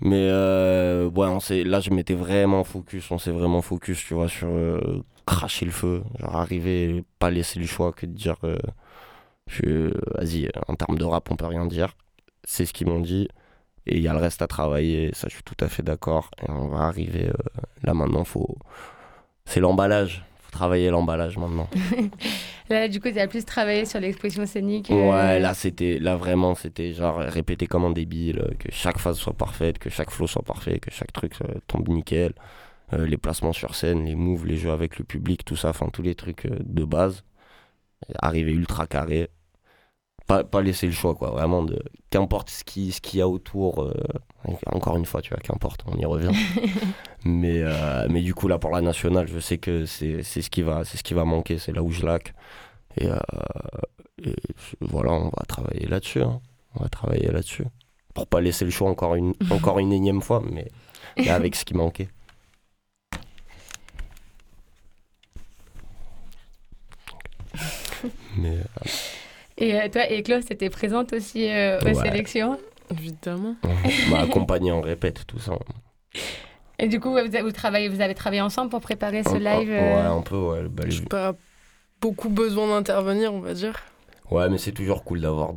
Mais 0.00 0.28
ouais, 0.28 1.26
on 1.28 1.38
là, 1.64 1.80
je 1.80 1.90
m'étais 1.90 2.14
vraiment 2.14 2.64
focus, 2.64 3.10
on 3.10 3.18
s'est 3.18 3.30
vraiment 3.30 3.62
focus, 3.62 4.04
tu 4.04 4.14
vois, 4.14 4.28
sur 4.28 4.50
cracher 5.24 5.64
le 5.64 5.70
feu. 5.70 6.02
Genre, 6.20 6.36
arriver, 6.36 7.04
pas 7.18 7.30
laisser 7.30 7.58
le 7.60 7.66
choix 7.66 7.92
que 7.92 8.04
de 8.04 8.12
dire, 8.12 8.36
vas-y, 9.62 10.50
en 10.68 10.74
termes 10.74 10.98
de 10.98 11.04
rap, 11.04 11.30
on 11.30 11.36
peut 11.36 11.46
rien 11.46 11.64
dire. 11.64 11.94
C'est 12.44 12.66
ce 12.66 12.72
qu'ils 12.72 12.86
m'ont 12.88 13.00
dit. 13.00 13.28
Et 13.86 13.96
il 13.98 14.02
y 14.02 14.08
a 14.08 14.12
le 14.14 14.18
reste 14.18 14.42
à 14.42 14.46
travailler, 14.46 15.10
ça, 15.14 15.28
je 15.28 15.34
suis 15.34 15.42
tout 15.44 15.56
à 15.60 15.68
fait 15.68 15.82
d'accord. 15.82 16.30
Et 16.42 16.50
on 16.50 16.68
va 16.68 16.80
arriver, 16.84 17.28
euh, 17.28 17.32
là 17.82 17.94
maintenant, 17.94 18.24
faut... 18.24 18.56
c'est 19.46 19.60
l'emballage. 19.60 20.24
faut 20.40 20.50
travailler 20.52 20.90
l'emballage 20.90 21.36
maintenant. 21.38 21.68
Là, 22.70 22.88
du 22.88 23.00
coup, 23.00 23.10
tu 23.10 23.18
as 23.20 23.28
plus 23.28 23.44
travaillé 23.44 23.84
sur 23.84 24.00
l'expression 24.00 24.46
scénique. 24.46 24.90
euh, 24.90 25.10
Ouais, 25.10 25.38
là 25.38 25.52
c'était 25.54 25.98
là 25.98 26.16
vraiment 26.16 26.54
c'était 26.54 26.92
genre 26.94 27.18
répéter 27.18 27.66
comme 27.66 27.84
un 27.84 27.90
débile, 27.90 28.38
euh, 28.40 28.54
que 28.58 28.68
chaque 28.72 28.98
phase 28.98 29.18
soit 29.18 29.34
parfaite, 29.34 29.78
que 29.78 29.90
chaque 29.90 30.10
flow 30.10 30.26
soit 30.26 30.42
parfait, 30.42 30.78
que 30.80 30.90
chaque 30.90 31.12
truc 31.12 31.34
euh, 31.42 31.54
tombe 31.66 31.88
nickel, 31.88 32.32
les 32.92 33.16
placements 33.18 33.52
sur 33.52 33.74
scène, 33.74 34.04
les 34.04 34.14
moves, 34.14 34.46
les 34.46 34.56
jeux 34.56 34.70
avec 34.70 34.98
le 34.98 35.04
public, 35.04 35.44
tout 35.44 35.56
ça, 35.56 35.70
enfin 35.70 35.88
tous 35.92 36.02
les 36.02 36.14
trucs 36.14 36.46
de 36.46 36.84
base, 36.84 37.24
arriver 38.20 38.52
ultra 38.52 38.86
carré, 38.86 39.28
pas, 40.26 40.44
pas 40.44 40.62
laisser 40.62 40.86
le 40.86 40.92
choix 40.92 41.14
quoi, 41.14 41.30
vraiment 41.30 41.62
de 41.62 41.78
qu'importe 42.10 42.50
ce 42.50 42.64
qui 42.64 42.92
ce 42.92 43.00
qu'il 43.00 43.18
y 43.18 43.22
a 43.22 43.28
autour, 43.28 43.82
euh, 43.82 43.94
encore 44.66 44.96
une 44.96 45.04
fois 45.06 45.20
tu 45.22 45.30
vois 45.30 45.38
qu'importe, 45.40 45.84
on 45.86 45.96
y 45.98 46.04
revient. 46.06 46.32
mais 47.24 47.60
euh, 47.62 48.06
mais 48.10 48.22
du 48.22 48.34
coup 48.34 48.48
là 48.48 48.58
pour 48.58 48.70
la 48.70 48.80
nationale, 48.80 49.28
je 49.28 49.38
sais 49.38 49.58
que 49.58 49.86
c'est 49.86 50.22
c'est 50.22 50.42
ce 50.42 50.50
qui 50.50 50.62
va 50.62 50.84
c'est 50.84 50.96
ce 50.98 51.02
qui 51.02 51.14
va 51.14 51.24
manquer, 51.24 51.58
c'est 51.58 51.72
là 51.72 51.82
où 51.82 51.90
je 51.90 52.04
laque 52.06 52.34
et 52.98 53.06
euh, 53.08 53.18
et 54.24 54.34
voilà, 54.80 55.12
on 55.12 55.24
va 55.26 55.44
travailler 55.48 55.86
là-dessus. 55.86 56.22
hein. 56.22 56.40
On 56.76 56.82
va 56.82 56.88
travailler 56.88 57.28
là-dessus. 57.30 57.64
Pour 58.14 58.26
pas 58.26 58.40
laisser 58.40 58.64
le 58.64 58.70
choix 58.70 58.88
encore 58.88 59.14
une, 59.16 59.34
encore 59.50 59.78
une 59.78 59.92
énième 59.92 60.22
fois, 60.22 60.42
mais, 60.50 60.68
mais 61.16 61.28
avec 61.30 61.56
ce 61.56 61.64
qui 61.64 61.74
manquait. 61.74 62.08
Mais 68.36 68.58
Et 69.58 69.74
euh, 69.80 69.88
toi, 69.88 70.10
et 70.10 70.22
Claude, 70.22 70.44
t'étais 70.44 70.70
présente 70.70 71.12
aussi 71.12 71.48
euh, 71.48 71.78
aux 71.80 71.84
Ouais. 71.84 71.94
sélections. 71.94 72.58
Évidemment. 72.90 73.56
on 73.64 74.10
m'a 74.10 74.20
accompagné, 74.22 74.72
on 74.72 74.80
répète 74.80 75.26
tout 75.26 75.38
ça. 75.38 75.52
Et 76.78 76.88
du 76.88 76.98
coup, 77.00 77.10
vous, 77.12 77.16
avez, 77.18 77.40
vous, 77.42 77.52
travaillez, 77.52 77.88
vous 77.88 78.00
avez 78.00 78.14
travaillé 78.14 78.42
ensemble 78.42 78.70
pour 78.70 78.80
préparer 78.80 79.22
ce 79.22 79.30
Un- 79.30 79.38
live 79.38 79.70
un- 79.70 79.74
euh, 79.74 79.94
Ouais, 80.12 80.18
un 80.18 80.22
peu, 80.22 80.36
ouais. 80.36 80.62
bah, 80.68 80.84
J'ai 80.88 81.04
pas 81.04 81.34
beaucoup 82.00 82.28
besoin 82.28 82.68
d'intervenir, 82.68 83.32
on 83.32 83.40
va 83.40 83.54
dire. 83.54 83.80
ouais, 84.30 84.48
mais 84.50 84.58
c'est 84.58 84.72
toujours 84.72 85.04
cool 85.04 85.20
d'avoir 85.20 85.52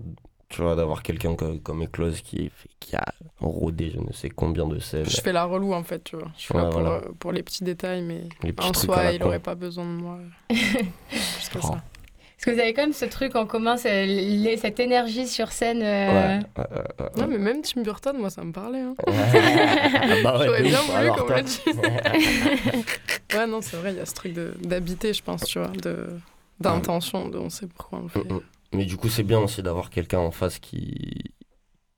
tu 0.50 0.62
vois, 0.62 0.78
d'avoir 0.78 1.04
quelqu'un 1.04 1.36
co- 1.36 1.58
comme 1.62 1.84
Eclose 1.84 2.22
qui, 2.22 2.50
qui 2.80 2.96
a 2.96 3.04
rodé 3.42 3.92
je 3.94 4.00
ne 4.00 4.14
sais 4.14 4.30
combien 4.30 4.66
de 4.66 4.80
scènes. 4.80 5.04
Je 5.06 5.20
fais 5.20 5.34
la 5.34 5.44
relou 5.44 5.74
en 5.74 5.84
fait, 5.84 6.02
tu 6.06 6.16
vois. 6.16 6.30
Je 6.38 6.44
suis 6.44 6.54
Ouais, 6.56 6.62
là 6.62 6.70
pour, 6.70 6.80
voilà. 6.80 6.96
euh, 6.96 7.02
pour 7.20 7.34
les 7.34 7.44
petits 7.44 7.66
détails, 7.66 8.02
mais 8.02 8.22
Les 8.44 8.54
en 8.62 8.74
soi, 8.74 9.12
il 9.12 9.20
con. 9.20 9.26
aurait 9.26 9.40
pas 9.42 9.56
besoin 9.56 9.84
de 9.84 9.90
moi. 10.02 10.20
Plus 10.48 11.50
que 11.52 11.58
Oh. 11.58 11.68
ça. 11.68 11.84
Parce 12.38 12.45
que 12.45 12.52
vous 12.52 12.60
avez 12.60 12.73
quand 12.73 12.84
même 12.84 12.93
ce 12.93 13.06
truc 13.06 13.36
en 13.36 13.47
commun, 13.47 13.76
les- 13.84 14.58
cette 14.58 14.80
énergie 14.80 15.28
sur 15.28 15.52
scène. 15.52 15.82
euh, 15.82 16.38
Ouais, 16.38 16.39
ouais, 16.58 16.63
ouais, 16.69 17.06
ouais, 17.06 17.10
Non, 17.21 17.28
mais 17.28 17.38
même 17.39 17.62
Tim 17.63 17.82
Burton, 17.82 18.15
moi, 18.17 18.30
ça 18.30 18.43
me 18.43 18.52
parlait. 18.52 18.82
Hein. 18.82 18.93
Ah 19.08 20.15
bah 20.23 20.38
ouais, 20.39 20.45
J'aurais 20.45 20.62
bien 20.63 20.80
voulu 20.82 21.10
qu'on 21.10 21.34
me 21.34 21.41
dise. 21.41 22.86
ouais, 23.36 23.47
non, 23.47 23.62
c'est 23.62 23.78
vrai, 23.78 23.91
il 23.93 23.97
y 23.97 24.02
a 24.02 24.06
ce 24.06 24.13
truc 24.13 24.34
d'habiter, 24.34 25.13
je 25.13 25.23
pense, 25.23 25.45
tu 25.45 25.58
vois, 25.60 25.71
d'intention, 26.60 27.28
de 27.28 27.38
on 27.39 27.50
sait 27.50 27.67
pourquoi 27.67 28.00
on 28.00 28.04
le 28.04 28.10
fait. 28.10 28.19
Mm, 28.23 28.34
mm. 28.36 28.41
Mais 28.73 28.86
du 28.86 28.97
coup, 28.97 29.10
c'est 29.10 29.23
bien 29.23 29.39
aussi 29.39 29.63
d'avoir 29.63 29.89
quelqu'un 29.89 30.19
en 30.19 30.32
face 30.32 30.60
qui 30.60 31.34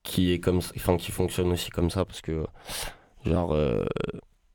qui 0.02 0.32
est 0.32 0.38
comme 0.38 0.60
enfin 0.76 0.96
qui 0.96 1.12
fonctionne 1.12 1.52
aussi 1.52 1.68
comme 1.70 1.90
ça 1.90 2.06
parce 2.06 2.22
que 2.22 2.46
genre 3.26 3.52
euh, 3.52 3.84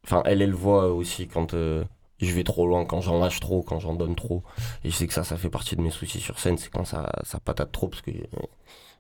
enfin 0.04 0.24
elle 0.26 0.42
elle 0.42 0.54
voit 0.54 0.92
aussi 0.92 1.28
quand 1.28 1.54
euh, 1.54 1.84
je 2.20 2.32
vais 2.34 2.44
trop 2.44 2.68
loin, 2.68 2.86
quand 2.86 3.02
j'en 3.02 3.20
lâche 3.20 3.40
trop, 3.40 3.62
quand 3.64 3.80
j'en 3.80 3.94
donne 3.96 4.16
trop. 4.16 4.44
Et 4.84 4.90
je 4.92 4.96
sais 4.96 5.08
que 5.08 5.14
ça, 5.14 5.24
ça 5.24 5.38
fait 5.38 5.50
partie 5.50 5.76
de 5.76 5.82
mes 5.82 5.90
soucis 5.92 6.20
sur 6.20 6.40
scène, 6.40 6.58
c'est 6.58 6.70
quand 6.70 6.86
ça, 6.86 7.12
ça 7.24 7.40
patate 7.40 7.72
trop 7.72 7.88
parce 7.88 8.02
que 8.02 8.12
euh, 8.12 8.26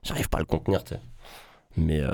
j'arrive 0.04 0.30
pas 0.30 0.38
à 0.38 0.42
le 0.42 0.46
contenir, 0.46 0.84
tu 0.84 0.96
sais. 0.96 1.02
Mais, 1.78 2.00
euh, 2.02 2.12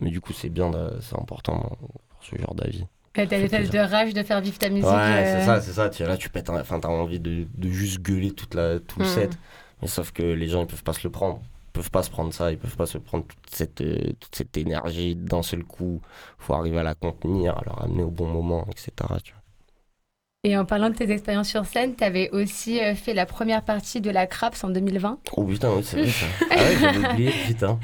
mais 0.00 0.10
du 0.10 0.20
coup, 0.20 0.32
c'est 0.32 0.48
bien, 0.48 0.70
c'est 1.00 1.18
important 1.18 1.76
pour 1.80 2.00
ce 2.20 2.36
genre 2.36 2.54
d'avis. 2.54 2.84
T'as 3.14 3.26
t'as 3.26 3.38
l'espèce 3.38 3.70
de 3.70 3.78
rage 3.78 4.14
de 4.14 4.22
faire 4.22 4.40
vivre 4.40 4.58
ta 4.58 4.68
musique. 4.68 4.86
Ouais, 4.86 4.92
euh, 4.92 5.40
c'est 5.40 5.46
ça, 5.46 5.60
c'est 5.60 5.72
ça. 5.72 5.88
Tu, 5.90 6.02
là, 6.04 6.16
tu 6.16 6.28
pètes 6.30 6.50
Enfin, 6.50 6.78
t'as 6.80 6.88
envie 6.88 7.20
de, 7.20 7.46
de 7.56 7.68
juste 7.68 8.00
gueuler 8.00 8.32
toute 8.32 8.54
la, 8.54 8.78
tout 8.80 8.98
le 9.00 9.04
Mm. 9.04 9.08
set. 9.08 9.38
Mais 9.82 9.88
sauf 9.88 10.12
que 10.12 10.22
les 10.22 10.48
gens, 10.48 10.60
ils 10.62 10.66
peuvent 10.66 10.82
pas 10.84 10.92
se 10.92 11.02
le 11.04 11.10
prendre. 11.10 11.40
Ils 11.68 11.72
peuvent 11.72 11.90
pas 11.90 12.02
se 12.02 12.10
prendre 12.10 12.32
ça. 12.32 12.50
Ils 12.52 12.58
peuvent 12.58 12.76
pas 12.76 12.86
se 12.86 12.98
prendre 12.98 13.24
toute 13.26 13.50
cette, 13.54 13.80
euh, 13.80 14.12
toute 14.20 14.34
cette 14.34 14.56
énergie 14.56 15.14
d'un 15.16 15.42
seul 15.42 15.64
coup. 15.64 16.00
Faut 16.38 16.54
arriver 16.54 16.78
à 16.78 16.82
la 16.82 16.94
contenir, 16.94 17.56
à 17.58 17.62
la 17.66 17.72
ramener 17.72 18.02
au 18.02 18.10
bon 18.10 18.26
moment, 18.26 18.66
etc. 18.70 18.90
Tu 19.22 19.32
vois. 19.32 19.37
Et 20.48 20.56
en 20.56 20.64
parlant 20.64 20.88
de 20.88 20.94
tes 20.94 21.10
expériences 21.10 21.48
sur 21.50 21.66
scène, 21.66 21.94
t'avais 21.94 22.30
aussi 22.30 22.80
euh, 22.80 22.94
fait 22.94 23.12
la 23.12 23.26
première 23.26 23.60
partie 23.60 24.00
de 24.00 24.08
la 24.10 24.26
Craps 24.26 24.64
en 24.64 24.70
2020. 24.70 25.18
Oh 25.36 25.44
putain, 25.44 25.70
oui, 25.76 25.82
c'est 25.84 25.98
vrai 26.00 26.08
ça. 26.08 26.24
Ah 26.50 26.54
ouais, 26.54 26.76
j'avais 26.80 27.06
oublié, 27.12 27.30
putain. 27.46 27.78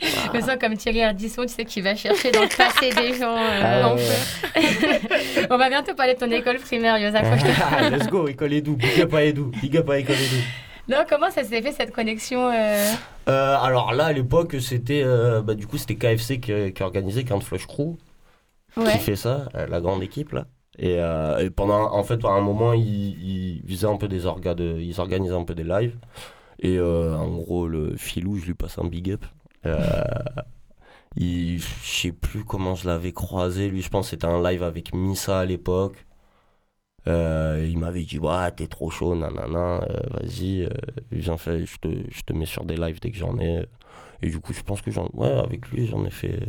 Je 0.00 0.36
me 0.36 0.40
sens 0.42 0.56
comme 0.60 0.76
Thierry 0.76 1.02
Ardisson, 1.02 1.42
tu 1.42 1.48
sais, 1.48 1.64
qui 1.64 1.80
va 1.80 1.96
chercher 1.96 2.30
dans 2.30 2.42
le 2.42 2.56
passé 2.56 2.90
des 2.90 3.18
gens. 3.18 3.36
euh, 3.36 3.82
Ah 3.84 3.94
ouais. 3.96 5.46
On 5.50 5.56
va 5.58 5.68
bientôt 5.68 5.92
parler 5.96 6.14
de 6.14 6.20
ton 6.20 6.30
école 6.30 6.58
primaire, 6.58 6.98
Yosa. 6.98 7.20
Ah, 7.72 7.90
Let's 7.90 8.06
go, 8.06 8.28
école 8.28 8.52
Edu. 8.52 8.76
Big 8.76 9.00
up 9.00 9.12
à 9.14 9.24
Edu. 9.24 9.42
Big 9.60 9.76
up 9.76 9.90
à 9.90 9.98
école 9.98 10.14
Edu. 10.14 10.42
Non, 10.88 10.98
comment 11.08 11.32
ça 11.32 11.42
s'est 11.42 11.62
fait 11.62 11.72
cette 11.72 11.90
connexion 11.92 12.48
euh, 12.48 12.92
Euh, 13.28 13.56
alors 13.60 13.92
là, 13.92 14.04
à 14.04 14.12
l'époque, 14.12 14.54
c'était 14.60 15.02
bah, 15.42 15.54
du 15.56 15.66
coup 15.66 15.78
c'était 15.78 15.96
KFC 15.96 16.38
qui, 16.38 16.72
qui 16.72 16.82
organisait 16.84 17.24
Count 17.24 17.40
Flush 17.40 17.66
Crew, 17.66 17.96
Ouais. 18.76 18.92
qui 18.92 18.98
fait 18.98 19.16
ça, 19.16 19.48
la 19.68 19.80
grande 19.80 20.04
équipe 20.04 20.30
là. 20.32 20.44
Et, 20.78 21.00
euh, 21.00 21.38
et 21.38 21.50
pendant, 21.50 21.92
en 21.92 22.04
fait, 22.04 22.24
un 22.24 22.40
moment, 22.40 22.72
ils, 22.72 23.62
ils 23.68 23.86
un 23.86 23.96
peu 23.96 24.08
des 24.08 24.26
orgas 24.26 24.54
de, 24.54 24.78
ils 24.80 25.00
organisaient 25.00 25.34
un 25.34 25.44
peu 25.44 25.54
des 25.54 25.64
lives. 25.64 25.96
Et 26.60 26.78
euh, 26.78 27.16
en 27.16 27.36
gros, 27.36 27.68
le 27.68 27.96
filou, 27.96 28.38
je 28.38 28.46
lui 28.46 28.54
passe 28.54 28.78
un 28.78 28.86
big 28.86 29.10
up. 29.12 29.24
Euh, 29.66 29.80
il, 31.16 31.58
je 31.60 31.66
sais 31.82 32.12
plus 32.12 32.44
comment 32.44 32.74
je 32.74 32.86
l'avais 32.88 33.12
croisé. 33.12 33.68
Lui, 33.68 33.82
je 33.82 33.90
pense 33.90 34.10
c'était 34.10 34.26
un 34.26 34.42
live 34.42 34.62
avec 34.62 34.94
Missa 34.94 35.40
à 35.40 35.44
l'époque. 35.44 36.06
Euh, 37.08 37.64
il 37.70 37.78
m'avait 37.78 38.02
dit 38.02 38.18
ouais 38.18 38.50
t'es 38.50 38.66
trop 38.66 38.90
chaud 38.90 39.14
nanana 39.14 39.78
vas-y 40.10 40.68
viens 41.12 41.36
faire 41.36 41.64
je 41.64 41.76
te, 41.78 41.88
je 42.10 42.22
te 42.22 42.32
mets 42.32 42.46
sur 42.46 42.64
des 42.64 42.76
lives 42.76 42.98
dès 43.00 43.12
que 43.12 43.16
j'en 43.16 43.38
ai 43.38 43.64
et 44.22 44.28
du 44.28 44.40
coup 44.40 44.52
je 44.52 44.62
pense 44.62 44.82
que 44.82 44.90
j'en 44.90 45.08
ouais 45.14 45.30
avec 45.30 45.68
lui 45.68 45.86
j'en 45.86 46.04
ai 46.04 46.10
fait 46.10 46.40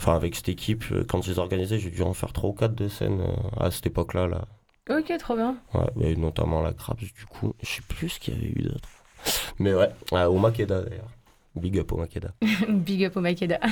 enfin 0.00 0.14
avec 0.16 0.34
cette 0.36 0.48
équipe 0.48 0.84
euh, 0.92 1.04
quand 1.08 1.22
je 1.22 1.30
les 1.32 1.38
organisais 1.38 1.78
j'ai 1.78 1.90
dû 1.90 2.02
en 2.02 2.14
faire 2.14 2.32
trois 2.32 2.50
ou 2.50 2.52
quatre 2.52 2.74
de 2.74 2.88
scènes 2.88 3.20
euh, 3.20 3.34
à 3.64 3.70
cette 3.70 3.86
époque 3.86 4.14
là. 4.14 4.28
Ok, 4.90 5.12
trop 5.18 5.34
bien. 5.36 5.56
ouais 5.72 5.86
et 6.08 6.16
notamment 6.16 6.60
la 6.60 6.72
Craps 6.72 7.02
du 7.02 7.24
coup. 7.26 7.54
Je 7.62 7.66
sais 7.66 7.82
plus 7.88 8.08
ce 8.10 8.20
qu'il 8.20 8.34
y 8.34 8.36
avait 8.36 8.48
eu 8.50 8.62
d'autre. 8.64 8.88
Mais 9.58 9.72
ouais 9.74 9.88
au 10.26 10.38
Makeda 10.38 10.82
d'ailleurs. 10.82 11.08
Big 11.56 11.78
up 11.78 11.92
au 11.92 11.96
Makeda 11.96 12.32
Big 12.68 13.04
up 13.04 13.16
au 13.16 13.20
Makeda. 13.20 13.60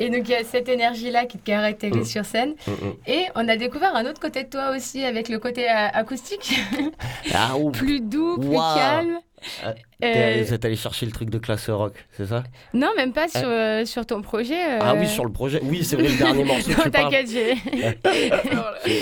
Et 0.00 0.08
donc, 0.10 0.22
il 0.28 0.30
y 0.30 0.34
a 0.34 0.42
cette 0.44 0.68
énergie-là 0.68 1.26
qui 1.26 1.38
te 1.38 1.44
caractérise 1.44 1.96
Mm. 2.00 2.04
sur 2.04 2.24
scène. 2.24 2.54
Mm, 2.66 2.70
mm. 2.70 2.92
Et 3.06 3.24
on 3.36 3.46
a 3.48 3.56
découvert 3.56 3.94
un 3.94 4.06
autre 4.06 4.18
côté 4.20 4.44
de 4.44 4.48
toi 4.48 4.72
aussi, 4.74 5.04
avec 5.04 5.28
le 5.28 5.38
côté 5.38 5.70
euh, 5.70 5.88
acoustique. 5.92 6.58
ah 7.34 7.52
plus 7.72 8.00
doux, 8.00 8.38
plus 8.38 8.50
calme. 8.56 9.18
Ah, 9.64 9.68
Euh, 9.70 9.74
t'es- 10.12 10.42
vous 10.42 10.52
êtes 10.54 10.64
allé 10.66 10.76
chercher 10.76 11.06
le 11.06 11.12
truc 11.12 11.30
de 11.30 11.38
classe 11.38 11.70
rock 11.70 11.94
c'est 12.14 12.26
ça? 12.26 12.42
Non, 12.74 12.88
même 12.96 13.12
pas 13.14 13.26
sur, 13.28 13.40
euh, 13.48 13.86
sur 13.86 14.04
ton 14.04 14.20
projet. 14.20 14.54
euh, 14.74 14.78
ah 14.82 14.94
oui 14.94 15.06
sur 15.08 15.24
le 15.24 15.32
projet 15.32 15.60
oui 15.62 15.82
c'est 15.82 15.96
vrai 15.96 16.08
le 16.08 16.16
dernier 16.18 16.44
morceau 16.44 16.70
Non, 16.84 16.90
t'inquiète, 16.90 17.30
j'ai... 17.30 17.54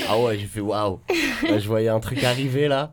Ah 0.09 0.19
ouais, 0.19 0.39
j'ai 0.39 0.47
fait 0.47 0.61
waouh. 0.61 1.01
Je 1.43 1.67
voyais 1.67 1.89
un 1.89 2.01
truc 2.01 2.23
arriver 2.25 2.69
là. 2.69 2.93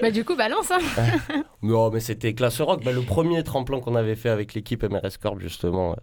Bah, 0.00 0.10
du 0.10 0.24
coup, 0.24 0.36
balance. 0.36 0.70
Hein. 0.70 0.78
Non, 1.62 1.90
mais 1.90 2.00
c'était 2.00 2.32
classe 2.34 2.60
rock. 2.60 2.82
Bah, 2.84 2.92
le 2.92 3.02
premier 3.02 3.42
tremplin 3.42 3.80
qu'on 3.80 3.94
avait 3.94 4.14
fait 4.14 4.30
avec 4.30 4.54
l'équipe 4.54 4.82
MRS 4.82 5.18
Corp, 5.20 5.38
justement, 5.40 5.92
euh, 5.92 5.96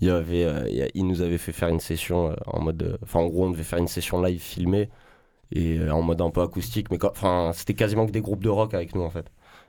il, 0.00 0.10
avait, 0.10 0.44
euh, 0.44 0.88
il 0.94 1.06
nous 1.06 1.22
avait 1.22 1.38
fait 1.38 1.52
faire 1.52 1.68
une 1.68 1.80
session 1.80 2.32
euh, 2.32 2.34
en 2.46 2.60
mode. 2.60 2.98
Enfin, 3.02 3.20
en 3.20 3.26
gros, 3.26 3.46
on 3.46 3.50
devait 3.50 3.62
faire 3.62 3.78
une 3.78 3.86
session 3.86 4.20
live 4.20 4.40
filmée 4.40 4.90
et 5.52 5.78
en 5.90 6.02
mode 6.02 6.20
un 6.20 6.30
peu 6.30 6.42
acoustique. 6.42 6.90
Mais 6.90 6.98
enfin, 7.04 7.52
c'était 7.54 7.74
quasiment 7.74 8.06
que 8.06 8.10
des 8.10 8.20
groupes 8.20 8.42
de 8.42 8.48
rock 8.48 8.74
avec 8.74 8.94
nous 8.96 9.02
en 9.02 9.10
fait. 9.10 9.26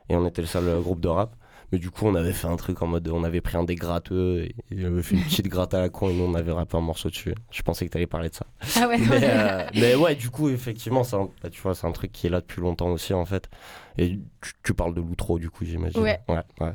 Et 0.09 0.15
on 0.15 0.25
était 0.25 0.41
le 0.41 0.47
seul 0.47 0.81
groupe 0.81 1.01
de 1.01 1.07
rap. 1.07 1.35
Mais 1.71 1.79
du 1.79 1.89
coup, 1.91 2.05
on 2.07 2.15
avait 2.15 2.31
fait 2.31 2.47
un 2.47 2.55
truc 2.55 2.81
en 2.81 2.87
mode. 2.87 3.07
On 3.09 3.23
avait 3.25 3.41
pris 3.41 3.57
un 3.57 3.63
des 3.65 3.75
gratteux 3.75 4.43
et, 4.43 4.55
et 4.71 4.85
on 4.85 4.93
avait 4.93 5.03
fait 5.03 5.15
une 5.15 5.23
petite 5.25 5.47
gratte 5.49 5.73
à 5.73 5.81
la 5.81 5.89
con 5.89 6.09
et 6.09 6.13
nous, 6.13 6.23
on 6.23 6.33
avait 6.33 6.51
rappé 6.53 6.77
un 6.77 6.81
morceau 6.81 7.09
dessus. 7.09 7.35
Je 7.51 7.61
pensais 7.61 7.85
que 7.85 7.91
tu 7.91 7.97
allais 7.97 8.07
parler 8.07 8.29
de 8.29 8.35
ça. 8.35 8.45
Ah 8.77 8.87
ouais. 8.87 8.97
Mais, 8.97 9.19
euh, 9.23 9.65
mais 9.75 9.95
ouais, 9.95 10.15
du 10.15 10.29
coup, 10.29 10.47
effectivement, 10.49 11.03
c'est 11.03 11.17
un, 11.17 11.29
bah, 11.43 11.49
tu 11.49 11.59
vois, 11.61 11.75
c'est 11.75 11.85
un 11.85 11.91
truc 11.91 12.11
qui 12.13 12.27
est 12.27 12.29
là 12.29 12.39
depuis 12.39 12.61
longtemps 12.61 12.87
aussi, 12.91 13.13
en 13.13 13.25
fait. 13.25 13.49
Et 13.97 14.19
tu, 14.41 14.53
tu 14.63 14.73
parles 14.73 14.93
de 14.93 15.01
l'outro, 15.01 15.39
du 15.39 15.49
coup, 15.49 15.65
j'imagine. 15.65 16.01
Ouais. 16.01 16.19
ouais, 16.29 16.71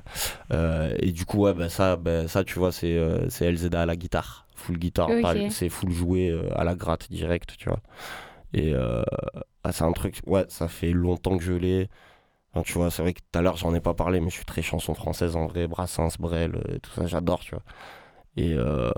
Euh, 0.53 0.95
et 0.99 1.13
du 1.13 1.25
coup, 1.25 1.39
ouais, 1.39 1.55
bah, 1.55 1.69
ça, 1.69 1.97
bah, 1.97 2.29
ça, 2.29 2.45
tu 2.45 2.59
vois, 2.59 2.73
c'est 2.73 2.93
euh, 2.97 3.29
c'est 3.31 3.51
LZA 3.51 3.81
à 3.81 3.87
la 3.87 3.97
guitare. 3.97 4.47
Full 4.57 4.79
guitare. 4.79 5.09
Ok. 5.11 5.23
pas- 5.23 5.35
C'est 5.51 5.69
full 5.71 5.91
joué 5.91 6.29
euh, 6.29 6.49
à 6.55 6.65
la 6.65 6.75
gratte 6.75 7.11
direct, 7.11 7.55
tu 7.59 7.69
vois. 7.69 7.81
Et 8.55 8.75
ah, 9.65 9.73
c'est 9.73 9.85
un 9.85 9.93
truc, 9.93 10.21
ouais, 10.27 10.45
ça 10.49 10.69
fait 10.69 10.91
longtemps 10.93 11.39
que 11.39 11.45
je 11.45 11.53
l'ai. 11.55 11.89
Enfin, 12.55 12.63
tu 12.63 12.75
vois, 12.75 12.91
c'est 12.91 13.03
vrai 13.03 13.13
que 13.15 13.21
tout 13.21 13.39
à 13.39 13.43
l'heure, 13.43 13.57
j'en 13.57 13.75
ai 13.75 13.81
pas 13.81 13.95
parlé, 13.95 14.21
mais 14.21 14.29
je 14.31 14.35
suis 14.37 14.45
très 14.45 14.63
chanson 14.63 14.95
française 14.95 15.37
en 15.37 15.47
vrai, 15.47 15.67
Brassens, 15.67 16.17
Brel, 16.19 16.55
euh, 16.57 16.79
tout 16.83 16.91
ça, 16.91 17.07
j'adore, 17.07 17.41
tu 17.41 17.53
vois. 17.55 17.63
Et, 18.37 18.55
euh, 18.55 18.91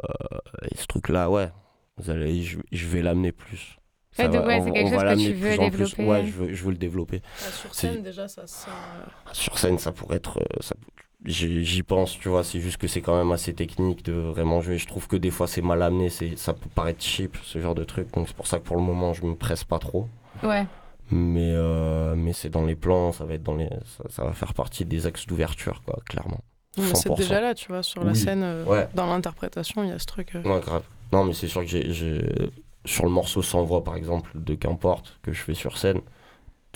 et 0.70 0.76
ce 0.76 0.86
truc-là, 0.86 1.30
ouais, 1.30 1.50
vous 1.98 2.10
allez, 2.10 2.42
je, 2.42 2.58
je 2.72 2.86
vais 2.86 3.02
l'amener 3.02 3.32
plus. 3.32 3.78
Ouais, 4.18 4.28
donc 4.28 4.46
ouais, 4.46 4.56
on- 4.60 4.64
c'est 4.64 4.72
quelque 4.72 4.86
on 4.86 4.88
chose 4.88 4.96
va 4.96 5.02
que 5.02 5.06
l'amener 5.08 5.24
tu 5.28 5.34
veux 5.34 5.48
plus 5.56 5.58
en 5.60 5.70
plus. 5.70 5.70
développer. 5.96 6.04
Ouais, 6.08 6.26
je 6.26 6.32
veux, 6.32 6.54
je 6.54 6.64
veux 6.64 6.70
le 6.70 6.76
développer. 6.76 7.22
Ah, 7.24 7.50
sur 7.52 7.74
scène, 7.74 8.02
déjà, 8.02 8.28
ça 8.28 8.46
sent. 8.46 8.70
euh, 8.70 9.30
Sur 9.32 9.58
scène, 9.58 9.78
ça 9.78 9.92
pourrait 9.92 10.16
être. 10.16 10.40
ça- 10.60 10.76
J'y 11.24 11.64
j'y 11.64 11.82
pense, 11.82 12.18
tu 12.18 12.28
vois, 12.28 12.44
c'est 12.44 12.60
juste 12.60 12.76
que 12.76 12.86
c'est 12.86 13.00
quand 13.00 13.16
même 13.16 13.32
assez 13.32 13.54
technique 13.54 14.04
de 14.04 14.12
vraiment 14.12 14.60
jouer. 14.60 14.76
Je 14.76 14.86
trouve 14.86 15.08
que 15.08 15.16
des 15.16 15.30
fois 15.30 15.46
c'est 15.46 15.62
mal 15.62 15.82
amené, 15.82 16.10
c'est- 16.10 16.36
ça 16.36 16.52
peut 16.52 16.68
paraître 16.74 17.02
cheap, 17.02 17.38
ce 17.42 17.58
genre 17.60 17.74
de 17.74 17.82
truc. 17.82 18.12
Donc 18.12 18.28
c'est 18.28 18.36
pour 18.36 18.46
ça 18.46 18.58
que 18.58 18.64
pour 18.64 18.76
le 18.76 18.82
moment, 18.82 19.14
je 19.14 19.24
me 19.24 19.34
presse 19.34 19.64
pas 19.64 19.78
trop. 19.78 20.06
Ouais. 20.42 20.66
Mais, 21.10 21.52
euh, 21.52 22.14
mais 22.16 22.32
c'est 22.32 22.48
dans 22.48 22.64
les 22.64 22.74
plans, 22.76 23.12
ça 23.12 23.24
va, 23.24 23.34
être 23.34 23.42
dans 23.42 23.54
les, 23.56 23.68
ça, 23.68 24.04
ça 24.08 24.24
va 24.24 24.32
faire 24.32 24.54
partie 24.54 24.84
des 24.84 25.06
axes 25.06 25.26
d'ouverture, 25.26 25.82
quoi, 25.84 25.98
clairement. 26.06 26.40
C'est 26.76 26.94
100%. 26.96 27.14
déjà 27.14 27.40
là, 27.40 27.54
tu 27.54 27.68
vois, 27.68 27.82
sur 27.82 28.02
la 28.04 28.12
Oui. 28.12 28.18
scène, 28.18 28.42
euh, 28.42 28.64
Ouais. 28.64 28.88
dans 28.94 29.06
l'interprétation, 29.06 29.84
il 29.84 29.90
y 29.90 29.92
a 29.92 29.98
ce 29.98 30.06
truc. 30.06 30.34
euh, 30.34 30.42
Ouais, 30.42 30.60
grave. 30.60 30.82
Non, 31.12 31.24
mais 31.24 31.32
c'est 31.34 31.46
sûr 31.48 31.60
que 31.60 31.66
j'ai, 31.68 31.92
j'ai- 31.92 32.50
Sur 32.86 33.04
le 33.04 33.10
morceau 33.10 33.40
sans 33.42 33.62
voix, 33.64 33.82
par 33.82 33.96
exemple, 33.96 34.30
de 34.34 34.54
Qu'importe, 34.54 35.18
que 35.22 35.32
je 35.32 35.40
fais 35.40 35.54
sur 35.54 35.78
scène, 35.78 36.00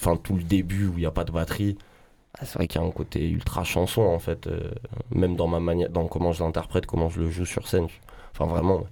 enfin, 0.00 0.16
tout 0.16 0.34
le 0.36 0.42
début 0.42 0.86
où 0.86 0.92
il 0.94 1.00
n'y 1.00 1.06
a 1.06 1.10
pas 1.10 1.24
de 1.24 1.32
batterie, 1.32 1.76
ah, 2.38 2.44
c'est 2.46 2.54
vrai 2.54 2.68
qu'il 2.68 2.80
y 2.80 2.84
a 2.84 2.86
un 2.86 2.90
côté 2.92 3.28
ultra 3.30 3.64
chanson, 3.64 4.02
en 4.02 4.18
fait. 4.18 4.46
euh, 4.46 4.70
même 5.10 5.36
dans 5.36 5.48
ma 5.48 5.60
manière, 5.60 5.90
dans 5.90 6.06
comment 6.08 6.32
je 6.32 6.42
l'interprète, 6.44 6.86
comment 6.86 7.08
je 7.10 7.20
le 7.20 7.30
joue 7.30 7.44
sur 7.46 7.68
scène. 7.68 7.88
Enfin, 8.32 8.46
vraiment, 8.46 8.84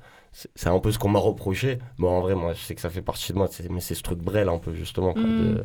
c'est, 0.54 0.68
un 0.68 0.78
peu 0.80 0.92
ce 0.92 0.98
qu'on 0.98 1.08
m'a 1.08 1.18
reproché. 1.18 1.78
Bon, 1.98 2.10
en 2.10 2.20
vrai, 2.20 2.34
moi, 2.34 2.52
je 2.54 2.60
sais 2.60 2.74
que 2.74 2.80
ça 2.80 2.90
fait 2.90 3.02
partie 3.02 3.32
de 3.32 3.38
moi, 3.38 3.48
mais 3.70 3.80
c'est 3.80 3.94
ce 3.94 4.02
truc 4.02 4.18
brel, 4.20 4.48
un 4.48 4.58
peu, 4.58 4.74
justement, 4.74 5.14
quoi, 5.14 5.22
Mm. 5.22 5.26
de- 5.42 5.64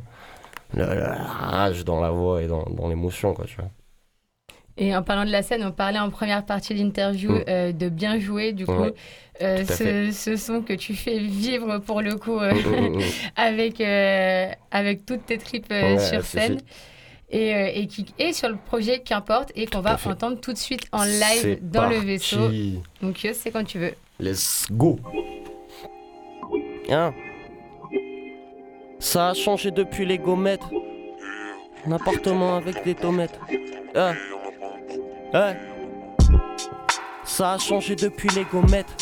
la, 0.73 0.95
la 0.95 1.15
rage 1.15 1.85
dans 1.85 2.01
la 2.01 2.11
voix 2.11 2.41
et 2.43 2.47
dans, 2.47 2.63
dans 2.65 2.87
l'émotion, 2.89 3.33
quoi, 3.33 3.45
tu 3.45 3.57
vois. 3.57 3.69
Et 4.77 4.95
en 4.95 5.03
parlant 5.03 5.25
de 5.25 5.31
la 5.31 5.43
scène, 5.43 5.63
on 5.65 5.71
parlait 5.71 5.99
en 5.99 6.09
première 6.09 6.45
partie 6.45 6.73
de 6.73 6.79
l'interview 6.79 7.31
Mm. 7.31 7.43
euh, 7.49 7.71
de 7.73 7.89
bien 7.89 8.19
jouer, 8.19 8.53
du 8.53 8.65
coup. 8.65 8.71
Ouais, 8.73 8.93
Euh, 9.41 9.65
ce, 9.65 10.35
son 10.37 10.61
que 10.61 10.73
tu 10.73 10.93
fais 10.95 11.17
vivre 11.19 11.79
pour 11.79 12.01
le 12.01 12.15
coup 12.15 12.39
euh, 12.39 12.53
Mm, 12.53 12.99
avec, 13.35 13.81
avec 14.71 15.05
toutes 15.05 15.25
tes 15.25 15.37
tripes 15.37 15.69
Ouais, 15.71 15.97
sur 15.99 16.23
scène. 16.23 16.59
Et, 17.29 17.81
et 17.81 17.87
qui 17.87 18.05
est 18.19 18.33
sur 18.33 18.49
le 18.49 18.57
projet 18.57 18.99
Qu'importe 18.99 19.51
et 19.55 19.65
qu'on 19.65 19.79
va 19.81 19.97
entendre 20.05 20.39
tout 20.39 20.51
de 20.53 20.57
suite 20.57 20.85
en 20.91 21.03
live 21.05 21.59
dans 21.61 21.87
le 21.89 21.97
vaisseau. 21.97 22.49
Donc 23.01 23.25
c'est 23.33 23.51
quand 23.51 23.63
tu 23.63 23.79
veux. 23.79 23.93
Let's 24.21 24.67
go. 24.69 24.99
Hein? 26.87 27.11
Ça 28.99 29.29
a 29.29 29.33
changé 29.33 29.71
depuis 29.71 30.05
les 30.05 30.19
gommettes. 30.19 30.61
Un 31.87 31.93
appartement 31.93 32.57
avec 32.57 32.83
des 32.83 32.93
tomates. 32.93 33.39
Hein? 33.95 34.13
Hein? 35.33 35.55
Ça 37.23 37.53
a 37.53 37.57
changé 37.57 37.95
depuis 37.95 38.29
les 38.35 38.43
gommettes. 38.43 38.95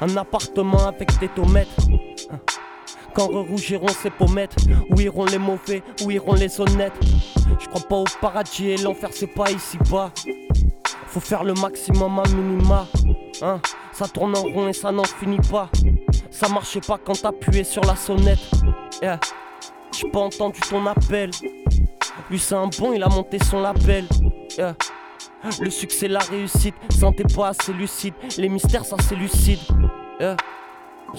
Un 0.00 0.16
appartement 0.16 0.86
avec 0.86 1.18
des 1.18 1.28
tomates. 1.28 1.76
Quand 3.14 3.26
rougiront 3.26 3.88
ces 3.88 4.10
pommettes, 4.10 4.54
où 4.90 5.00
iront 5.00 5.24
les 5.24 5.38
mauvais, 5.38 5.82
où 6.04 6.12
iront 6.12 6.34
les 6.34 6.60
honnêtes? 6.60 6.94
Je 7.58 7.66
crois 7.66 7.88
pas 7.88 7.96
au 7.96 8.04
paradis 8.20 8.70
et 8.70 8.76
l'enfer 8.76 9.10
c'est 9.12 9.26
pas 9.26 9.50
ici 9.50 9.78
bas. 9.90 10.12
Faut 11.12 11.20
faire 11.20 11.44
le 11.44 11.52
maximum 11.52 12.18
à 12.20 12.28
minima. 12.28 12.86
Hein, 13.42 13.60
ça 13.92 14.08
tourne 14.08 14.34
en 14.34 14.42
rond 14.44 14.68
et 14.68 14.72
ça 14.72 14.90
n'en 14.90 15.04
finit 15.04 15.40
pas. 15.50 15.68
Ça 16.30 16.48
marchait 16.48 16.80
pas 16.80 16.96
quand 16.96 17.20
t'appuyais 17.20 17.64
sur 17.64 17.84
la 17.84 17.96
sonnette. 17.96 18.38
Yeah. 19.02 19.20
J'ai 19.92 20.08
pas 20.08 20.20
entendu 20.20 20.58
ton 20.60 20.86
appel. 20.86 21.30
Lui 22.30 22.38
c'est 22.38 22.54
un 22.54 22.68
bon, 22.68 22.94
il 22.94 23.02
a 23.02 23.08
monté 23.10 23.38
son 23.38 23.60
label. 23.60 24.06
Le 25.60 25.68
succès, 25.68 26.08
la 26.08 26.20
réussite, 26.20 26.74
sentez 26.98 27.24
pas 27.24 27.48
assez 27.48 27.74
lucide. 27.74 28.14
Les 28.38 28.48
mystères, 28.48 28.86
ça 28.86 28.96
c'est 29.06 29.16
lucide. 29.16 29.60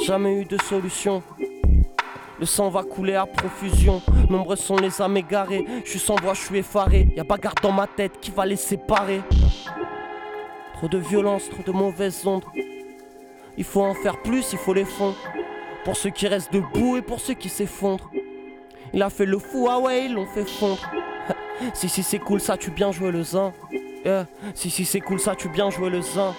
Jamais 0.07 0.41
eu 0.41 0.45
de 0.45 0.57
solution. 0.63 1.21
Le 2.39 2.45
sang 2.45 2.69
va 2.69 2.83
couler 2.83 3.15
à 3.15 3.25
profusion. 3.25 4.01
Nombreux 4.29 4.55
sont 4.55 4.77
les 4.77 5.01
âmes 5.01 5.17
égarées. 5.17 5.65
Je 5.85 5.89
suis 5.89 5.99
sans 5.99 6.15
voix, 6.15 6.33
je 6.33 6.41
suis 6.41 6.57
effaré. 6.57 7.07
Y 7.15 7.19
a 7.19 7.23
bagarre 7.23 7.55
dans 7.61 7.71
ma 7.71 7.87
tête 7.87 8.19
qui 8.19 8.31
va 8.31 8.45
les 8.45 8.55
séparer. 8.55 9.21
Trop 10.73 10.87
de 10.87 10.97
violence, 10.97 11.49
trop 11.49 11.63
de 11.63 11.71
mauvaises 11.71 12.25
ondes. 12.25 12.43
Il 13.57 13.63
faut 13.63 13.83
en 13.83 13.93
faire 13.93 14.21
plus, 14.21 14.51
il 14.51 14.57
faut 14.57 14.73
les 14.73 14.85
fonds. 14.85 15.13
Pour 15.85 15.95
ceux 15.95 16.09
qui 16.09 16.27
restent 16.27 16.51
debout 16.51 16.97
et 16.97 17.01
pour 17.01 17.19
ceux 17.19 17.35
qui 17.35 17.49
s'effondrent. 17.49 18.09
Il 18.93 19.01
a 19.01 19.09
fait 19.09 19.25
le 19.25 19.37
fou, 19.37 19.67
ah 19.69 19.79
ouais, 19.79 20.05
ils 20.05 20.13
l'ont 20.13 20.25
fait 20.25 20.45
fondre. 20.45 20.81
si, 21.73 21.89
si, 21.89 22.03
c'est 22.03 22.19
cool, 22.19 22.39
ça, 22.39 22.57
tu 22.57 22.71
bien 22.71 22.91
joué 22.91 23.11
le 23.11 23.23
zin. 23.23 23.53
Yeah. 24.05 24.27
Si, 24.53 24.69
si, 24.69 24.85
c'est 24.85 25.01
cool, 25.01 25.19
ça, 25.19 25.35
tu 25.35 25.49
bien 25.49 25.69
joué 25.69 25.89
le 25.89 26.01
zin. 26.01 26.33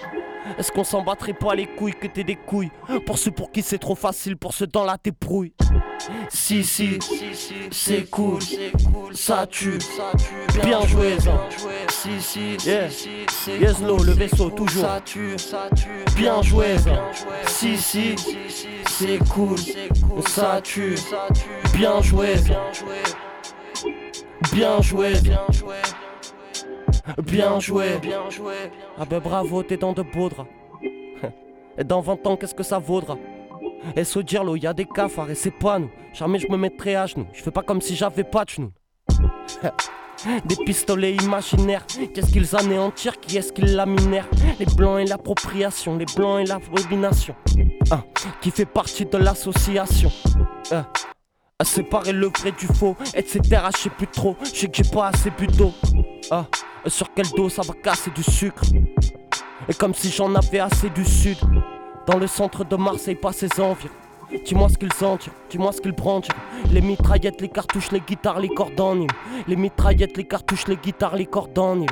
Est-ce 0.57 0.71
qu'on 0.71 0.83
s'en 0.83 1.03
battrait 1.03 1.33
pas 1.33 1.55
les 1.55 1.65
couilles 1.65 1.93
que 1.93 2.07
t'es 2.07 2.23
des 2.23 2.35
couilles 2.35 2.71
Pour 3.05 3.17
ceux 3.17 3.31
pour 3.31 3.51
qui 3.51 3.61
c'est 3.61 3.77
trop 3.77 3.95
facile, 3.95 4.37
pour 4.37 4.53
ceux 4.53 4.67
dans 4.67 4.83
la 4.83 4.97
débrouille. 5.01 5.53
Si, 6.29 6.63
si, 6.63 6.99
c'est 7.71 8.09
cool, 8.09 8.39
ça 9.13 9.47
tue. 9.47 9.79
Bien 10.63 10.85
joué. 10.85 11.17
Si, 11.89 12.21
si. 12.21 12.57
Yes, 12.67 13.81
low, 13.81 13.97
le 14.03 14.11
vaisseau, 14.11 14.49
toujours. 14.49 14.85
Bien 16.15 16.41
joué. 16.41 16.75
Si, 17.47 17.77
si, 17.77 18.15
c'est 18.87 19.19
cool, 19.29 19.57
ça 20.27 20.61
tue. 20.61 20.95
Bien 21.73 22.01
joué, 22.01 22.37
zin. 22.37 22.61
Bien 24.51 24.81
joué, 24.81 25.13
Bien 27.23 27.59
joué. 27.59 27.99
Ah 28.97 29.05
ben 29.05 29.19
bravo, 29.19 29.63
t'es 29.63 29.77
dans 29.77 29.93
de 29.93 30.01
beaux 30.01 30.29
draps. 30.29 30.49
Et 31.77 31.83
dans 31.83 32.01
20 32.01 32.27
ans, 32.27 32.37
qu'est-ce 32.37 32.55
que 32.55 32.63
ça 32.63 32.79
vaudra? 32.79 33.17
Et 33.95 34.03
dire 34.23 34.43
l'eau, 34.43 34.55
y 34.55 34.65
a 34.65 34.73
des 34.73 34.85
cafards 34.85 35.29
et 35.29 35.35
c'est 35.35 35.51
pas 35.51 35.77
nous. 35.77 35.91
Jamais 36.13 36.39
je 36.39 36.47
me 36.49 36.57
mettrai 36.57 36.95
à 36.95 37.05
genoux. 37.05 37.27
Je 37.33 37.43
fais 37.43 37.51
pas 37.51 37.61
comme 37.61 37.81
si 37.81 37.95
j'avais 37.95 38.23
pas 38.23 38.45
de 38.45 38.49
genoux. 38.49 38.71
Des 40.45 40.55
pistolets 40.55 41.13
imaginaires, 41.13 41.85
qu'est-ce 41.85 42.31
qu'ils 42.31 42.55
anéantirent, 42.55 43.19
qui 43.19 43.37
est-ce 43.37 43.51
qu'ils 43.51 43.75
laminèrent 43.75 44.29
Les 44.59 44.65
blancs 44.65 45.01
et 45.01 45.05
l'appropriation, 45.05 45.97
les 45.97 46.05
blancs 46.15 46.39
et 46.39 46.45
la 46.45 46.59
domination. 46.73 47.35
Ah, 47.91 48.01
qui 48.41 48.49
fait 48.49 48.65
partie 48.65 49.05
de 49.05 49.17
l'association. 49.17 50.09
Ah, 50.71 50.87
à 51.59 51.65
séparer 51.65 52.13
le 52.13 52.27
vrai 52.27 52.51
du 52.53 52.65
faux, 52.65 52.95
etc. 53.13 53.41
Je 53.75 53.81
sais 53.83 53.89
plus 53.89 54.07
trop, 54.07 54.35
je 54.41 54.49
sais 54.49 54.67
que 54.67 54.75
j'ai 54.75 54.89
pas 54.89 55.09
assez 55.09 55.29
bu 55.31 55.47
d'eau. 55.47 55.73
Sur 56.87 57.13
quel 57.13 57.27
dos 57.29 57.49
ça 57.49 57.63
va 57.63 57.73
casser 57.73 58.11
du 58.11 58.23
sucre 58.23 58.63
Et 59.67 59.73
comme 59.73 59.93
si 59.93 60.09
j'en 60.09 60.33
avais 60.35 60.59
assez 60.59 60.89
du 60.89 61.03
sud. 61.03 61.37
Dans 62.05 62.17
le 62.19 62.27
centre 62.27 62.63
de 62.63 62.75
Marseille, 62.75 63.15
pas 63.15 63.33
ses 63.33 63.59
envies. 63.59 63.89
Dis-moi 64.45 64.69
ce 64.69 64.77
qu'ils 64.77 65.05
en 65.05 65.17
dis-moi 65.49 65.71
ce 65.71 65.81
qu'ils 65.81 65.91
brandissent. 65.91 66.29
Les 66.71 66.81
mitraillettes, 66.81 67.41
les 67.41 67.49
cartouches, 67.49 67.91
les 67.91 68.01
guitares, 68.01 68.39
les 68.39 68.49
cordes. 68.49 69.07
Les 69.47 69.55
mitraillettes, 69.55 70.17
les 70.17 70.25
cartouches, 70.25 70.67
les 70.67 70.77
guitares, 70.77 71.15
les 71.15 71.25
cordes. 71.25 71.85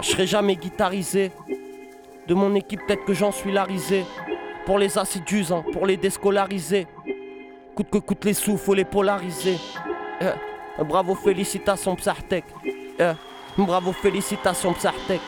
Je 0.00 0.06
serai 0.08 0.26
jamais 0.26 0.54
guitarisé. 0.56 1.32
De 2.28 2.34
mon 2.34 2.54
équipe, 2.54 2.80
peut-être 2.86 3.04
que 3.04 3.14
j'en 3.14 3.32
suis 3.32 3.52
la 3.52 3.64
risée. 3.64 4.04
Pour 4.64 4.78
les 4.78 4.98
assidus, 4.98 5.52
hein, 5.52 5.64
pour 5.72 5.86
les 5.86 5.96
déscolariser. 5.96 6.86
Coûte 7.74 7.90
que 7.90 7.98
coûte 7.98 8.24
les 8.24 8.34
sous, 8.34 8.56
faut 8.56 8.74
les 8.74 8.84
polariser. 8.84 9.58
Eh, 10.20 10.84
Bravo, 10.84 11.14
félicitations, 11.14 11.96
Psartek. 11.96 12.44
Eh, 12.98 13.12
Bravo, 13.58 13.92
félicitations, 13.92 14.74
Psartek. 14.74 15.20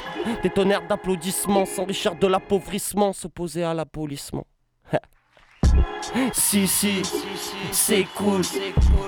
Des 0.42 0.50
tonnerres 0.50 0.86
d'applaudissements 0.86 1.64
s'enrichir 1.64 2.14
de 2.14 2.26
l'appauvrissement, 2.26 3.12
s'opposer 3.12 3.64
à 3.64 3.74
l'abolissement. 3.74 4.46
Si, 6.32 6.66
si, 6.66 7.02
c'est 7.70 8.06
cool, 8.16 8.42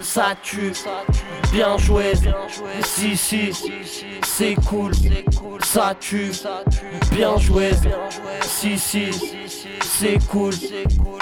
ça 0.02 0.34
tue, 0.42 0.72
bien 1.50 1.78
joué. 1.78 2.12
Si, 2.84 3.16
si, 3.16 3.50
c'est 4.22 4.54
cool, 4.68 4.92
ça 5.62 5.94
tue, 5.98 6.30
bien 7.12 7.38
joué. 7.38 7.70
Si, 8.42 8.78
si, 8.78 9.10
c'est 9.80 10.18
cool, 10.28 10.52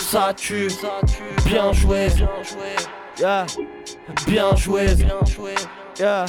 ça 0.00 0.34
tue, 0.34 0.68
bien 1.44 1.72
joué. 1.72 2.08
Yeah. 3.18 3.46
Bien 4.26 4.56
joué, 4.56 4.86
yeah. 5.98 6.24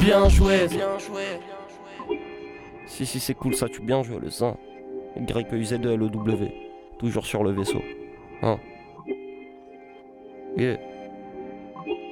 Bien 0.00 0.28
joué. 0.28 0.68
Si, 2.86 3.06
si, 3.06 3.20
c'est 3.20 3.34
cool 3.34 3.54
ça, 3.54 3.68
tu 3.68 3.80
bien 3.80 4.02
joué 4.02 4.18
le 4.20 4.30
sein. 4.30 4.56
Y-E-U-Z-E-L-O-W. 5.16 6.52
Toujours 6.98 7.26
sur 7.26 7.42
le 7.44 7.52
vaisseau. 7.52 7.82
Hein. 8.42 8.58
Yeah. 10.56 10.78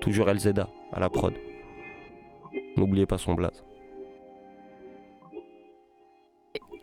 Toujours 0.01 0.27
LZA 0.33 0.69
à 0.93 1.01
la 1.01 1.11
prod. 1.11 1.35
N'oubliez 2.77 3.07
pas 3.07 3.19
son 3.19 3.35
blaze. 3.35 3.63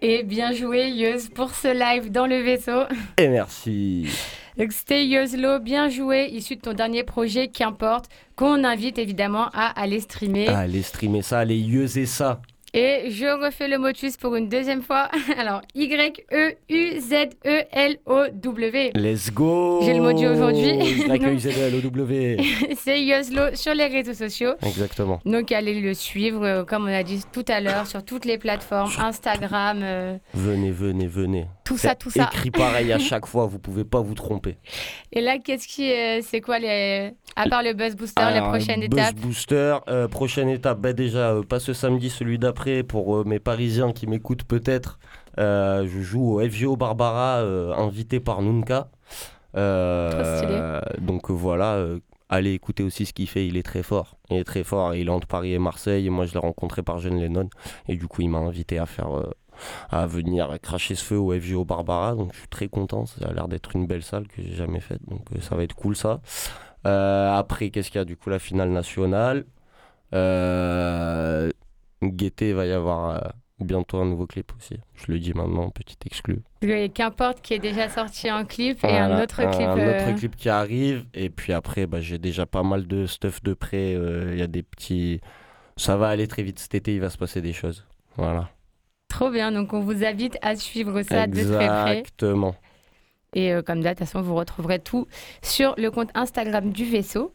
Et 0.01 0.23
bien 0.23 0.51
joué, 0.51 0.89
Yeuz, 0.89 1.29
pour 1.29 1.55
ce 1.55 1.69
live 1.69 2.11
dans 2.11 2.27
le 2.27 2.41
vaisseau. 2.41 2.83
Et 3.17 3.27
merci. 3.27 4.07
Donc 4.57 4.71
c'était 4.71 5.05
Yozlo, 5.05 5.59
bien 5.59 5.87
joué, 5.87 6.29
issu 6.31 6.55
de 6.55 6.61
ton 6.61 6.73
dernier 6.73 7.03
projet, 7.03 7.47
qu'importe, 7.47 8.05
qu'on 8.35 8.63
invite 8.63 8.97
évidemment 8.97 9.49
à 9.53 9.79
aller 9.79 9.99
streamer. 9.99 10.47
Allez 10.47 10.81
streamer 10.81 11.21
ça, 11.21 11.39
allez 11.39 11.57
yeuser 11.57 12.07
ça. 12.07 12.41
Et 12.73 13.09
je 13.11 13.25
refais 13.43 13.67
le 13.67 13.77
motus 13.77 14.17
pour 14.17 14.35
une 14.35 14.49
deuxième 14.49 14.81
fois. 14.81 15.09
Alors, 15.37 15.61
Y-E-U-Z-E-L-O-W. 15.73 16.51
Let's 18.93 19.31
go 19.31 19.79
J'ai 19.83 19.93
le 19.93 20.01
mot 20.01 20.11
du 20.11 20.27
aujourd'hui. 20.27 20.67
Y-E-U-Z-E-L-O-W. 21.07 22.37
C'est 22.77 23.01
Yozlo 23.03 23.55
sur 23.55 23.73
les 23.73 23.87
réseaux 23.87 24.13
sociaux. 24.13 24.51
Exactement. 24.61 25.21
Donc, 25.25 25.51
allez 25.51 25.79
le 25.79 25.93
suivre, 25.93 26.45
euh, 26.45 26.65
comme 26.65 26.83
on 26.83 26.93
a 26.93 27.03
dit 27.03 27.23
tout 27.31 27.45
à 27.47 27.61
l'heure, 27.61 27.87
sur 27.87 28.03
toutes 28.03 28.25
les 28.25 28.37
plateformes, 28.37 28.91
Instagram, 28.99 29.79
euh, 29.81 30.17
Venez, 30.33 30.71
venez, 30.71 31.07
venez. 31.07 31.47
Tout 31.67 31.77
ça, 31.77 31.95
tout 31.95 32.09
ça. 32.09 32.29
Écrit 32.31 32.51
pareil 32.51 32.93
à 32.93 32.99
chaque 33.11 33.25
fois, 33.25 33.45
vous 33.45 33.59
pouvez 33.59 33.83
pas 33.83 33.99
vous 33.99 34.13
tromper. 34.13 34.57
Et 35.11 35.19
là, 35.21 35.37
qu'est-ce 35.37 35.67
qui, 35.67 35.91
euh, 35.91 36.21
c'est 36.23 36.39
quoi 36.39 36.59
les, 36.59 37.11
à 37.35 37.49
part 37.49 37.61
le 37.61 37.73
Buzz 37.73 37.95
Booster, 37.95 38.21
les 38.21 38.37
Alors, 38.37 38.49
prochaines 38.49 38.87
Buzz 38.87 38.99
étapes 38.99 39.15
Booster, 39.15 39.77
euh, 39.89 40.07
prochaine 40.07 40.47
étape, 40.47 40.79
bah 40.79 40.93
déjà, 40.93 41.31
euh, 41.31 41.43
pas 41.43 41.59
ce 41.59 41.73
samedi, 41.73 42.09
celui 42.09 42.39
d'après, 42.39 42.83
pour 42.83 43.25
mes 43.25 43.39
Parisiens 43.39 43.91
qui 43.91 44.07
m'écoutent 44.07 44.45
peut-être. 44.45 44.99
Je 45.37 46.01
joue 46.01 46.39
au 46.39 46.49
FGO 46.49 46.77
Barbara, 46.77 47.41
invité 47.77 48.19
par 48.19 48.41
Nunca. 48.41 48.89
Trop 49.53 50.23
stylé. 50.23 50.79
donc 50.99 51.29
voilà, 51.29 51.85
allez 52.29 52.53
écouter 52.53 52.83
aussi 52.83 53.05
ce 53.05 53.13
qu'il 53.13 53.27
fait, 53.27 53.45
il 53.45 53.57
est 53.57 53.63
très 53.63 53.83
fort. 53.83 54.17
Il 54.29 54.37
est 54.37 54.43
très 54.43 54.63
fort, 54.63 54.95
il 54.95 55.07
est 55.07 55.11
entre 55.11 55.27
Paris 55.27 55.53
et 55.53 55.59
Marseille. 55.59 56.07
Et 56.07 56.09
moi, 56.09 56.25
je 56.25 56.33
l'ai 56.33 56.39
rencontré 56.39 56.81
par 56.81 56.97
Jeune 56.99 57.19
Lennon. 57.19 57.49
Et 57.87 57.97
du 57.97 58.07
coup, 58.07 58.21
il 58.21 58.29
m'a 58.29 58.39
invité 58.39 58.79
à 58.79 58.85
faire. 58.85 59.09
À 59.89 60.07
venir 60.07 60.57
cracher 60.61 60.95
ce 60.95 61.03
feu 61.03 61.17
au 61.17 61.31
FGO 61.39 61.65
Barbara, 61.65 62.15
donc 62.15 62.33
je 62.33 62.39
suis 62.39 62.47
très 62.47 62.67
content. 62.67 63.05
Ça 63.05 63.27
a 63.27 63.33
l'air 63.33 63.47
d'être 63.47 63.75
une 63.75 63.87
belle 63.87 64.03
salle 64.03 64.27
que 64.27 64.41
j'ai 64.41 64.53
jamais 64.53 64.79
faite, 64.79 65.01
donc 65.07 65.21
euh, 65.35 65.41
ça 65.41 65.55
va 65.55 65.63
être 65.63 65.75
cool 65.75 65.95
ça. 65.95 66.21
Euh, 66.85 67.31
après, 67.35 67.69
qu'est-ce 67.69 67.89
qu'il 67.89 67.99
y 67.99 68.01
a 68.01 68.05
du 68.05 68.15
coup 68.15 68.29
La 68.29 68.39
finale 68.39 68.69
nationale? 68.69 69.45
Euh, 70.13 71.51
va 72.01 72.65
y 72.65 72.71
avoir 72.71 73.09
euh, 73.09 73.29
bientôt 73.59 73.97
un 73.97 74.05
nouveau 74.05 74.25
clip 74.25 74.51
aussi. 74.57 74.77
Je 74.95 75.11
le 75.11 75.19
dis 75.19 75.33
maintenant, 75.33 75.69
petit 75.69 75.97
exclu. 76.05 76.41
Le 76.61 76.87
Qu'importe 76.87 77.41
qui 77.41 77.53
est 77.55 77.59
déjà 77.59 77.89
sorti 77.89 78.31
en 78.31 78.45
clip 78.45 78.83
et 78.83 78.97
un 78.97 79.21
autre 79.21 79.37
clip. 79.49 79.67
Un 79.67 79.77
euh, 79.77 79.95
autre 79.95 80.17
clip 80.17 80.35
qui 80.35 80.49
arrive. 80.49 81.05
Et 81.13 81.29
puis 81.29 81.53
après, 81.53 81.87
bah, 81.87 81.99
j'ai 81.99 82.19
déjà 82.19 82.45
pas 82.45 82.63
mal 82.63 82.87
de 82.87 83.05
stuff 83.05 83.43
de 83.43 83.53
près. 83.53 83.93
Il 83.93 84.37
y 84.37 84.43
a 84.43 84.47
des 84.47 84.63
petits. 84.63 85.19
Ça 85.75 85.97
va 85.97 86.07
aller 86.07 86.27
très 86.27 86.41
vite 86.41 86.59
cet 86.59 86.73
été, 86.73 86.95
il 86.95 87.01
va 87.01 87.09
se 87.09 87.17
passer 87.17 87.41
des 87.41 87.53
choses. 87.53 87.85
Voilà. 88.15 88.49
Trop 89.09 89.29
bien, 89.29 89.51
donc 89.51 89.73
on 89.73 89.79
vous 89.79 90.03
invite 90.03 90.37
à 90.41 90.55
suivre 90.55 91.01
ça 91.01 91.27
de 91.27 91.33
très 91.43 91.67
près. 91.67 91.97
Exactement. 91.99 92.55
Et 93.33 93.53
euh, 93.53 93.61
comme 93.61 93.81
d'hab, 93.81 93.93
de 93.95 93.99
toute 93.99 94.07
façon, 94.07 94.21
vous 94.21 94.35
retrouverez 94.35 94.79
tout 94.79 95.07
sur 95.41 95.75
le 95.77 95.91
compte 95.91 96.09
Instagram 96.15 96.71
du 96.71 96.85
vaisseau. 96.85 97.33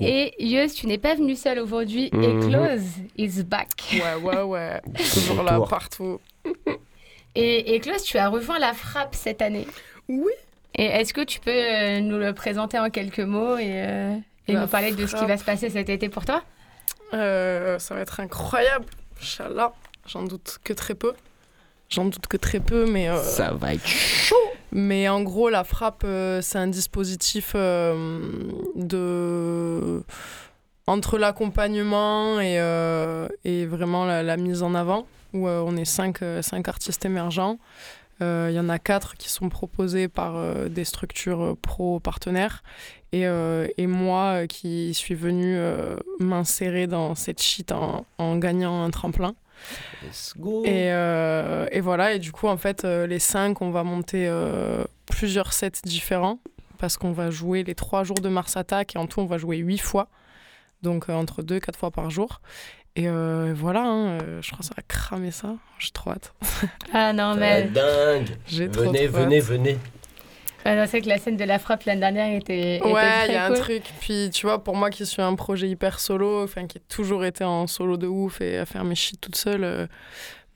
Et 0.00 0.32
Yeus, 0.38 0.74
tu 0.74 0.86
n'es 0.86 0.98
pas 0.98 1.14
venu 1.14 1.34
seul 1.34 1.58
aujourd'hui. 1.58 2.06
Et 2.12 2.16
Mhm. 2.16 2.48
Close 2.48 2.82
is 3.16 3.42
back. 3.42 3.68
Ouais, 3.92 4.14
ouais, 4.22 4.42
ouais. 4.42 4.80
Toujours 5.14 5.42
là, 5.42 5.60
partout. 5.68 6.20
Et, 7.38 7.74
et 7.74 7.80
Close, 7.80 8.02
tu 8.02 8.16
as 8.16 8.28
rejoint 8.30 8.58
la 8.58 8.72
frappe 8.72 9.14
cette 9.14 9.42
année. 9.42 9.66
Oui. 10.08 10.32
Et 10.74 10.84
est-ce 10.86 11.12
que 11.12 11.20
tu 11.20 11.38
peux 11.38 11.50
euh, 11.50 12.00
nous 12.00 12.16
le 12.16 12.32
présenter 12.32 12.78
en 12.78 12.88
quelques 12.88 13.18
mots 13.20 13.58
et, 13.58 13.82
euh, 13.86 14.16
et 14.48 14.54
nous 14.54 14.66
parler 14.66 14.92
de 14.92 15.06
ce 15.06 15.14
qui 15.16 15.26
va 15.26 15.36
se 15.36 15.44
passer 15.44 15.68
cet 15.68 15.90
été 15.90 16.08
pour 16.08 16.24
toi? 16.24 16.42
Euh, 17.12 17.78
ça 17.78 17.94
va 17.94 18.00
être 18.00 18.20
incroyable. 18.20 18.86
Inch'Allah. 19.20 19.74
J'en 20.06 20.22
doute 20.22 20.58
que 20.64 20.72
très 20.72 20.94
peu. 20.94 21.12
J'en 21.88 22.06
doute 22.06 22.26
que 22.26 22.36
très 22.36 22.60
peu, 22.60 22.86
mais. 22.90 23.08
euh, 23.08 23.22
Ça 23.22 23.52
va 23.52 23.74
être 23.74 23.82
Mais 24.72 25.08
en 25.08 25.22
gros, 25.22 25.48
la 25.48 25.62
frappe, 25.64 26.02
euh, 26.04 26.42
c'est 26.42 26.58
un 26.58 26.66
dispositif 26.66 27.52
euh, 27.54 28.28
de 28.74 30.02
entre 30.88 31.18
l'accompagnement 31.18 32.40
et, 32.40 32.56
et 33.44 33.66
vraiment 33.66 34.04
la, 34.04 34.22
la 34.22 34.36
mise 34.36 34.62
en 34.62 34.72
avant, 34.74 35.04
où 35.32 35.48
on 35.48 35.76
est 35.76 35.84
cinq, 35.84 36.20
cinq 36.42 36.68
artistes 36.68 37.04
émergents. 37.04 37.58
Il 38.20 38.52
y 38.52 38.60
en 38.60 38.68
a 38.68 38.78
quatre 38.78 39.16
qui 39.16 39.28
sont 39.28 39.48
proposés 39.48 40.06
par 40.06 40.40
des 40.70 40.84
structures 40.84 41.56
pro-partenaires. 41.60 42.62
Et, 43.12 43.22
et 43.22 43.86
moi 43.88 44.46
qui 44.46 44.94
suis 44.94 45.16
venue 45.16 45.58
m'insérer 46.20 46.86
dans 46.86 47.16
cette 47.16 47.42
shit 47.42 47.72
en, 47.72 48.06
en 48.18 48.36
gagnant 48.36 48.84
un 48.84 48.90
tremplin. 48.90 49.34
Let's 50.02 50.34
go. 50.36 50.64
Et, 50.64 50.92
euh, 50.92 51.66
et 51.72 51.80
voilà, 51.80 52.14
et 52.14 52.18
du 52.18 52.32
coup, 52.32 52.48
en 52.48 52.56
fait, 52.56 52.84
euh, 52.84 53.06
les 53.06 53.18
cinq, 53.18 53.62
on 53.62 53.70
va 53.70 53.82
monter 53.82 54.26
euh, 54.28 54.84
plusieurs 55.10 55.52
sets 55.52 55.82
différents 55.84 56.38
parce 56.78 56.96
qu'on 56.96 57.12
va 57.12 57.30
jouer 57.30 57.64
les 57.64 57.74
trois 57.74 58.04
jours 58.04 58.20
de 58.20 58.28
Mars 58.28 58.56
Attack 58.56 58.96
et 58.96 58.98
en 58.98 59.06
tout, 59.06 59.20
on 59.20 59.26
va 59.26 59.38
jouer 59.38 59.56
huit 59.58 59.78
fois. 59.78 60.08
Donc, 60.82 61.08
euh, 61.08 61.14
entre 61.14 61.42
deux, 61.42 61.58
quatre 61.58 61.78
fois 61.78 61.90
par 61.90 62.10
jour. 62.10 62.40
Et 62.96 63.08
euh, 63.08 63.52
voilà, 63.54 63.82
hein, 63.82 64.18
euh, 64.20 64.40
je 64.42 64.50
crois 64.50 64.60
que 64.60 64.64
ça 64.64 64.74
va 64.74 64.82
cramer 64.88 65.30
ça. 65.30 65.54
J'ai 65.78 65.90
trop 65.90 66.10
hâte. 66.10 66.32
Ah 66.94 67.12
non, 67.12 67.34
mais 67.34 67.64
dingue. 67.64 68.28
Venez, 68.48 68.70
trop 68.70 68.84
venez, 68.84 69.38
hâte. 69.38 69.44
venez. 69.44 69.78
Ouais, 70.66 70.76
non, 70.76 70.84
c'est 70.88 71.00
que 71.00 71.08
la 71.08 71.18
scène 71.18 71.36
de 71.36 71.44
la 71.44 71.58
frappe 71.60 71.84
l'année 71.84 72.00
dernière 72.00 72.34
était, 72.36 72.76
était 72.76 72.86
Ouais, 72.86 73.26
il 73.28 73.32
y 73.34 73.36
a 73.36 73.46
cool. 73.48 73.56
un 73.56 73.60
truc. 73.60 73.82
Puis, 74.00 74.30
tu 74.32 74.46
vois, 74.46 74.62
pour 74.64 74.74
moi 74.76 74.90
qui 74.90 75.06
suis 75.06 75.22
un 75.22 75.34
projet 75.36 75.68
hyper 75.68 76.00
solo, 76.00 76.42
enfin, 76.42 76.66
qui 76.66 76.78
a 76.78 76.80
toujours 76.88 77.24
été 77.24 77.44
en 77.44 77.66
solo 77.68 77.96
de 77.96 78.06
ouf 78.08 78.40
et 78.40 78.58
à 78.58 78.66
faire 78.66 78.82
mes 78.84 78.94
shit 78.96 79.20
toute 79.20 79.36
seule, 79.36 79.62
euh, 79.64 79.86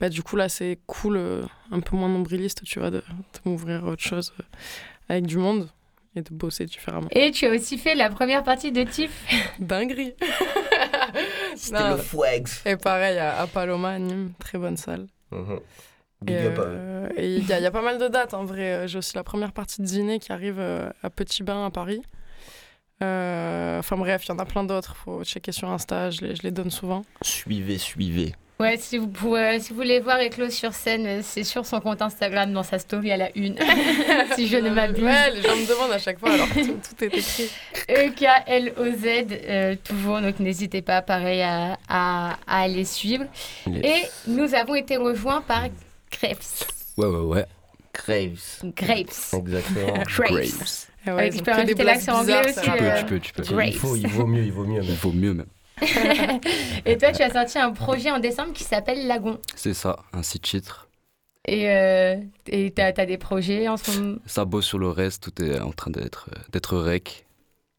bah, 0.00 0.08
du 0.08 0.22
coup, 0.22 0.34
là, 0.36 0.48
c'est 0.48 0.80
cool, 0.86 1.16
euh, 1.16 1.42
un 1.70 1.78
peu 1.80 1.94
moins 1.96 2.08
nombriliste, 2.08 2.64
tu 2.64 2.80
vois, 2.80 2.90
de, 2.90 2.98
de 2.98 3.02
m'ouvrir 3.44 3.84
à 3.84 3.88
autre 3.90 4.02
chose 4.02 4.32
euh, 4.40 4.42
avec 5.08 5.26
du 5.26 5.36
monde 5.38 5.68
et 6.16 6.22
de 6.22 6.30
bosser 6.34 6.64
différemment. 6.66 7.06
Et 7.12 7.30
tu 7.30 7.46
as 7.46 7.50
aussi 7.50 7.78
fait 7.78 7.94
la 7.94 8.10
première 8.10 8.42
partie 8.42 8.72
de 8.72 8.82
TIFF. 8.82 9.12
Dinguerie 9.60 10.14
C'était 11.54 11.88
le 11.90 11.96
fwags. 11.98 12.48
Et 12.66 12.76
pareil, 12.76 13.16
à, 13.18 13.40
à 13.40 13.46
Paloma, 13.46 13.98
Nîmes, 13.98 14.32
très 14.40 14.58
bonne 14.58 14.76
salle. 14.76 15.06
Mhm. 15.30 15.60
Big 16.22 16.36
Et 16.36 16.46
up 16.46 16.58
à 16.58 16.62
eux. 16.62 16.66
euh, 16.68 17.08
il 17.18 17.46
y, 17.48 17.52
a- 17.52 17.58
il 17.58 17.62
y 17.62 17.66
a 17.66 17.70
pas 17.70 17.82
mal 17.82 17.98
de 17.98 18.08
dates 18.08 18.34
en 18.34 18.44
vrai. 18.44 18.86
J'ai 18.88 18.98
aussi 18.98 19.14
la 19.16 19.24
première 19.24 19.52
partie 19.52 19.80
de 19.80 19.86
Dîner 19.86 20.18
qui 20.18 20.32
arrive 20.32 20.56
euh, 20.58 20.90
à 21.02 21.10
Petit 21.10 21.42
Bain 21.42 21.64
à 21.66 21.70
Paris. 21.70 22.02
Euh, 23.02 23.78
Enfin 23.78 23.96
bref, 23.96 24.26
il 24.26 24.28
y 24.28 24.32
en 24.32 24.38
a 24.38 24.44
plein 24.44 24.64
d'autres. 24.64 24.94
Faut 24.96 25.24
checker 25.24 25.52
sur 25.52 25.70
Insta, 25.70 26.10
je 26.10 26.20
les, 26.20 26.36
je 26.36 26.42
les 26.42 26.50
donne 26.50 26.70
souvent. 26.70 27.02
Suivez, 27.22 27.78
suivez. 27.78 28.34
Ouais, 28.58 28.76
si 28.76 28.98
vous, 28.98 29.08
pouvez, 29.08 29.58
si 29.58 29.70
vous 29.70 29.76
voulez 29.76 30.00
voir 30.00 30.18
Eclos 30.20 30.50
sur 30.50 30.74
scène, 30.74 31.22
c'est 31.22 31.44
sur 31.44 31.64
son 31.64 31.80
compte 31.80 32.02
Instagram, 32.02 32.52
dans 32.52 32.62
sa 32.62 32.78
story 32.78 33.10
à 33.10 33.16
la 33.16 33.30
une. 33.34 33.56
si 34.36 34.46
je 34.48 34.58
ne 34.58 34.68
m'abuse. 34.68 35.02
Ouais, 35.02 35.30
les 35.30 35.40
gens 35.40 35.56
me 35.56 35.66
demandent 35.66 35.92
à 35.92 35.98
chaque 35.98 36.18
fois, 36.18 36.30
alors 36.32 36.46
tout, 36.48 36.60
tout 36.66 37.04
est 37.04 37.16
écrit. 37.16 37.50
E-K-L-O-Z, 37.88 39.06
euh, 39.48 39.76
toujours, 39.82 40.20
donc 40.20 40.38
n'hésitez 40.40 40.82
pas, 40.82 41.00
pareil, 41.00 41.40
à, 41.40 41.78
à, 41.88 42.36
à 42.46 42.60
aller 42.60 42.84
suivre. 42.84 43.24
Yes. 43.66 43.82
Et 43.82 44.30
nous 44.30 44.54
avons 44.54 44.74
été 44.74 44.98
rejoints 44.98 45.40
par 45.40 45.64
Grapes. 46.10 46.64
Ouais, 46.96 47.06
ouais, 47.06 47.18
ouais. 47.18 47.46
Graves. 47.94 48.72
Grapes. 48.76 49.34
Exactement. 49.34 49.92
Grapes. 50.04 50.88
Ah 51.06 51.16
Ouais, 51.16 51.30
tu 51.30 51.42
peux 51.42 51.50
rajouter 51.50 51.82
l'accent 51.82 52.20
anglais 52.20 52.40
aussi. 52.44 52.54
ça. 52.54 52.62
Tu 52.62 52.70
peux, 52.70 52.84
euh, 52.84 52.98
tu 52.98 53.04
peux, 53.06 53.20
tu 53.20 53.32
peux. 53.32 53.64
Il 53.64 53.74
faut, 53.74 53.96
il 53.96 54.06
vaut 54.06 54.26
mieux, 54.26 54.42
il 54.42 54.52
vaut 54.52 54.64
mieux. 54.66 54.82
Il 54.82 54.94
vaut 54.96 55.12
mieux 55.12 55.32
même. 55.32 55.46
Et 56.84 56.98
toi, 56.98 57.10
tu 57.12 57.22
as 57.22 57.30
sorti 57.30 57.58
un 57.58 57.72
projet 57.72 58.10
en 58.10 58.18
décembre 58.18 58.52
qui 58.52 58.64
s'appelle 58.64 59.06
Lagon. 59.06 59.38
C'est 59.56 59.72
ça, 59.72 60.00
un 60.12 60.22
site 60.22 60.42
titre. 60.42 60.88
Et 61.48 61.70
euh, 61.70 62.16
et 62.48 62.70
t'as 62.70 62.92
as 62.94 63.06
des 63.06 63.16
projets 63.16 63.66
en 63.66 63.78
ce 63.78 63.98
moment? 63.98 64.18
Ça 64.26 64.44
bosse 64.44 64.66
sur 64.66 64.78
le 64.78 64.88
reste, 64.90 65.22
tout 65.32 65.42
est 65.42 65.58
en 65.58 65.72
train 65.72 65.90
d'être 65.90 66.28
d'être 66.52 66.76
rec. 66.76 67.24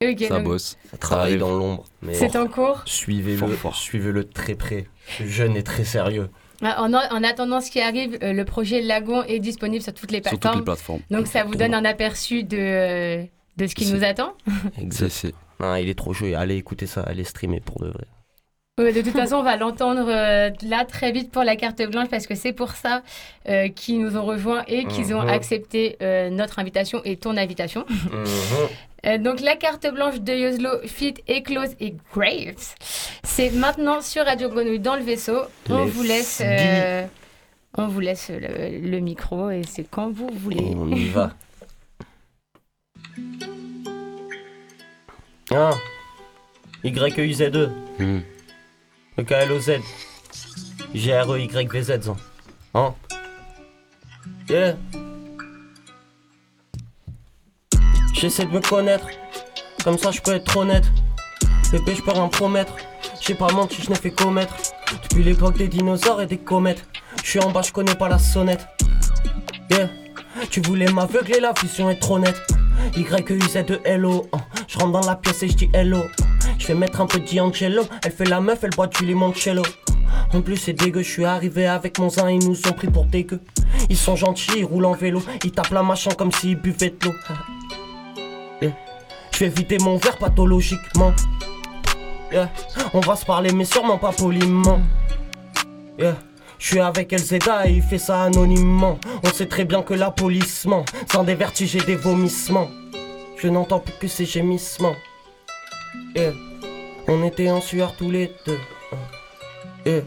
Ça 0.02 0.30
donc 0.30 0.44
bosse. 0.46 0.78
Ça 0.90 0.98
travaille 0.98 1.38
dans 1.38 1.56
l'ombre. 1.56 1.86
C'est 2.14 2.36
en 2.36 2.48
cours? 2.48 2.82
suivez-le, 2.86 3.56
suivez-le 3.72 4.24
de 4.24 4.32
très 4.32 4.56
près. 4.56 4.88
Jeune 5.24 5.56
est 5.56 5.64
très 5.64 5.86
sérieux. 5.86 6.30
Ah, 6.64 6.82
En, 6.84 6.94
en 6.94 7.24
attendant 7.24 7.62
ce 7.62 7.72
qui 7.72 7.82
arrive, 7.82 8.18
euh, 8.24 8.34
le 8.34 8.46
projet 8.46 8.82
Lagon 8.82 9.24
est 9.24 9.40
disponible 9.40 9.82
sur 9.84 9.94
toutes 9.94 10.12
les 10.12 10.22
Sur 10.22 10.32
toutes 10.32 10.42
plateformes. 10.42 10.60
les 10.60 10.66
plateformes. 10.66 11.02
Donc 11.10 11.28
ça 11.28 11.44
vous 11.44 11.56
donne 11.56 11.74
un 11.74 11.86
aperçu 11.86 12.44
de, 12.44 12.58
euh, 12.60 13.24
de 13.58 13.68
ce 13.68 13.76
qui 13.76 13.92
nous 13.92 14.04
attend. 14.04 14.34
Non, 15.60 15.76
il 15.76 15.90
est 15.90 15.98
trop 15.98 16.14
chaud. 16.14 16.26
Allez 16.36 16.56
écouter 16.56 16.88
ça, 16.88 17.02
allez 17.02 17.24
streamer 17.24 17.60
pour 17.60 17.80
de 17.84 17.90
vrai. 17.90 18.06
Ouais, 18.80 18.94
de 18.94 19.02
toute 19.02 19.12
façon, 19.14 19.36
on 19.36 19.44
va 19.44 19.58
l'entendre 19.58 20.06
euh, 20.08 20.50
là 20.64 20.86
très 20.86 21.12
vite 21.12 21.30
pour 21.30 21.44
la 21.44 21.56
carte 21.56 21.82
blanche 21.84 22.08
parce 22.10 22.26
que 22.26 22.34
c'est 22.34 22.54
pour 22.54 22.72
ça 22.72 23.04
euh, 23.48 23.68
qu'ils 23.68 24.00
nous 24.02 24.18
ont 24.18 24.24
rejoints 24.26 24.64
et 24.68 24.86
qu'ils 24.86 25.14
ont 25.14 25.22
Mhm. 25.22 25.30
accepté 25.30 25.98
euh, 26.02 26.30
notre 26.32 26.58
invitation 26.58 27.02
et 27.06 27.16
ton 27.18 27.38
invitation. 27.38 27.86
Mhm. 27.90 28.26
Euh, 29.06 29.18
donc 29.18 29.40
la 29.42 29.56
carte 29.56 29.88
blanche 29.92 30.20
de 30.22 30.34
Yoslo, 30.34 30.82
Fit, 30.86 31.16
Eclose 31.28 31.76
et 31.80 31.96
Graves. 32.14 32.76
C'est 33.24 33.50
maintenant 33.52 34.02
sur 34.02 34.26
Radio 34.26 34.50
Grenouille 34.50 34.80
dans 34.80 34.96
le 34.96 35.02
vaisseau. 35.04 35.42
On 35.70 35.86
Let's 35.86 35.94
vous 35.94 36.04
laisse, 36.04 36.42
euh, 36.46 37.06
on 37.78 37.88
vous 37.88 38.00
laisse 38.00 38.30
le, 38.30 38.80
le 38.80 39.00
micro 39.00 39.50
et 39.50 39.64
c'est 39.68 39.86
quand 39.90 40.12
vous 40.12 40.30
voulez. 40.32 40.74
On 40.76 40.90
y 40.90 41.06
va. 41.10 41.34
Ah. 45.54 45.72
Y-E-U-Z-E. 46.84 47.70
Hmm. 48.00 48.20
E 49.18 49.24
K-L-O-Z. 49.24 49.82
G-R-E-Y-V-Z. 50.94 52.12
Hein 52.74 52.96
Yeah. 54.50 54.76
J'essaie 58.22 58.46
de 58.46 58.52
me 58.52 58.60
connaître. 58.60 59.08
Comme 59.84 59.98
ça, 59.98 60.12
je 60.12 60.22
peux 60.22 60.36
être 60.36 60.56
honnête. 60.56 60.84
Bébé, 61.72 61.96
je 61.96 62.04
peux 62.04 62.12
rien 62.12 62.28
promettre. 62.28 62.76
J'ai 63.20 63.34
pas 63.34 63.52
menti, 63.52 63.82
je 63.82 63.90
n'ai 63.90 63.96
fait 63.96 64.12
commettre. 64.12 64.54
Depuis 65.02 65.24
l'époque 65.24 65.58
des 65.58 65.68
dinosaures 65.68 66.22
et 66.22 66.28
des 66.28 66.38
comètes. 66.38 66.86
Je 67.24 67.28
suis 67.32 67.40
en 67.40 67.50
bas, 67.50 67.64
je 67.64 67.72
connais 67.72 67.96
pas 67.96 68.08
la 68.08 68.20
sonnette. 68.20 68.68
Yeah. 69.72 69.90
Tu 70.52 70.62
voulais 70.62 70.92
m'aveugler, 70.92 71.40
la 71.40 71.52
vision 71.60 71.90
est 71.90 71.96
trop 71.96 72.20
nette. 72.20 72.40
Y-E-U-Z-E-L-O. 72.96 74.30
Je 74.68 74.78
rentre 74.78 74.92
dans 74.92 75.08
la 75.08 75.16
pièce 75.16 75.42
et 75.42 75.48
je 75.48 75.56
dis 75.56 75.70
hello. 75.74 76.04
Je 76.60 76.68
vais 76.68 76.76
mettre 76.76 77.02
un 77.02 77.08
peu 77.08 77.22
D'Angelo. 77.22 77.88
Elle 78.06 78.12
fait 78.12 78.26
la 78.26 78.40
meuf, 78.40 78.60
elle 78.64 78.70
boit 78.70 78.86
du 78.86 79.04
limoncello. 79.04 79.64
En 80.32 80.42
plus, 80.44 80.58
c'est 80.58 80.74
dégueu, 80.74 81.02
je 81.02 81.10
suis 81.10 81.26
arrivé 81.26 81.66
avec 81.66 81.98
mon 81.98 82.12
zin, 82.12 82.30
ils 82.30 82.48
nous 82.48 82.68
ont 82.68 82.74
pris 82.74 82.88
pour 82.88 83.06
dégueu. 83.06 83.40
Ils 83.90 83.98
sont 83.98 84.16
gentils, 84.16 84.60
ils 84.60 84.66
roulent 84.66 84.86
en 84.86 84.94
vélo. 84.94 85.24
Ils 85.44 85.52
tapent 85.52 85.72
la 85.72 85.82
machin 85.82 86.12
comme 86.12 86.32
s'ils 86.32 86.56
buvaient 86.56 86.92
de 86.92 87.08
l'eau. 87.08 87.16
Yeah. 88.62 88.72
Je 89.34 89.40
vais 89.40 89.50
vider 89.50 89.78
mon 89.80 89.98
verre 89.98 90.18
pathologiquement. 90.18 91.14
Yeah. 92.32 92.50
On 92.94 93.00
va 93.00 93.16
se 93.16 93.26
parler, 93.26 93.52
mais 93.52 93.66
sûrement 93.66 93.98
pas 93.98 94.12
poliment. 94.12 94.82
Yeah. 95.98 96.16
Je 96.60 96.68
suis 96.68 96.80
avec 96.80 97.12
Elzeda 97.12 97.68
et 97.68 97.72
il 97.74 97.82
fait 97.82 97.98
ça 97.98 98.24
anonymement. 98.24 99.00
On 99.24 99.30
sait 99.30 99.48
très 99.48 99.66
bien 99.66 99.82
que 99.82 99.96
la 99.96 100.12
police 100.12 100.66
ment. 100.66 100.86
Sans 101.12 101.24
des 101.24 101.36
vertiges 101.36 101.76
et 101.76 101.82
des 101.82 101.96
vomissements. 101.96 102.70
Je 103.38 103.48
n'entends 103.48 103.80
plus 103.80 103.94
que 104.00 104.08
ces 104.08 104.26
gémissements. 104.26 104.96
Yeah. 106.16 106.34
On 107.08 107.24
était 107.26 107.50
en 107.50 107.62
sueur 107.62 107.96
tous 107.98 108.12
les 108.12 108.32
deux. 108.46 108.60
Yeah. 109.86 110.02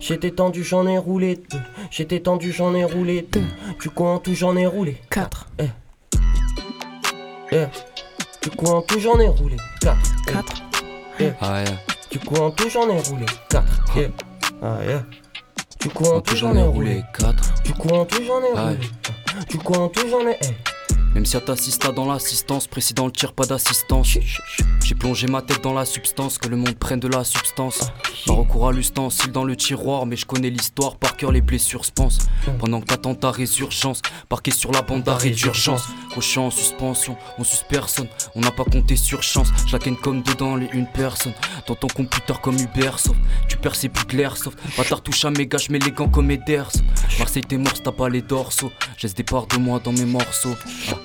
J'étais 0.00 0.32
tendu, 0.32 0.64
j'en 0.64 0.86
ai 0.86 0.98
roulé 0.98 1.36
deux. 1.36 1.62
J'étais 1.90 2.20
tendu, 2.20 2.52
j'en 2.52 2.74
ai 2.74 2.84
roulé 2.84 3.22
deux. 3.22 3.44
Du 3.80 3.88
coup, 3.88 4.04
en 4.04 4.18
tout, 4.18 4.34
j'en 4.34 4.56
ai 4.56 4.66
roulé 4.66 5.00
quatre. 5.08 5.46
Eh. 5.58 5.68
Eh. 7.54 7.66
Du 8.42 8.50
coup, 8.50 8.66
en 8.66 8.82
tout, 8.82 8.98
j'en 8.98 9.18
ai 9.20 9.28
roulé 9.28 9.56
quatre. 9.80 9.98
Quatre. 10.26 10.62
Ah, 11.40 11.62
yeah. 11.62 11.76
Du 12.10 12.18
coup, 12.18 12.34
en 12.36 12.50
tout, 12.50 12.68
j'en 12.68 12.88
ai 12.90 13.00
roulé 13.00 13.26
quatre. 13.48 13.96
Yeah. 13.96 14.08
Ah, 14.60 14.78
yeah. 14.84 15.02
Du 15.80 15.88
coup, 15.90 16.04
en 16.06 16.20
tout, 16.20 16.34
j'en 16.34 16.54
ai 16.56 16.62
roulé 16.62 17.02
quatre. 17.16 17.54
Du 17.62 17.72
coup, 17.74 17.88
en 17.90 18.04
tout, 18.04 18.22
j'en 18.24 18.40
ai 18.40 18.52
Ouais. 18.52 18.74
roulé. 18.74 18.88
Du 19.48 19.58
coup, 19.58 19.74
en 19.74 19.88
tout, 19.88 20.08
j'en 20.10 20.26
ai. 20.28 20.36
Même 21.14 21.26
si 21.26 21.40
t'assista 21.40 21.92
dans 21.92 22.10
l'assistance, 22.10 22.66
précédent 22.66 23.06
le 23.06 23.12
tir, 23.12 23.32
pas 23.32 23.46
d'assistance. 23.46 24.18
J'ai 24.84 24.94
plongé 24.96 25.28
ma 25.28 25.42
tête 25.42 25.62
dans 25.62 25.72
la 25.72 25.84
substance, 25.84 26.38
que 26.38 26.48
le 26.48 26.56
monde 26.56 26.74
prenne 26.74 26.98
de 26.98 27.08
la 27.08 27.22
substance. 27.22 27.92
Pas 28.26 28.32
recours 28.32 28.68
à 28.68 28.72
l'ustensile 28.72 29.30
dans 29.30 29.44
le 29.44 29.54
tiroir, 29.54 30.06
mais 30.06 30.16
je 30.16 30.26
connais 30.26 30.50
l'histoire 30.50 30.96
par 30.96 31.16
cœur, 31.16 31.30
les 31.30 31.40
blessures 31.40 31.84
se 31.84 31.92
pensent. 31.92 32.18
Pendant 32.58 32.80
que 32.80 32.86
t'attends 32.86 33.14
ta 33.14 33.30
résurgence, 33.30 34.02
parqué 34.28 34.50
sur 34.50 34.72
la 34.72 34.82
bande 34.82 35.04
d'arrêt 35.04 35.30
d'urgence. 35.30 35.88
Coché 36.14 36.40
en 36.40 36.50
suspension, 36.50 37.16
on 37.38 37.44
suce 37.44 37.64
personne, 37.68 38.08
on 38.34 38.40
n'a 38.40 38.50
pas 38.50 38.64
compté 38.64 38.96
sur 38.96 39.22
chance. 39.22 39.48
Chacun 39.68 39.94
comme 39.94 40.22
dedans 40.22 40.56
les 40.56 40.68
une 40.72 40.86
personne. 40.86 41.34
Dans 41.66 41.76
ton 41.76 41.88
computer 41.88 42.34
comme 42.42 42.58
Ubersoft, 42.58 43.20
tu 43.48 43.56
perds 43.56 43.76
c'est 43.76 43.88
plus 43.88 44.06
de 44.06 44.16
l'airsoft. 44.16 44.58
Bâtard 44.76 45.02
touche 45.02 45.24
à 45.24 45.30
mes 45.30 45.46
gars, 45.46 45.58
j'mets 45.58 45.78
les 45.78 45.92
gants 45.92 46.08
comme 46.08 46.30
Ederson. 46.30 46.82
Marseille 47.18 47.42
t'es 47.42 47.56
mort, 47.56 47.80
t'as 47.82 47.92
pas 47.92 48.08
les 48.08 48.22
dorsaux. 48.22 48.72
J'ai 48.96 49.08
des 49.08 49.22
parts 49.22 49.46
de 49.46 49.58
moi 49.58 49.80
dans 49.82 49.92
mes 49.92 50.04
morceaux. 50.04 50.56
Ah. 50.90 51.03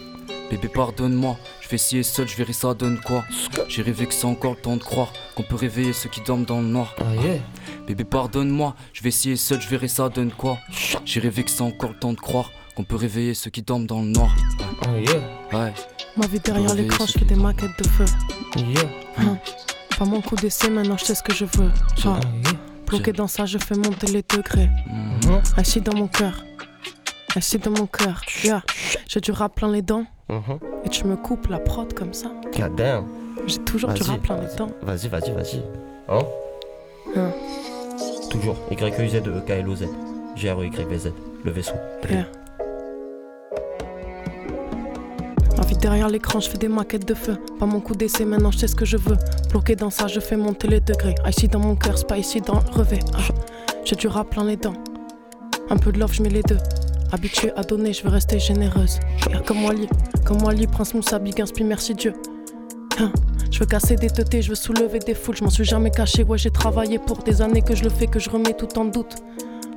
Bébé 0.49 0.67
pardonne-moi, 0.67 1.37
je 1.61 1.77
ci 1.77 1.97
et 1.99 2.03
seul, 2.03 2.27
je 2.27 2.35
verrai 2.35 2.53
ça 2.53 2.73
donne 2.73 2.99
quoi 2.99 3.23
J'ai 3.67 3.83
rêvé 3.83 4.07
que 4.07 4.13
c'est 4.13 4.25
encore 4.25 4.55
le 4.55 4.57
temps 4.61 4.77
de 4.77 4.83
croire 4.83 5.13
qu'on 5.35 5.43
peut 5.43 5.55
réveiller 5.55 5.93
ceux 5.93 6.09
qui 6.09 6.21
dorment 6.21 6.45
dans 6.45 6.59
le 6.61 6.67
noir 6.67 6.95
Ah, 6.99 7.15
yeah. 7.23 7.39
Bébé 7.87 8.03
pardonne-moi, 8.03 8.75
je 8.93 9.03
vais 9.03 9.09
et 9.09 9.35
seul, 9.35 9.61
je 9.61 9.69
verrai 9.69 9.87
ça 9.87 10.09
donne 10.09 10.31
quoi 10.31 10.57
J'ai 11.05 11.19
rêvé 11.19 11.43
que 11.43 11.51
c'est 11.51 11.61
encore 11.61 11.91
le 11.91 11.99
temps 11.99 12.13
de 12.13 12.19
croire 12.19 12.49
qu'on 12.75 12.83
peut 12.83 12.95
réveiller 12.95 13.35
ceux 13.35 13.51
qui 13.51 13.61
dorment 13.61 13.85
dans 13.85 14.01
le 14.01 14.07
noir 14.07 14.35
Ah, 14.81 14.97
yeah. 14.99 15.21
Ouais, 15.53 15.73
Ma 16.17 16.25
vie 16.25 16.39
derrière 16.39 16.73
l'écran, 16.73 17.05
je 17.05 17.19
fais 17.19 17.25
des 17.25 17.35
maquettes 17.35 17.77
de 17.77 17.87
feu. 17.87 18.05
Yeah. 18.57 18.89
Hein. 19.19 19.37
Pas 19.99 20.05
mon 20.05 20.21
coup 20.21 20.35
d'essai, 20.35 20.69
maintenant 20.71 20.97
je 20.97 21.05
sais 21.05 21.15
ce 21.15 21.21
que 21.23 21.33
je 21.33 21.45
veux. 21.45 21.69
Genre, 21.95 22.19
Ah, 22.23 22.27
yeah. 22.45 22.53
bloqué 22.87 23.13
dans 23.13 23.27
ça, 23.27 23.45
je 23.45 23.59
fais 23.59 23.75
monter 23.75 24.07
les 24.07 24.23
degrés. 24.23 24.69
Mhm. 24.87 25.41
Assis 25.57 25.81
dans 25.81 25.93
mon 25.95 26.07
cœur. 26.07 26.43
Assis 27.35 27.59
dans 27.59 27.71
mon 27.71 27.85
cœur. 27.85 28.21
Yeah. 28.43 28.63
J'ai 29.07 29.21
du 29.21 29.31
rap 29.31 29.53
plein 29.55 29.71
les 29.71 29.83
dents. 29.83 30.05
Mhm. 30.29 30.59
Et 30.85 30.89
tu 30.89 31.05
me 31.05 31.15
coupes 31.15 31.47
la 31.47 31.59
prod 31.59 31.91
comme 31.93 32.13
ça. 32.13 32.29
God 32.57 32.75
damn. 32.75 33.05
J'ai 33.47 33.57
toujours 33.59 33.91
du 33.91 34.03
rap 34.03 34.21
plein 34.21 34.35
les 34.37 34.45
vas-y. 34.47 34.55
dents. 34.57 34.69
Vas-y, 34.83 35.07
vas-y, 35.07 35.31
vas-y. 35.31 35.63
Hein 36.07 36.19
Hein. 37.15 37.31
Toujours. 38.29 38.55
Y-E-Z-E-K-L-O-Z. 38.69 39.85
G-R-E-Y-V-Z. 40.35 41.11
Le 41.43 41.51
vaisseau. 41.51 41.73
Yeah. 42.09 42.25
Vie 45.67 45.77
derrière 45.77 46.09
l'écran, 46.09 46.39
je 46.39 46.49
fais 46.49 46.57
des 46.57 46.67
maquettes 46.67 47.07
de 47.07 47.13
feu. 47.13 47.37
Pas 47.59 47.65
mon 47.67 47.79
coup 47.79 47.95
d'essai, 47.95 48.25
maintenant 48.25 48.49
je 48.51 48.57
sais 48.59 48.67
ce 48.67 48.75
que 48.75 48.85
je 48.85 48.97
veux. 48.97 49.17
Bloqué 49.51 49.75
dans 49.75 49.89
ça, 49.91 50.07
je 50.07 50.19
fais 50.19 50.35
monter 50.37 50.67
les 50.67 50.79
degrés. 50.79 51.15
Ici 51.27 51.47
dans 51.47 51.59
mon 51.59 51.75
cœur, 51.75 51.97
c'est 51.97 52.07
pas 52.07 52.17
ici 52.17 52.41
dans 52.41 52.55
le 52.55 52.71
revêt. 52.71 52.99
Ah, 53.13 53.19
J'ai 53.85 53.95
du 53.95 54.07
rap 54.07 54.29
plein 54.29 54.43
les 54.45 54.57
dents. 54.57 54.73
Un 55.69 55.77
peu 55.77 55.91
de 55.91 55.99
love, 55.99 56.11
je 56.13 56.23
mets 56.23 56.29
les 56.29 56.41
deux. 56.43 56.57
Habituée 57.11 57.51
à 57.55 57.63
donner, 57.63 57.91
je 57.93 58.03
veux 58.03 58.09
rester 58.09 58.39
généreuse. 58.39 58.99
Comme 59.45 59.63
Wally, 59.65 59.87
comme 60.25 60.41
Wally, 60.43 60.67
Prince 60.67 60.93
Moussa, 60.93 61.17
Big 61.19 61.41
Inspi, 61.41 61.63
merci 61.63 61.95
Dieu. 61.95 62.13
Hein, 62.99 63.11
Je 63.51 63.59
veux 63.59 63.65
casser 63.65 63.95
des 63.95 64.09
teutés, 64.09 64.41
je 64.41 64.49
veux 64.49 64.55
soulever 64.55 64.99
des 64.99 65.15
foules, 65.15 65.35
je 65.35 65.43
m'en 65.43 65.49
suis 65.49 65.63
jamais 65.63 65.89
caché. 65.89 66.23
Ouais, 66.23 66.37
j'ai 66.37 66.51
travaillé 66.51 66.99
pour 66.99 67.17
des 67.23 67.41
années 67.41 67.61
que 67.63 67.75
je 67.75 67.83
le 67.83 67.89
fais, 67.89 68.05
que 68.07 68.19
je 68.19 68.29
remets 68.29 68.53
tout 68.53 68.77
en 68.77 68.85
doute. 68.85 69.15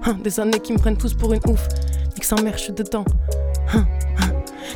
Hein, 0.04 0.18
Des 0.22 0.40
années 0.40 0.60
qui 0.60 0.72
me 0.72 0.78
prennent 0.78 0.96
tous 0.96 1.14
pour 1.14 1.32
une 1.32 1.40
ouf. 1.48 1.66
Nique 2.14 2.24
sa 2.24 2.36
mère, 2.42 2.58
je 2.58 2.64
suis 2.64 2.72
dedans. 2.72 3.04
Hein. 3.72 3.86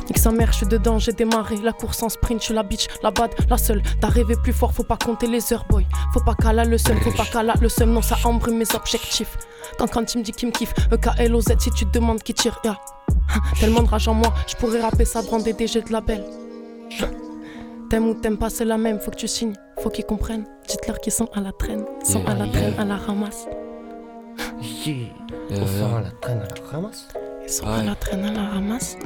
Nique 0.05 0.17
sa 0.17 0.31
mère, 0.31 0.51
je 0.51 0.57
suis 0.57 0.65
dedans, 0.67 0.99
j'ai 0.99 1.11
démarré 1.13 1.57
la 1.57 1.73
course 1.73 2.01
en 2.03 2.09
sprint, 2.09 2.39
je 2.41 2.45
suis 2.45 2.53
la 2.53 2.63
bitch, 2.63 2.87
la 3.03 3.11
bad, 3.11 3.31
la 3.49 3.57
seule. 3.57 3.81
T'as 3.99 4.07
rêvé 4.09 4.35
plus 4.41 4.53
fort, 4.53 4.73
faut 4.73 4.83
pas 4.83 4.97
compter 4.97 5.27
les 5.27 5.51
heures, 5.53 5.65
boy. 5.69 5.85
Faut 6.13 6.21
pas 6.21 6.35
qu'à 6.35 6.53
la 6.53 6.63
le 6.65 6.77
seum, 6.77 6.97
faut 7.01 7.11
pas 7.11 7.25
qu'à 7.25 7.43
la 7.43 7.53
le 7.59 7.69
seum, 7.69 7.91
non, 7.91 8.01
ça 8.01 8.15
embrime 8.23 8.57
mes 8.57 8.75
objectifs. 8.75 9.37
Quand, 9.77 9.87
quand 9.87 10.13
il 10.13 10.19
me 10.19 10.23
dit 10.23 10.31
qu'il 10.31 10.47
me 10.49 10.53
kiffe, 10.53 10.73
E 10.91 10.95
EKLOZ, 10.95 11.45
si 11.59 11.71
tu 11.71 11.85
te 11.85 11.91
demandes 11.91 12.23
qui 12.23 12.33
tire, 12.33 12.59
ya. 12.63 12.77
Hein, 13.29 13.41
Tellement 13.59 13.83
de 13.83 13.89
rage 13.89 14.07
en 14.07 14.13
moi, 14.13 14.33
je 14.47 14.55
pourrais 14.55 14.81
rapper 14.81 15.05
ça 15.05 15.21
devant 15.21 15.39
des 15.39 15.53
DG 15.53 15.81
de 15.81 15.91
label. 15.91 16.23
T'aimes 17.89 18.09
ou 18.09 18.13
t'aimes 18.15 18.37
pas, 18.37 18.49
c'est 18.49 18.65
la 18.65 18.77
même, 18.77 18.99
faut 18.99 19.11
que 19.11 19.15
tu 19.15 19.27
signes, 19.29 19.53
faut 19.79 19.89
qu'ils 19.89 20.03
comprennent. 20.05 20.45
Dites-leur 20.67 20.99
qu'ils 20.99 21.13
sont 21.13 21.29
à 21.33 21.39
la 21.39 21.53
traîne, 21.53 21.85
sont 22.03 22.25
à 22.27 22.33
la 22.35 22.45
Yeah, 22.45 22.53
traîne, 22.53 22.73
yeah. 22.73 22.81
à 22.81 22.85
la 22.85 22.97
ramasse. 22.97 23.45
Yeah. 24.85 24.95
Yeah, 25.49 25.65
fait 25.65 25.77
yeah. 25.79 25.97
à 25.97 26.01
la 26.01 26.11
traîne 26.11 26.41
à 26.41 26.47
la 26.61 26.69
ramasse. 26.69 27.07
Ils 27.43 27.49
sont 27.49 27.65
Ouais. 27.65 27.79
à 27.79 27.83
la 27.83 27.95
traîne, 27.95 28.25
à 28.25 28.31
la 28.33 28.49
ramasse. 28.49 28.97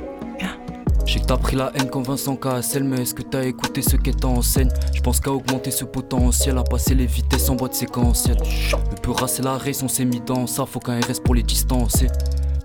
Je 1.06 1.14
sais 1.14 1.20
que 1.20 1.26
t'as 1.26 1.38
pris 1.38 1.56
la 1.56 1.72
haine 1.76 1.90
comme 1.90 2.04
Vincent 2.04 2.36
KSL, 2.36 2.84
mais 2.84 3.02
est-ce 3.02 3.14
que 3.14 3.22
t'as 3.22 3.44
écouté 3.44 3.82
ce 3.82 3.96
qu'elle 3.98 4.16
t'enseigne 4.16 4.70
Je 4.94 5.02
pense 5.02 5.20
qu'à 5.20 5.32
augmenter 5.32 5.72
ce 5.72 5.84
potentiel, 5.84 6.58
à 6.58 6.64
passer 6.64 6.96
les 6.96 7.06
vitesses 7.06 7.50
en 7.50 7.56
boîte 7.56 7.74
séquentielle. 7.74 8.38
Le 8.38 9.02
peu 9.02 9.12
c'est 9.28 9.44
la 9.44 9.58
race, 9.58 9.84
on 9.84 9.88
s'est 9.88 10.06
mis 10.06 10.22
dans 10.22 10.48
ça, 10.48 10.66
faut 10.66 10.80
qu'un 10.80 11.00
RS 11.00 11.20
pour 11.24 11.36
les 11.36 11.44
distancer. 11.44 12.08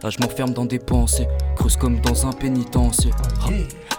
Là, 0.03 0.11
je 0.11 0.19
m'enferme 0.21 0.53
dans 0.53 0.67
des 0.67 0.79
pensées, 0.79 1.27
creuse 1.57 1.77
comme 1.77 2.01
dans 2.01 2.27
un 2.27 2.33
pénitencier. 2.33 3.11
Ah, 3.43 3.49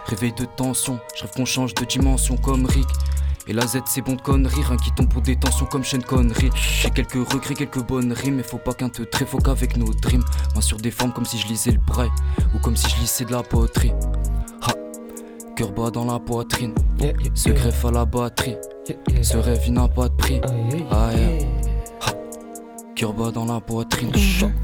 Réveil 0.05 0.33
de 0.33 0.45
tension, 0.45 0.99
je 1.15 1.23
rêve 1.23 1.31
qu'on 1.35 1.45
change 1.45 1.73
de 1.73 1.83
dimension 1.83 2.37
comme 2.37 2.65
Rick. 2.65 2.87
Et 3.49 3.53
la 3.53 3.65
Z 3.65 3.79
c'est 3.85 4.01
bon 4.01 4.15
de 4.15 4.21
conneries, 4.21 4.61
rien 4.63 4.77
qui 4.77 4.91
tombe 4.91 5.07
pour 5.09 5.21
des 5.21 5.35
tensions 5.37 5.65
comme 5.65 5.83
Sean 5.83 6.01
Connery. 6.01 6.49
J'ai 6.55 6.89
quelques 6.89 7.13
regrets, 7.31 7.53
quelques 7.53 7.81
bonnes 7.85 8.11
rimes, 8.11 8.35
mais 8.35 8.43
faut 8.43 8.57
pas 8.57 8.73
qu'un 8.73 8.89
te 8.89 9.03
très 9.03 9.25
faut 9.25 9.37
qu'avec 9.37 9.77
nos 9.77 9.93
dreams. 9.93 10.23
Main 10.53 10.61
sur 10.61 10.77
des 10.77 10.91
formes 10.91 11.13
comme 11.13 11.25
si 11.25 11.37
je 11.37 11.47
lisais 11.47 11.71
le 11.71 11.79
braille, 11.79 12.11
ou 12.53 12.59
comme 12.59 12.75
si 12.75 12.89
je 12.89 12.99
lisais 12.99 13.25
de 13.25 13.31
la 13.31 13.43
poterie. 13.43 13.93
Ha, 14.63 14.73
cœur 15.55 15.71
bas 15.71 15.89
dans 15.91 16.05
la 16.05 16.19
poitrine, 16.19 16.73
se 17.33 17.49
greffe 17.49 17.85
à 17.85 17.91
la 17.91 18.05
batterie. 18.05 18.57
Ce 19.21 19.37
rêve 19.37 19.61
il 19.67 19.73
n'a 19.73 19.87
pas 19.87 20.09
de 20.09 20.15
prix. 20.15 20.41
Ah, 20.91 21.11
yeah, 21.13 21.31
yeah. 21.31 21.47
Cœur 22.95 23.13
bas 23.13 23.31
dans 23.31 23.45
la 23.45 23.59
poitrine, 23.61 24.11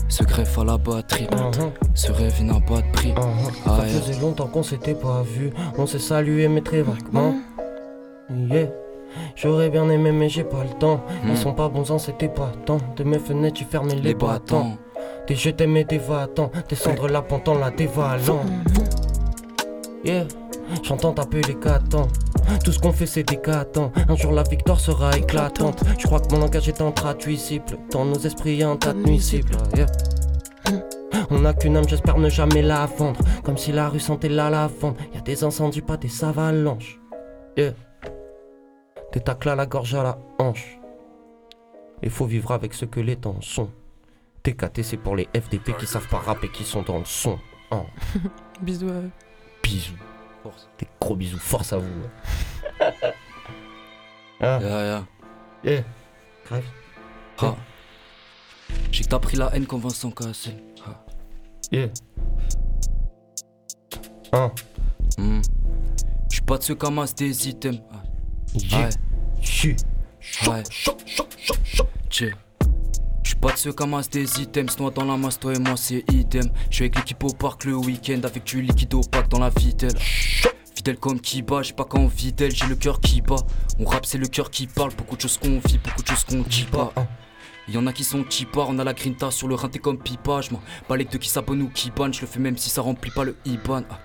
se 0.10 0.24
greffe 0.24 0.58
à 0.58 0.64
la 0.64 0.78
batterie. 0.78 1.28
Mhm. 1.32 1.72
Ce 1.94 2.12
rêve 2.12 2.34
il 2.40 2.48
n'a 2.48 2.60
pas 2.60 2.82
de 2.82 2.92
prix. 2.92 3.10
Mhm. 3.12 3.18
Ah, 3.66 3.78
Ça 3.88 4.02
faisait 4.02 4.20
longtemps 4.20 4.48
qu'on 4.48 4.64
s'était 4.64 4.96
pas 4.96 5.22
vu. 5.24 5.52
On 5.78 5.86
s'est 5.86 6.00
salué, 6.00 6.48
mais 6.48 6.62
très 6.62 6.82
vaguement. 6.82 7.36
Yeah. 8.30 8.68
J'aurais 9.36 9.70
bien 9.70 9.88
aimé, 9.90 10.12
mais 10.12 10.30
j'ai 10.30 10.44
pas 10.44 10.64
le 10.64 10.78
temps. 10.80 11.04
Ils 11.26 11.34
Mm. 11.34 11.36
sont 11.36 11.54
pas 11.54 11.70
bons 11.70 11.92
ans, 11.92 12.00
c'était 12.00 12.30
pas 12.30 12.52
temps. 12.66 12.80
De 12.96 13.04
mes 13.04 13.20
fenêtres, 13.20 13.56
tu 13.58 13.66
fermais 13.66 13.96
les, 13.96 14.02
Les 14.02 14.14
battants. 14.16 14.78
Des 15.28 15.36
je 15.36 15.50
t'aimais, 15.52 15.84
des 15.84 15.98
va-t'en. 16.00 16.50
Descendre 16.70 17.08
la 17.08 17.22
pente 17.22 17.48
en 17.48 17.58
la 17.60 17.70
dévalant. 17.70 18.42
Yeah. 20.04 20.26
J'entends 20.82 21.14
taper 21.14 21.42
les 21.48 21.56
catans. 21.56 22.08
Tout 22.64 22.72
ce 22.72 22.80
qu'on 22.80 22.92
fait 22.92 23.06
c'est 23.06 23.24
décatant. 23.24 23.92
Un 24.10 24.16
jour 24.16 24.32
la 24.32 24.44
victoire 24.44 24.80
sera 24.80 25.16
éclatante. 25.18 25.82
Je 26.00 26.06
crois 26.08 26.20
que 26.20 26.34
mon 26.34 26.40
langage 26.42 26.68
est 26.68 26.82
intraduisible. 26.82 27.78
Dans 27.92 28.06
nos 28.06 28.16
esprits 28.20 28.56
y 28.56 28.64
a 28.64 28.70
un 28.70 28.76
tas 28.78 28.94
de 28.94 29.00
nuisibles. 29.04 29.56
Yeah. 29.76 29.86
On 31.30 31.40
n'a 31.40 31.54
qu'une 31.54 31.78
âme, 31.78 31.88
j'espère 31.88 32.18
ne 32.18 32.30
jamais 32.30 32.62
la 32.62 32.86
vendre. 32.86 33.20
Comme 33.44 33.58
si 33.58 33.72
la 33.72 33.90
rue 33.90 34.00
sentait 34.00 34.30
la 34.30 34.50
lavande. 34.50 34.96
Y 35.14 35.18
a 35.18 35.22
des 35.22 35.44
incendies, 35.44 35.82
pas 35.82 35.98
des 35.98 36.24
avalanches. 36.24 37.00
Yeah. 37.58 37.72
Des 39.14 39.20
tacles 39.20 39.50
à 39.50 39.56
la 39.56 39.68
gorge 39.68 39.94
à 39.94 40.02
la 40.02 40.18
hanche. 40.40 40.80
Il 42.02 42.10
faut 42.10 42.26
vivre 42.26 42.52
avec 42.52 42.74
ce 42.74 42.86
que 42.86 43.00
les 43.00 43.16
temps 43.16 43.40
sont. 43.42 43.70
TKT, 44.42 44.82
c'est 44.82 44.98
pour 44.98 45.16
les 45.16 45.30
FDP 45.36 45.78
qui 45.78 45.86
savent 45.86 46.08
pas 46.10 46.18
rapper, 46.18 46.50
qui 46.50 46.64
sont 46.64 46.82
dans 46.82 46.98
le 46.98 47.06
son. 47.06 47.40
Hein. 47.70 47.86
Bisous 48.62 48.90
à 48.90 48.94
eux. 48.94 49.12
Bisous. 49.62 49.94
Force. 50.42 50.68
Des 50.80 50.88
gros 51.00 51.16
bisous. 51.16 51.38
Force 51.38 51.74
à 51.74 51.78
vous. 51.78 51.88
Ah. 52.80 52.92
Yeah, 54.42 54.60
yeah. 54.60 55.06
Yeah. 55.64 55.84
Grave. 56.46 56.66
Ah. 57.38 57.56
J'ai 58.92 59.06
que 59.06 59.10
t'as 59.10 59.20
pris 59.20 59.38
la 59.38 59.56
haine 59.56 59.66
comme 59.66 59.80
Vincent 59.80 60.12
Cassel. 60.12 60.62
Ah. 60.86 61.06
Yeah. 61.72 61.88
Hein. 64.34 64.52
Hmm. 65.18 65.40
J'suis 66.30 66.42
pas 66.42 66.58
de 66.58 66.64
ceux 66.64 66.76
qui 66.76 66.86
amassent 66.86 67.16
des 67.16 67.48
items. 67.48 67.80
Ah. 67.90 68.03
Ouais. 68.56 68.90
Chu. 69.42 69.76
Ouais. 70.48 70.64
Tchè. 72.10 72.32
J'suis 73.24 73.36
pas 73.36 73.52
de 73.52 73.58
ceux 73.58 73.74
qui 73.74 73.84
amassent 73.84 74.10
des 74.10 74.42
items, 74.42 74.78
noie 74.80 74.92
dans 74.92 75.06
la 75.06 75.18
masse, 75.18 75.40
toi 75.40 75.54
et 75.54 75.60
moi 75.60 75.76
c'est 75.76 76.04
idem. 76.12 76.50
J'suis 76.70 76.86
avec 76.86 76.96
l'équipe 76.98 77.24
au 77.24 77.34
parc 77.34 77.66
le 77.66 77.76
week-end, 77.76 78.20
avec 78.24 78.44
du 78.44 78.62
liquide 78.62 78.94
opaque 78.94 79.30
dans 79.30 79.40
la 79.40 79.50
vitelle. 79.50 79.98
Fidèle 80.76 80.98
comme 80.98 81.20
qui 81.20 81.42
bat, 81.42 81.62
j'ai 81.62 81.74
pas 81.74 81.86
qu'en 81.86 82.10
d'elle, 82.36 82.52
j'ai 82.52 82.68
le 82.68 82.76
cœur 82.76 83.00
qui 83.00 83.22
bat. 83.22 83.36
On 83.80 83.86
rappe, 83.86 84.06
c'est 84.06 84.18
le 84.18 84.28
cœur 84.28 84.52
qui 84.52 84.68
parle, 84.68 84.94
beaucoup 84.96 85.16
de 85.16 85.22
choses 85.22 85.38
qu'on 85.38 85.60
vit, 85.66 85.80
beaucoup 85.80 86.04
de 86.04 86.08
choses 86.08 86.24
qu'on 86.26 86.42
dit 86.42 86.68
pas. 86.72 86.94
Y'en 87.70 87.88
a 87.88 87.94
qui 87.94 88.04
sont 88.04 88.26
cheapar, 88.30 88.68
on 88.70 88.78
a 88.78 88.84
la 88.84 88.94
grinta 88.94 89.32
sur 89.32 89.48
le 89.48 89.56
rinté 89.56 89.80
comme 89.80 89.98
pipa. 89.98 90.42
J'm'en 90.42 90.60
balèque 90.90 91.12
de 91.12 91.18
qui 91.18 91.30
s'abonne 91.30 91.62
ou 91.62 91.70
qui 91.70 91.92
banne, 91.92 92.14
j'le 92.14 92.28
fais 92.28 92.40
même 92.40 92.58
si 92.58 92.70
ça 92.70 92.82
remplit 92.82 93.12
pas 93.12 93.24
le 93.24 93.38
IBAN. 93.46 93.84
Ah. 93.90 94.00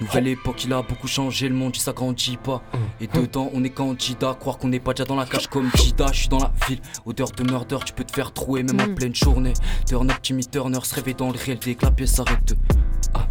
Nouvelle 0.00 0.26
époque, 0.28 0.64
il 0.64 0.72
a 0.72 0.82
beaucoup 0.82 1.06
changé, 1.06 1.48
le 1.48 1.54
monde 1.54 1.76
il 1.76 1.80
s'agrandit 1.80 2.36
pas. 2.36 2.62
Et 3.00 3.06
dedans, 3.06 3.50
on 3.54 3.62
est 3.62 3.70
candidat, 3.70 4.36
croire 4.38 4.58
qu'on 4.58 4.68
n'est 4.68 4.80
pas 4.80 4.92
déjà 4.92 5.04
dans 5.04 5.14
la 5.14 5.24
cage 5.24 5.46
comme 5.46 5.70
Jida. 5.76 6.06
Je 6.12 6.20
suis 6.20 6.28
dans 6.28 6.38
la 6.38 6.52
ville, 6.68 6.80
odeur 7.06 7.30
de 7.30 7.44
murder, 7.44 7.78
tu 7.84 7.92
peux 7.92 8.04
te 8.04 8.12
faire 8.12 8.32
trouer 8.32 8.64
même 8.64 8.80
en 8.80 8.94
pleine 8.94 9.14
journée. 9.14 9.52
Turn 9.86 10.10
up, 10.10 10.20
Timmy 10.20 10.46
Turner 10.46 10.80
se 10.82 10.94
réveille 10.94 11.14
dans 11.14 11.30
le 11.30 11.38
réel 11.38 11.58
dès 11.64 11.76
que 11.76 11.84
la 11.84 11.92
pièce 11.92 12.14
s'arrête. 12.14 12.56
Ah. 13.14 13.26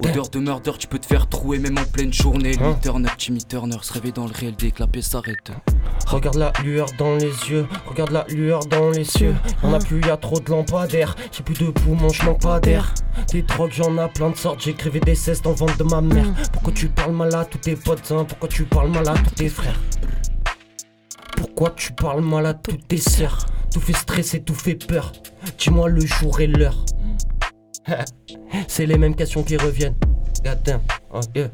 Odeur 0.00 0.28
de 0.28 0.38
murder, 0.38 0.72
tu 0.78 0.86
peux 0.86 0.98
te 0.98 1.06
faire 1.06 1.28
trouer 1.28 1.58
même 1.58 1.78
en 1.78 1.84
pleine 1.84 2.12
journée. 2.12 2.52
Lui, 2.52 2.74
turn 2.82 3.06
up, 3.06 3.12
Timmy 3.18 3.44
Turner 3.44 3.76
se 3.82 3.92
réveille 3.92 4.12
dans 4.12 4.26
le 4.26 4.32
réel 4.32 4.54
dès 4.56 4.70
que 4.70 4.80
la 4.80 4.86
pièce 4.86 5.08
s'arrête. 5.08 5.50
Regarde 6.06 6.36
la 6.36 6.52
lueur 6.62 6.88
dans 6.98 7.16
les 7.16 7.32
yeux, 7.50 7.66
regarde 7.86 8.10
la 8.10 8.24
lueur 8.28 8.60
dans 8.66 8.90
les 8.90 9.04
cieux. 9.04 9.34
Y'en 9.62 9.74
a 9.74 9.78
plus, 9.78 10.00
y 10.00 10.10
a 10.10 10.16
trop 10.16 10.38
de 10.40 10.50
lampadaires. 10.50 11.14
J'ai 11.32 11.42
plus 11.42 11.58
de 11.58 11.70
poumons, 11.70 12.08
je 12.08 12.24
manque 12.24 12.40
pas 12.40 12.60
d'air. 12.60 12.94
Des 13.32 13.42
drogues, 13.42 13.72
j'en 13.72 13.96
ai 13.98 14.08
plein 14.08 14.30
de 14.30 14.36
sortes. 14.36 14.60
J'écrivais 14.62 15.00
des 15.00 15.14
cestes 15.14 15.46
en 15.46 15.52
vente 15.52 15.76
de 15.78 15.84
ma 15.84 16.00
mère. 16.00 16.26
Pourquoi 16.52 16.72
tu 16.72 16.88
parles 16.88 17.12
mal 17.12 17.34
à 17.34 17.44
tous 17.44 17.58
tes 17.58 17.76
potes, 17.76 18.12
hein 18.12 18.24
Pourquoi 18.28 18.48
tu 18.48 18.64
parles 18.64 18.90
mal 18.90 19.08
à 19.08 19.14
tous 19.14 19.34
tes 19.34 19.48
frères 19.48 19.80
Pourquoi 21.36 21.70
tu 21.70 21.92
parles 21.92 22.22
mal 22.22 22.46
à 22.46 22.54
tous 22.54 22.76
tes 22.76 22.98
sœurs 22.98 23.46
Tout 23.72 23.80
fait 23.80 23.94
stresser, 23.94 24.42
tout 24.42 24.54
fait 24.54 24.74
peur. 24.74 25.12
Dis-moi 25.58 25.88
le 25.88 26.00
jour 26.00 26.40
et 26.40 26.46
l'heure. 26.46 26.84
C'est 28.68 28.86
les 28.86 28.98
mêmes 28.98 29.14
questions 29.14 29.42
qui 29.42 29.56
reviennent. 29.56 29.96
Goddamn, 30.44 30.80
oh 31.12 31.20
yeah. 31.34 31.48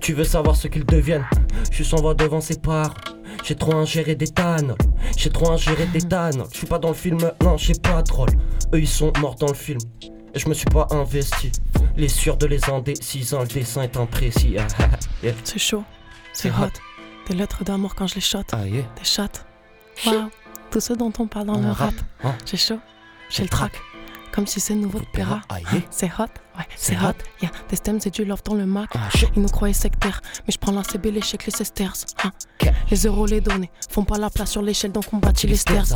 Tu 0.00 0.12
veux 0.12 0.24
savoir 0.24 0.56
ce 0.56 0.68
qu'ils 0.68 0.84
deviennent 0.84 1.24
Je 1.70 1.82
s'en 1.82 2.02
va 2.02 2.14
devant 2.14 2.40
ses 2.40 2.58
parts. 2.58 2.94
J'ai 3.44 3.54
trop 3.54 3.74
ingéré 3.74 4.14
des 4.14 4.26
tannes. 4.28 4.74
J'ai 5.16 5.30
trop 5.30 5.50
ingéré 5.50 5.86
des 5.86 6.02
tannes. 6.02 6.42
Je 6.52 6.58
suis 6.58 6.66
pas 6.66 6.78
dans 6.78 6.88
le 6.88 6.94
film, 6.94 7.18
non, 7.42 7.56
j'ai 7.56 7.74
pas 7.74 8.02
de 8.02 8.12
rôle. 8.12 8.30
Eux 8.74 8.80
ils 8.80 8.88
sont 8.88 9.12
morts 9.20 9.36
dans 9.36 9.46
le 9.48 9.54
film. 9.54 9.78
Et 10.34 10.38
je 10.38 10.48
me 10.48 10.54
suis 10.54 10.66
pas 10.66 10.86
investi. 10.90 11.52
Les 11.96 12.08
sûrs 12.08 12.36
de 12.36 12.46
les 12.46 12.68
indécisants, 12.68 13.40
le 13.40 13.46
dessin 13.46 13.82
est 13.82 13.96
imprécis. 13.96 14.56
Ah, 14.58 14.66
ah, 14.80 14.84
yeah. 15.22 15.32
C'est 15.44 15.58
chaud, 15.58 15.84
c'est 16.32 16.50
hot. 16.50 16.64
hot. 16.64 16.70
Des 17.28 17.34
lettres 17.34 17.64
d'amour 17.64 17.94
quand 17.94 18.06
je 18.06 18.16
les 18.16 18.20
shot. 18.20 18.42
Ah 18.52 18.66
yeah. 18.66 18.82
Des 18.96 19.04
chattes. 19.04 19.46
Waouh, 20.06 20.28
tout 20.70 20.80
ce 20.80 20.92
dont 20.92 21.12
on 21.18 21.26
parle 21.26 21.46
dans 21.46 21.58
le 21.60 21.70
rap. 21.70 21.94
hein. 22.24 22.34
J'ai 22.44 22.56
chaud, 22.56 22.78
j'ai 23.30 23.42
le 23.44 23.48
track. 23.48 23.72
Comme 24.38 24.46
si 24.46 24.60
c'est 24.60 24.76
nouveau 24.76 25.00
de 25.00 25.06
Pera. 25.12 25.40
Ah. 25.48 25.56
C'est 25.90 26.06
hot, 26.16 26.22
ouais, 26.56 26.64
c'est 26.76 26.94
C'est 26.94 26.96
hot. 27.04 27.10
Yeah, 27.42 27.50
des 27.68 27.74
stems 27.74 27.98
et 28.06 28.10
du 28.10 28.24
love 28.24 28.40
dans 28.44 28.54
le 28.54 28.66
Mac. 28.66 28.88
Ah. 28.94 29.08
Ils 29.34 29.42
nous 29.42 29.48
croyaient 29.48 29.74
sectaires, 29.74 30.20
mais 30.46 30.52
je 30.52 30.58
prends 30.58 30.70
la 30.70 30.84
CB, 30.84 31.10
les 31.10 31.22
chèques, 31.22 31.46
les 31.46 31.50
sesters. 31.50 31.92
hein. 32.22 32.30
Les 32.88 32.98
euros, 33.08 33.26
les 33.26 33.40
données, 33.40 33.68
font 33.90 34.04
pas 34.04 34.16
la 34.16 34.30
place 34.30 34.52
sur 34.52 34.62
l'échelle, 34.62 34.92
donc 34.92 35.12
on 35.12 35.16
bâtit 35.16 35.48
les 35.48 35.56
stairs. 35.56 35.86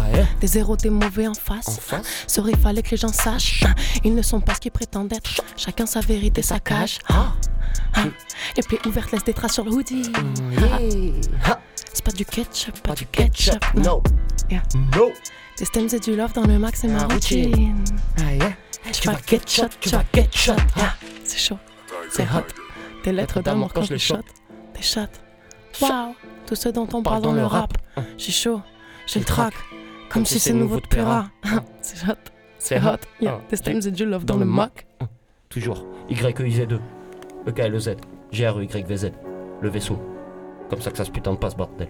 Des 0.40 0.47
zéros, 0.49 0.76
des 0.76 0.90
mauvais 0.90 1.28
en 1.28 1.34
face. 1.34 1.78
Face. 1.78 2.05
Serait 2.26 2.57
fallait 2.57 2.82
que 2.82 2.90
les 2.90 2.97
gens 2.97 3.12
sachent. 3.12 3.62
hein. 3.64 3.74
Ils 4.03 4.12
ne 4.12 4.22
sont 4.22 4.40
pas 4.40 4.55
ce 4.57 4.61
qu'ils 4.61 4.72
prétendent 4.72 5.12
être. 5.12 5.30
Chacun 5.57 5.86
sa 5.86 6.01
vérité, 6.01 6.43
sa 6.43 6.59
cage. 6.59 6.99
Ah. 7.09 7.34
Hein. 7.95 8.11
Les 8.57 8.64
plaies 8.64 8.84
ouvertes 8.88 9.12
laissent 9.12 9.22
des 9.22 9.34
traces 9.34 9.53
sur 9.55 9.64
le 9.64 9.70
hoodie. 9.70 10.11
C'est 11.95 12.05
pas 12.05 12.12
du 12.12 12.24
ketchup, 12.24 12.74
pas, 12.80 12.90
Pas 12.90 12.95
du 12.95 13.07
ketchup. 13.07 13.59
ketchup, 13.61 13.74
no. 13.84 14.03
Yeah. 14.51 14.62
No. 14.97 15.11
Des 15.59 15.64
stems 15.64 15.88
et 15.93 15.99
du 16.01 16.16
love 16.16 16.32
dans 16.32 16.47
le 16.47 16.59
max, 16.59 16.80
c'est 16.80 16.88
ma 16.88 17.05
routine. 17.05 17.51
routine. 17.51 17.84
Ah 18.18 18.34
yeah. 18.34 18.53
Tu 18.93 19.07
vas 19.09 19.16
get 19.26 19.40
shot, 19.47 19.68
tu 19.80 19.90
vas 19.90 20.03
shot. 20.32 20.53
Ah, 20.76 20.95
C'est 21.24 21.38
chaud, 21.38 21.59
c'est 22.11 22.24
hot. 22.24 22.45
Des 23.05 23.12
lettres 23.12 23.40
d'amour 23.43 23.72
quand 23.72 23.82
je 23.82 23.93
les 23.95 23.99
shot. 23.99 24.16
Des 24.74 24.82
shots. 24.82 25.01
Waouh, 25.80 26.14
tout 26.47 26.55
ce 26.57 26.68
dont 26.68 26.88
on 26.93 27.03
parle 27.03 27.22
dans 27.22 27.32
le 27.32 27.45
rap. 27.45 27.72
J'ai 28.18 28.32
chaud, 28.32 28.61
j'ai 29.07 29.20
le 29.20 29.24
track. 29.24 29.55
Comme 30.11 30.26
si 30.26 30.38
c'est 30.38 30.53
nouveau 30.53 30.80
de 30.80 30.86
Pera. 30.86 31.28
C'est 31.80 32.07
hot, 32.09 32.14
c'est 32.59 32.78
hot. 32.78 32.99
Yeah, 33.20 33.40
des 33.51 33.57
stems 33.57 33.80
et 33.86 33.90
du 33.90 34.05
love 34.05 34.24
dans 34.24 34.36
le 34.36 34.45
mock. 34.45 34.86
Toujours. 35.49 35.84
Y-E-I-Z-E. 36.09 36.78
E-K-L-E-Z. 37.49 37.97
G-R-E-Y-V-Z. 38.30 39.12
Le 39.61 39.68
vaisseau. 39.68 39.99
Comme 40.72 40.80
ça 40.80 40.90
que 40.90 40.96
ça 40.96 41.04
se 41.04 41.10
putain 41.10 41.32
de 41.32 41.36
passe, 41.36 41.54
bordel. 41.54 41.88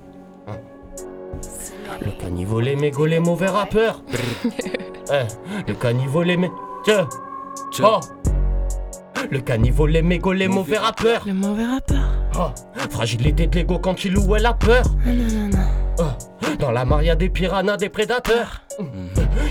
Hein. 0.48 0.56
Le 2.04 2.10
caniveau, 2.20 2.58
les 2.58 2.74
mégots, 2.74 3.06
les 3.06 3.20
mauvais 3.20 3.46
rappeurs. 3.46 4.02
Eh, 5.12 5.26
le 5.68 5.74
caniveau, 5.74 6.22
les 6.22 6.36
mé... 6.36 6.50
Tiens. 6.84 7.08
Oh. 7.82 7.98
Le 9.30 9.40
caniveau, 9.40 9.86
les 9.86 10.00
mégots, 10.00 10.32
les 10.32 10.48
mauvais 10.48 10.78
rappeurs. 10.78 11.22
Le 11.26 11.34
mauvais 11.34 11.66
rappeur. 11.66 12.08
Oh. 12.38 12.50
Fragilité 12.88 13.46
de 13.46 13.56
l'ego 13.56 13.78
quand 13.78 14.04
il 14.04 14.14
louait 14.14 14.40
la 14.40 14.54
peur. 14.54 14.84
Non, 15.04 15.12
non, 15.12 15.48
non. 15.48 15.58
Oh. 15.98 16.54
Dans 16.58 16.70
la 16.70 16.84
mar, 16.84 17.02
y 17.02 17.10
a 17.10 17.16
des 17.16 17.28
piranhas, 17.28 17.76
des 17.76 17.88
prédateurs. 17.88 18.62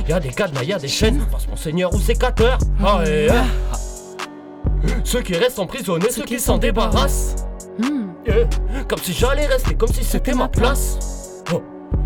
Y 0.07 0.13
a 0.13 0.19
des 0.19 0.29
cadenas, 0.29 0.63
y 0.63 0.73
a 0.73 0.79
des 0.79 0.87
chaînes. 0.87 1.19
Passe 1.31 1.47
mon 1.47 1.57
seigneur 1.57 1.93
ou 1.93 1.99
sécateur. 1.99 2.57
Ah, 2.83 3.01
eh, 3.05 3.27
eh. 3.27 4.87
Ceux 5.03 5.21
qui 5.21 5.35
restent 5.35 5.59
emprisonnés, 5.59 6.09
ceux 6.09 6.23
qui 6.23 6.39
s'en 6.39 6.57
débarrassent. 6.57 7.35
Hmm. 7.77 8.10
Eh, 8.25 8.45
Comme 8.87 8.99
si 8.99 9.13
j'allais 9.13 9.45
rester, 9.47 9.75
comme 9.75 9.91
si 9.91 10.03
c'était 10.03 10.33
ma 10.33 10.47
place. 10.47 11.43
Oh. 11.53 11.61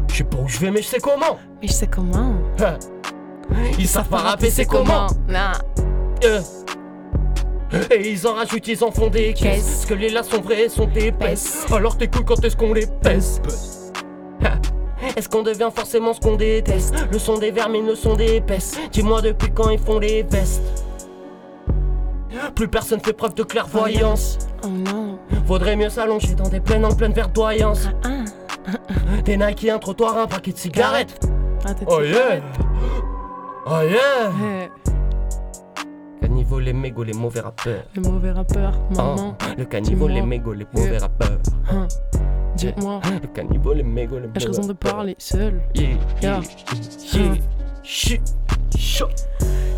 Je 0.09 0.15
sais 0.17 0.23
pas 0.23 0.37
où 0.37 0.47
je 0.47 0.59
vais, 0.59 0.71
mais 0.71 0.81
je 0.81 0.87
sais 0.87 0.99
comment. 0.99 1.37
Mais 1.61 1.67
je 1.67 1.73
sais 1.73 1.87
comment. 1.87 2.35
Hein. 2.59 2.77
Ils 3.77 3.87
savent 3.87 4.07
pas 4.07 4.17
rapper, 4.17 4.49
c'est 4.49 4.65
comment. 4.65 5.07
Nah. 5.27 5.53
Euh. 6.23 6.41
Et 7.91 8.11
ils 8.11 8.25
en 8.25 8.35
rajoutent, 8.35 8.67
ils 8.67 8.83
en 8.83 8.91
font 8.91 9.09
des 9.09 9.33
caisses. 9.33 9.63
Parce 9.63 9.85
que 9.87 9.93
les 9.95 10.09
là 10.09 10.23
sont 10.23 10.41
vraies, 10.41 10.69
sont 10.69 10.89
épaisses. 10.95 11.65
Alors 11.71 11.97
t'es 11.97 12.07
cool 12.07 12.23
quand 12.23 12.43
est-ce 12.43 12.55
qu'on 12.55 12.73
les 12.73 12.87
pèse. 12.87 13.41
Est-ce 15.15 15.29
qu'on 15.29 15.43
devient 15.43 15.69
forcément 15.75 16.13
ce 16.13 16.19
qu'on 16.19 16.35
déteste? 16.35 16.95
Le 17.11 17.19
son 17.19 17.37
des 17.37 17.51
vermines, 17.51 17.85
le 17.85 17.95
son 17.95 18.15
des 18.15 18.37
épaisses. 18.37 18.79
Dis-moi 18.91 19.21
depuis 19.21 19.51
quand 19.51 19.69
ils 19.69 19.77
font 19.79 19.99
les 19.99 20.23
vestes. 20.23 20.85
Plus 22.55 22.67
personne 22.67 22.99
fait 23.01 23.13
preuve 23.13 23.35
de 23.35 23.43
clairvoyance. 23.43 24.37
Oh 24.65 24.69
non. 24.69 25.19
Vaudrait 25.45 25.75
mieux 25.75 25.89
s'allonger 25.89 26.33
dans 26.35 26.49
des 26.49 26.59
plaines 26.59 26.85
en 26.85 26.93
pleine 26.95 27.13
verdoyance. 27.13 27.87
Ah, 28.03 28.23
Des 29.23 29.37
Nike, 29.37 29.69
un 29.69 29.77
trottoir, 29.79 30.17
un 30.17 30.27
paquet 30.27 30.51
de 30.51 30.57
cigarettes. 30.57 31.19
ah 31.65 31.73
Oh 31.87 32.01
yeah! 32.01 32.41
Oh 33.67 33.81
yeah! 33.83 34.69
Caniveau, 36.21 36.59
les 36.59 36.73
mégots, 36.73 37.03
les 37.03 37.13
mauvais 37.13 37.41
rappeurs. 37.41 37.83
Le 37.95 38.01
mauvais 38.01 38.31
rappeur, 38.31 38.73
maman. 38.95 39.35
Oh, 39.39 39.45
le 39.57 39.65
caniveau, 39.65 40.07
les 40.07 40.21
mégots, 40.21 40.53
les 40.53 40.65
mauvais 40.73 40.97
rappeurs. 40.97 41.39
Hein. 41.71 41.87
Dis-moi, 42.55 43.01
Le 43.21 43.27
caniveau, 43.27 43.73
les 43.73 43.83
mégots, 43.83 44.15
les 44.19 44.27
mauvais 44.27 44.37
ai-je 44.39 44.47
raison 44.47 44.61
de 44.63 44.67
rappeurs. 44.69 44.91
parler 44.95 45.15
seul 45.19 45.61
Yeah, 45.75 45.89
Yeah. 46.21 46.41
yeah, 47.13 47.21
yeah. 47.21 48.19
Chaud. 48.77 49.07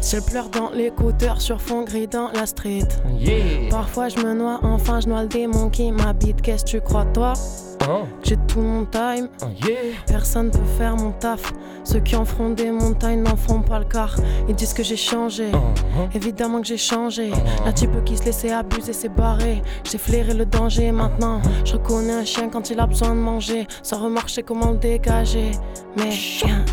Je 0.01 0.19
pleure 0.19 0.49
dans 0.49 0.69
l'écouteur 0.71 1.41
sur 1.41 1.61
fond 1.61 1.83
gris 1.83 2.07
dans 2.07 2.29
la 2.31 2.45
street. 2.45 2.87
Yeah. 3.19 3.69
Parfois 3.69 4.09
je 4.09 4.17
me 4.17 4.33
noie, 4.33 4.59
enfin 4.63 4.99
je 4.99 5.07
noie 5.07 5.23
le 5.23 5.27
démon 5.27 5.69
qui 5.69 5.91
m'habite. 5.91 6.41
Qu'est-ce 6.41 6.63
que 6.63 6.69
tu 6.69 6.81
crois 6.81 7.05
toi? 7.05 7.33
Hein? 7.81 8.05
J'ai 8.23 8.37
tout 8.47 8.61
mon 8.61 8.85
time. 8.85 9.29
Yeah. 9.65 9.77
Personne 10.07 10.51
peut 10.51 10.59
faire 10.77 10.95
mon 10.95 11.11
taf. 11.11 11.53
Ceux 11.83 11.99
qui 11.99 12.15
en 12.15 12.25
feront 12.25 12.49
des 12.49 12.71
montagnes 12.71 13.23
n'en 13.23 13.35
feront 13.35 13.61
pas 13.61 13.79
le 13.79 13.85
quart. 13.85 14.15
Ils 14.47 14.55
disent 14.55 14.73
que 14.73 14.83
j'ai 14.83 14.97
changé. 14.97 15.51
Uh-huh. 15.51 16.15
Évidemment 16.15 16.61
que 16.61 16.67
j'ai 16.67 16.77
changé. 16.77 17.31
Un 17.65 17.71
type 17.71 18.03
qui 18.03 18.17
se 18.17 18.25
laissait 18.25 18.51
abuser, 18.51 18.93
c'est 18.93 19.09
barré. 19.09 19.61
J'ai 19.89 19.97
flairé 19.97 20.33
le 20.33 20.45
danger 20.45 20.91
maintenant. 20.91 21.41
Je 21.63 21.73
reconnais 21.73 22.13
un 22.13 22.25
chien 22.25 22.49
quand 22.49 22.69
il 22.69 22.79
a 22.79 22.87
besoin 22.87 23.11
de 23.11 23.19
manger. 23.19 23.67
Sans 23.83 24.09
sais 24.27 24.43
comment 24.43 24.71
le 24.71 24.77
dégager. 24.77 25.51
Mais 25.95 26.11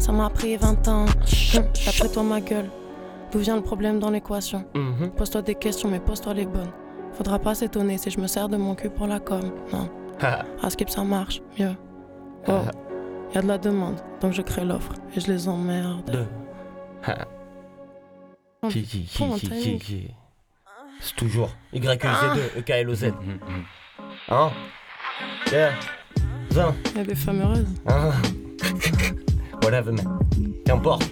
ça 0.01 0.13
m'a 0.13 0.31
pris 0.31 0.57
20 0.57 0.89
ans. 0.89 1.05
D'après 1.87 2.09
toi, 2.09 2.23
ma 2.25 2.41
gueule. 2.41 2.69
D'où 3.35 3.41
vient 3.41 3.57
le 3.57 3.63
problème 3.63 3.99
dans 3.99 4.11
l'équation? 4.11 4.65
Mhm. 4.77 5.11
Pose-toi 5.11 5.43
des 5.43 5.57
questions, 5.57 5.91
mais 5.91 5.99
pose-toi 5.99 6.35
les 6.35 6.47
bonnes. 6.47 6.71
Faudra 7.15 7.41
pas 7.41 7.57
s'étonner 7.57 7.99
si 7.99 8.09
je 8.09 8.21
me 8.21 8.29
sers 8.29 8.49
de 8.49 8.57
mon 8.57 8.77
cul 8.77 8.91
pour 8.91 9.09
la 9.09 9.19
com. 9.19 9.41
Non. 9.73 9.91
Ha. 10.23 10.45
À 10.63 10.71
skip, 10.71 10.89
ça 10.89 11.03
marche 11.03 11.43
mieux. 11.59 11.75
Oh, 12.47 12.61
y 13.35 13.39
a 13.39 13.43
de 13.43 13.49
la 13.49 13.59
demande, 13.59 13.97
donc 14.21 14.35
je 14.35 14.43
crée 14.43 14.65
l'offre 14.65 14.93
et 15.17 15.21
je 15.21 15.27
les 15.33 15.49
emmerde. 15.49 16.09
Deux. 16.13 16.29
Ha. 17.09 17.25
Qui, 18.69 18.85
qui, 18.85 19.03
qui, 19.03 19.19
pour 19.19 19.27
mon 19.27 19.35
qui, 19.35 19.49
qui, 19.49 19.61
timing. 19.61 19.79
qui. 19.81 20.11
C'est 21.01 21.17
toujours 21.17 21.51
YZ2, 21.75 22.59
EKLOZ. 22.59 23.13
Hein? 24.29 24.51
Yeah. 25.51 25.73
Zin. 26.53 26.73
Y 26.95 27.01
a 27.01 27.05
des 27.05 27.15
femmes 27.17 27.41
heureuses. 27.41 27.67
Hein 27.89 28.13
Whatever, 29.61 29.91
man. 29.91 30.21
Qu'importe. 30.65 31.11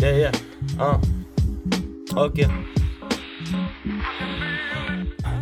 Yeah, 0.00 0.16
yeah. 0.16 0.32
Hein? 0.78 1.00
Ok. 2.16 2.46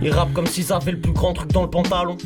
Ils 0.02 0.10
rappent 0.10 0.32
comme 0.32 0.46
s'ils 0.46 0.72
avaient 0.72 0.92
le 0.92 1.00
plus 1.00 1.12
grand 1.12 1.32
truc 1.32 1.52
dans 1.52 1.62
le 1.62 1.70
pantalon. 1.70 2.16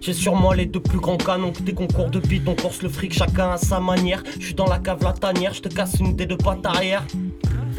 J'ai 0.00 0.12
sur 0.12 0.36
moi 0.36 0.54
les 0.54 0.66
deux 0.66 0.80
plus 0.80 0.98
grands 1.00 1.16
canons 1.16 1.50
que 1.50 1.62
des 1.62 1.72
concours 1.72 2.10
de 2.10 2.20
beat, 2.20 2.46
on 2.46 2.54
course 2.54 2.82
le 2.82 2.90
fric 2.90 3.12
chacun 3.12 3.52
à 3.52 3.56
sa 3.56 3.80
manière. 3.80 4.22
Je 4.38 4.46
suis 4.46 4.54
dans 4.54 4.66
la 4.66 4.78
cave 4.78 5.02
la 5.02 5.14
tanière, 5.14 5.54
je 5.54 5.62
te 5.62 5.68
casse 5.68 5.94
une 5.98 6.14
des 6.14 6.26
deux 6.26 6.36
pattes 6.36 6.66
arrière. 6.66 7.04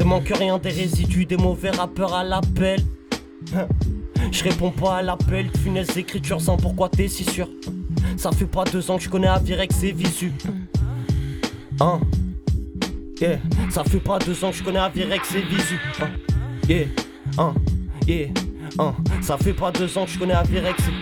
Ne 0.00 0.04
manque 0.04 0.28
rien 0.28 0.58
des 0.58 0.70
résidus, 0.70 1.24
des 1.24 1.36
mauvais 1.36 1.70
rappeurs 1.70 2.14
à 2.14 2.24
l'appel. 2.24 2.80
Je 4.32 4.42
réponds 4.42 4.72
pas 4.72 4.96
à 4.96 5.02
l'appel, 5.02 5.48
funeste 5.62 5.96
écriture 5.96 6.40
sans 6.40 6.56
pourquoi 6.56 6.88
t'es 6.88 7.08
si 7.08 7.24
sûr. 7.24 7.48
Ça 8.16 8.32
fait 8.32 8.46
pas 8.46 8.64
deux 8.64 8.90
ans 8.90 8.98
que 8.98 9.04
je 9.04 9.08
connais 9.08 9.28
Avirex 9.28 9.82
et 9.84 9.92
Visu. 9.92 10.32
Hein? 11.80 12.00
Yeah, 13.20 13.38
ça 13.70 13.82
fait 13.84 13.98
pas 13.98 14.18
deux 14.18 14.44
ans 14.44 14.50
que 14.50 14.56
je 14.56 14.62
connais 14.62 14.78
Avirex 14.78 15.34
et 15.34 15.40
Visu. 15.40 15.80
Hein? 16.00 16.10
Yeah, 16.68 16.86
hein? 17.38 17.54
Yeah, 18.06 18.28
hein? 18.78 18.94
Ça 19.22 19.38
fait 19.38 19.54
pas 19.54 19.72
deux 19.72 19.96
ans 19.96 20.04
que 20.04 20.10
je 20.10 20.18
connais 20.18 20.34
Avirex 20.34 20.78
et... 20.86 20.92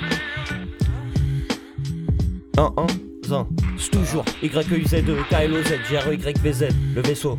Un, 2.56 2.72
un, 2.76 2.86
zin. 3.26 3.48
C'est 3.76 3.90
toujours 3.90 4.24
YUZ2, 4.42 5.26
KLOZ, 5.28 5.74
GRYVZ, 5.90 6.68
le 6.94 7.02
vaisseau. 7.02 7.36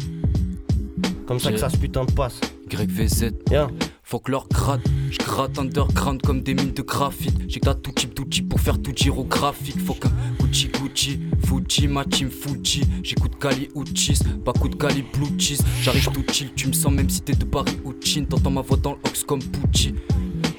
Comme 1.25 1.39
ça 1.39 1.51
que 1.51 1.57
ça 1.57 1.69
se 1.69 1.77
putain 1.77 2.03
de 2.03 2.11
passe. 2.11 2.41
YVZ. 2.69 3.31
Yeah. 3.49 3.69
Faut 4.15 4.19
que 4.19 4.31
leur 4.31 4.47
gratte, 4.47 4.79
je 5.11 5.17
gratte 5.17 5.59
underground 5.59 6.21
comme 6.21 6.41
des 6.41 6.53
mines 6.53 6.71
de 6.71 6.81
graphite. 6.81 7.35
Que 7.47 7.73
tout 7.73 7.91
type 7.91 8.13
d'outils 8.13 8.43
pour 8.43 8.61
faire 8.61 8.81
tout 8.81 8.93
gyrographique. 8.95 9.77
Faut 9.81 9.93
qu'un 9.93 10.09
Gucci 10.39 10.69
Gucci, 10.69 11.19
Fuji, 11.45 11.89
ma 11.89 12.05
team 12.05 12.29
Fuji. 12.31 12.83
J'écoute 13.03 13.37
Kali 13.37 13.67
Uchis, 13.75 14.19
pas 14.45 14.53
coup 14.53 14.69
de 14.69 14.75
Kali 14.75 15.03
Blue 15.13 15.37
Cheese. 15.37 15.59
J'arrive 15.81 16.07
tout 16.13 16.23
chill, 16.31 16.53
tu 16.55 16.69
me 16.69 16.71
sens 16.71 16.93
même 16.93 17.09
si 17.09 17.19
t'es 17.23 17.33
de 17.33 17.43
Paris 17.43 17.77
ou. 17.83 17.91
T'entends 18.29 18.51
ma 18.51 18.61
voix 18.61 18.77
dans 18.77 18.93
l'ox 18.93 19.25
comme 19.25 19.43
Pucci. 19.43 19.95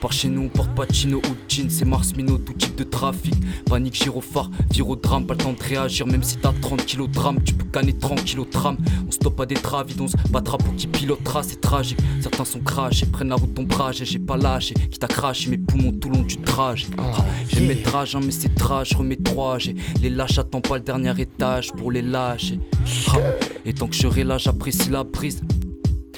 Par 0.00 0.12
chez 0.12 0.28
nous, 0.28 0.42
on 0.42 0.48
porte 0.48 0.74
pas 0.74 0.86
de 0.86 0.92
chino 0.92 1.18
ou 1.18 1.20
de 1.20 1.36
jean, 1.48 1.70
c'est 1.70 1.84
Mars 1.84 2.14
Mino, 2.16 2.36
tout 2.38 2.52
type 2.52 2.76
de 2.76 2.84
trafic. 2.84 3.34
Panique, 3.64 3.94
gyrophare, 3.94 4.50
virodrame, 4.70 5.26
pas 5.26 5.34
le 5.34 5.38
temps 5.38 5.52
de 5.52 5.62
réagir, 5.62 6.06
même 6.06 6.22
si 6.22 6.36
t'as 6.36 6.52
30 6.52 6.84
kilos 6.84 7.08
de 7.08 7.14
drame, 7.14 7.42
tu 7.42 7.54
peux 7.54 7.64
canner 7.64 7.92
30 7.92 8.24
kilos 8.24 8.46
de 8.46 8.52
trame. 8.52 8.76
On 9.06 9.10
stoppe 9.10 9.36
pas 9.36 9.46
des 9.46 9.54
travides, 9.54 10.00
on 10.00 10.08
se 10.08 10.16
battra 10.30 10.58
pour 10.58 10.74
qui 10.76 10.86
pilotera, 10.86 11.42
c'est 11.42 11.60
tragique. 11.60 11.98
Certains 12.20 12.44
sont 12.44 12.60
crachés, 12.60 13.06
prennent 13.06 13.28
la 13.28 13.36
route 13.36 13.54
d'ombrage, 13.54 14.02
et 14.02 14.04
j'ai 14.04 14.18
pas 14.18 14.36
lâché, 14.36 14.74
qui 14.74 14.98
t'a 14.98 15.08
craché 15.08 15.50
mes 15.50 15.58
poumons 15.58 15.92
tout 15.92 16.10
long 16.10 16.22
du 16.22 16.36
trajet. 16.38 16.88
Ah, 16.98 17.24
j'ai 17.48 17.60
mes 17.60 17.74
métrage, 17.74 18.14
hein, 18.14 18.20
mais 18.22 18.32
c'est 18.32 18.54
trash, 18.54 18.94
remets 18.94 19.16
trois, 19.16 19.58
j'ai 19.58 19.74
les 20.02 20.10
lâches, 20.10 20.38
attends 20.38 20.60
pas 20.60 20.76
le 20.76 20.82
dernier 20.82 21.18
étage 21.18 21.72
pour 21.72 21.90
les 21.90 22.02
lâcher. 22.02 22.60
Ah, 23.08 23.16
et 23.64 23.72
tant 23.72 23.86
que 23.86 23.94
je 23.94 24.02
serai 24.02 24.24
là, 24.24 24.38
j'apprécie 24.38 24.90
la 24.90 25.04
prise. 25.04 25.40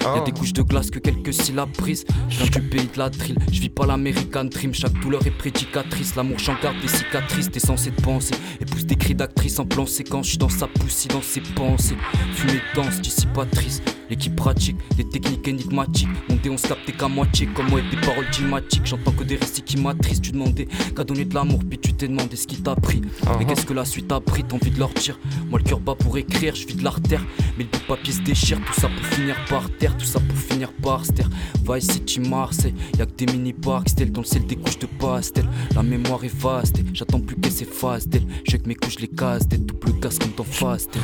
Y'a 0.00 0.20
des 0.24 0.32
couches 0.32 0.52
de 0.52 0.62
glace 0.62 0.90
que 0.90 0.98
quelques 0.98 1.34
syllabes 1.34 1.72
prises. 1.72 2.04
Je 2.28 2.38
viens 2.38 2.50
du 2.50 2.62
pays 2.62 2.88
de 2.92 2.98
la 2.98 3.10
drill, 3.10 3.36
je 3.52 3.60
vis 3.60 3.68
pas 3.68 3.86
l'American 3.86 4.44
Dream. 4.44 4.72
Chaque 4.72 4.98
douleur 5.00 5.26
est 5.26 5.30
prédicatrice. 5.30 6.14
L'amour 6.16 6.38
j'en 6.38 6.54
garde 6.62 6.80
des 6.80 6.88
cicatrices. 6.88 7.50
T'es 7.50 7.60
censé 7.60 7.90
te 7.90 8.00
penser. 8.02 8.34
Épouse 8.60 8.86
des 8.86 8.96
cris 8.96 9.14
d'actrice 9.14 9.58
en 9.58 9.66
plan 9.66 9.86
séquence. 9.86 10.26
Je 10.26 10.30
suis 10.30 10.38
dans 10.38 10.48
sa 10.48 10.66
poussie, 10.66 11.08
dans 11.08 11.22
ses 11.22 11.40
pensées. 11.40 11.96
Fumée 12.32 12.60
danse, 12.74 13.00
dissipatrice. 13.00 13.82
L'équipe 14.10 14.34
pratique, 14.34 14.76
des 14.96 15.06
techniques 15.06 15.46
énigmatiques. 15.46 16.08
Mon 16.30 16.36
dé, 16.36 16.48
on 16.48 16.56
se 16.56 16.66
capte 16.66 16.90
qu'à 16.96 17.08
moitié. 17.08 17.46
Comme 17.54 17.68
moi, 17.68 17.80
et 17.80 17.94
des 17.94 18.00
paroles 18.00 18.28
climatiques. 18.30 18.86
J'entends 18.86 19.12
que 19.12 19.24
des 19.24 19.36
récits 19.36 19.62
qui 19.62 19.76
m'attristent. 19.76 20.22
Tu 20.22 20.32
demandais 20.32 20.66
qu'à 20.96 21.04
donner 21.04 21.26
de 21.26 21.34
l'amour, 21.34 21.60
puis 21.68 21.78
tu 21.78 21.92
t'es 21.92 22.08
demandé 22.08 22.36
ce 22.36 22.46
qui 22.46 22.56
t'a 22.56 22.74
pris. 22.74 23.02
Mais 23.38 23.44
qu'est-ce 23.44 23.66
que 23.66 23.74
la 23.74 23.84
suite 23.84 24.10
a 24.10 24.20
pris? 24.20 24.44
T'as 24.44 24.56
envie 24.56 24.70
de 24.70 24.78
leur 24.78 24.90
dire 24.90 25.18
Moi, 25.50 25.58
le 25.58 25.64
cœur 25.64 25.80
bat 25.80 25.94
pour 25.94 26.16
écrire, 26.16 26.54
je 26.54 26.66
vis 26.66 26.74
de 26.74 26.84
l'artère. 26.84 27.22
Mais 27.58 27.64
le 27.64 27.70
bout 27.70 27.78
de 27.78 27.84
papier 27.84 28.12
se 28.14 28.22
déchire. 28.22 28.58
Tout 28.64 28.80
ça 28.80 28.88
pour 28.88 29.06
finir 29.06 29.36
par 29.48 29.68
terre, 29.78 29.87
tout 29.90 30.04
ça 30.04 30.20
pour 30.20 30.36
finir 30.36 30.72
par 30.82 31.04
se 31.04 31.12
taire. 31.12 31.30
Vice 31.68 31.90
City, 31.92 32.20
Marseille, 32.20 32.74
y'a 32.98 33.06
que 33.06 33.12
des 33.24 33.26
mini-parks, 33.32 33.90
stèles 33.90 34.12
dans 34.12 34.22
le 34.22 34.26
ciel 34.26 34.46
des 34.46 34.56
couches 34.56 34.78
de 34.78 34.86
pastel. 34.86 35.46
La 35.74 35.82
mémoire 35.82 36.24
est 36.24 36.34
vaste, 36.34 36.76
j'attends 36.92 37.20
plus 37.20 37.36
qu'elle 37.36 37.52
s'efface 37.52 38.08
d'elle. 38.08 38.26
Je 38.48 38.56
que 38.56 38.68
mes 38.68 38.74
couches 38.74 38.98
les 39.00 39.08
casse, 39.08 39.46
des 39.46 39.58
double 39.58 39.98
casse 40.00 40.18
comme 40.18 40.32
dans 40.36 40.44
Fast. 40.44 40.98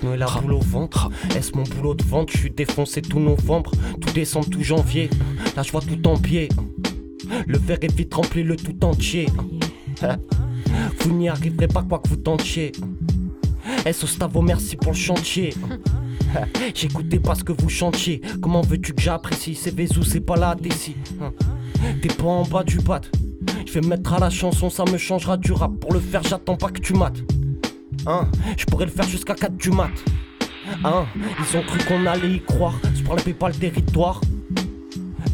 Je 0.00 0.06
me 0.06 0.16
la 0.16 0.26
boule 0.26 0.54
au 0.54 0.60
ventre. 0.60 1.10
Est-ce 1.36 1.52
mon 1.56 1.62
boulot 1.62 1.94
de 1.94 2.02
vente 2.02 2.30
Je 2.32 2.38
suis 2.38 2.50
défoncé 2.50 3.02
tout 3.02 3.20
novembre, 3.20 3.72
tout 4.00 4.12
décembre, 4.12 4.48
tout 4.50 4.62
janvier. 4.62 5.10
Là, 5.56 5.62
je 5.62 5.70
vois 5.70 5.80
tout 5.80 6.06
en 6.08 6.16
pied. 6.16 6.48
Le 7.46 7.58
verre 7.58 7.78
est 7.82 7.94
vite 7.94 8.12
rempli, 8.14 8.42
le 8.42 8.56
tout 8.56 8.84
entier. 8.84 9.26
Vous 11.00 11.12
n'y 11.12 11.28
arriverez 11.28 11.68
pas 11.68 11.82
quoi 11.82 11.98
que 11.98 12.08
vous 12.08 12.16
tentiez. 12.16 12.72
Est-ce 13.84 14.06
Stavo, 14.06 14.42
merci 14.42 14.76
pour 14.76 14.92
le 14.92 14.98
chantier? 14.98 15.54
J'écoutais 16.74 17.18
pas 17.18 17.34
ce 17.34 17.44
que 17.44 17.52
vous 17.52 17.68
chantiez. 17.68 18.20
Comment 18.40 18.60
veux-tu 18.60 18.94
que 18.94 19.02
j'apprécie 19.02 19.54
Ces 19.54 19.70
Vézou, 19.70 20.02
c'est 20.02 20.20
pas 20.20 20.36
la 20.36 20.54
déci. 20.54 20.96
T'es 22.02 22.08
pas 22.08 22.24
en 22.24 22.44
bas 22.44 22.62
du 22.62 22.78
bat. 22.78 23.00
Je 23.66 23.72
vais 23.72 23.80
me 23.80 23.88
mettre 23.88 24.12
à 24.12 24.18
la 24.18 24.30
chanson, 24.30 24.70
ça 24.70 24.84
me 24.84 24.98
changera 24.98 25.36
du 25.36 25.52
rap. 25.52 25.72
Pour 25.80 25.92
le 25.92 26.00
faire, 26.00 26.22
j'attends 26.22 26.56
pas 26.56 26.68
que 26.68 26.80
tu 26.80 26.92
mates. 26.94 27.20
Hein, 28.06 28.28
je 28.56 28.64
pourrais 28.64 28.86
le 28.86 28.90
faire 28.90 29.06
jusqu'à 29.06 29.34
4 29.34 29.56
du 29.56 29.70
mat. 29.70 29.90
Hein, 30.84 31.06
ils 31.16 31.56
ont 31.56 31.62
cru 31.62 31.78
qu'on 31.84 32.06
allait 32.06 32.32
y 32.32 32.40
croire. 32.40 32.74
Je 32.94 33.02
parlais 33.02 33.32
pas 33.32 33.48
le 33.48 33.54
territoire. 33.54 34.20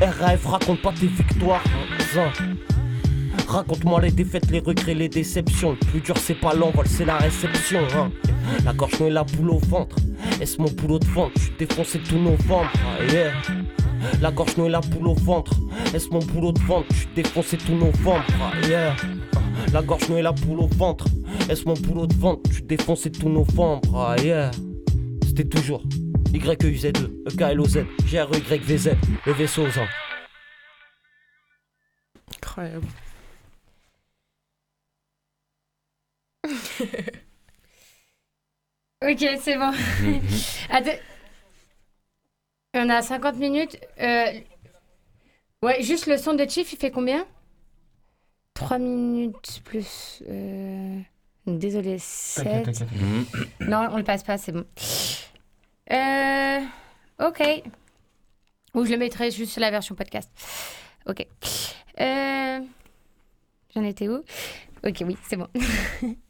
RAF, 0.00 0.46
raconte 0.46 0.82
pas 0.82 0.92
tes 0.92 1.06
victoires. 1.06 1.64
Hein, 2.16 2.30
Raconte-moi 3.48 4.00
les 4.00 4.10
défaites, 4.10 4.50
les 4.50 4.58
regrets, 4.58 4.94
les 4.94 5.08
déceptions. 5.08 5.72
Le 5.72 5.78
plus 5.78 6.00
dur, 6.00 6.16
c'est 6.18 6.34
pas 6.34 6.54
l'envol, 6.54 6.86
c'est 6.86 7.04
la 7.04 7.16
réception. 7.16 7.80
Hein. 7.94 8.10
La 8.64 8.72
gorge 8.72 8.98
nouée, 9.00 9.10
la 9.10 9.24
boule 9.24 9.50
au 9.50 9.58
ventre. 9.58 9.96
Est-ce 10.40 10.60
mon 10.60 10.70
boulot 10.70 10.98
de 10.98 11.06
vente? 11.06 11.32
Je 11.36 11.42
suis 11.42 11.52
défoncé 11.58 11.98
tout 12.00 12.18
novembre. 12.18 12.70
Ah, 12.74 13.04
yeah. 13.12 13.32
La 14.20 14.30
gorge 14.30 14.56
nouée, 14.56 14.68
la 14.68 14.80
boule 14.80 15.08
au 15.08 15.14
ventre. 15.14 15.52
Est-ce 15.94 16.08
mon 16.10 16.18
boulot 16.18 16.52
de 16.52 16.60
vente? 16.60 16.86
Je 16.90 16.96
suis 16.96 17.08
défoncé 17.14 17.56
tout 17.56 17.74
novembre. 17.74 18.24
Ah, 18.40 18.66
yeah. 18.66 18.96
La 19.72 19.82
gorge 19.82 20.08
nouée, 20.08 20.22
la 20.22 20.32
boule 20.32 20.60
au 20.60 20.66
ventre. 20.66 21.06
Est-ce 21.48 21.64
mon 21.64 21.74
boulot 21.74 22.06
de 22.06 22.14
vente? 22.14 22.40
Je 22.48 22.54
suis 22.54 22.62
défoncé 22.64 23.10
tout 23.10 23.28
novembre. 23.28 23.96
Ah, 23.96 24.16
yeah. 24.22 24.50
C'était 25.24 25.44
toujours 25.44 25.82
YUZ2, 26.32 27.10
EKLOZ, 27.32 27.84
GRYVZ, 28.04 28.90
le 29.24 29.32
vaisseau 29.32 29.62
aux. 29.62 29.80
Incroyable. 32.36 32.86
Ok, 39.04 39.18
c'est 39.40 39.56
bon. 39.58 39.72
Attends. 40.70 40.90
On 42.74 42.88
a 42.88 43.02
50 43.02 43.36
minutes. 43.36 43.78
Euh, 44.00 44.32
Ouais, 45.62 45.82
juste 45.82 46.06
le 46.06 46.16
son 46.18 46.34
de 46.34 46.46
Chief, 46.48 46.70
il 46.72 46.78
fait 46.78 46.90
combien? 46.90 47.26
3 48.54 48.78
minutes 48.78 49.62
plus. 49.64 50.22
euh, 50.28 51.00
Désolé, 51.46 51.98
7. 51.98 52.44
t'inquiète. 52.64 52.84
Non, 53.60 53.88
on 53.90 53.96
le 53.96 54.04
passe 54.04 54.22
pas, 54.22 54.36
c'est 54.38 54.52
bon. 54.52 54.64
Euh... 55.92 56.60
Ok. 57.20 57.42
Ou 58.74 58.84
je 58.84 58.90
le 58.90 58.98
mettrai 58.98 59.30
juste 59.30 59.52
sur 59.52 59.60
la 59.62 59.70
version 59.70 59.94
podcast. 59.94 60.30
Ok. 61.06 61.26
Euh... 62.00 62.60
J'en 63.74 63.82
étais 63.84 64.08
où? 64.08 64.22
Ok, 64.84 65.02
oui, 65.06 65.16
c'est 65.28 65.36
bon. 65.36 65.48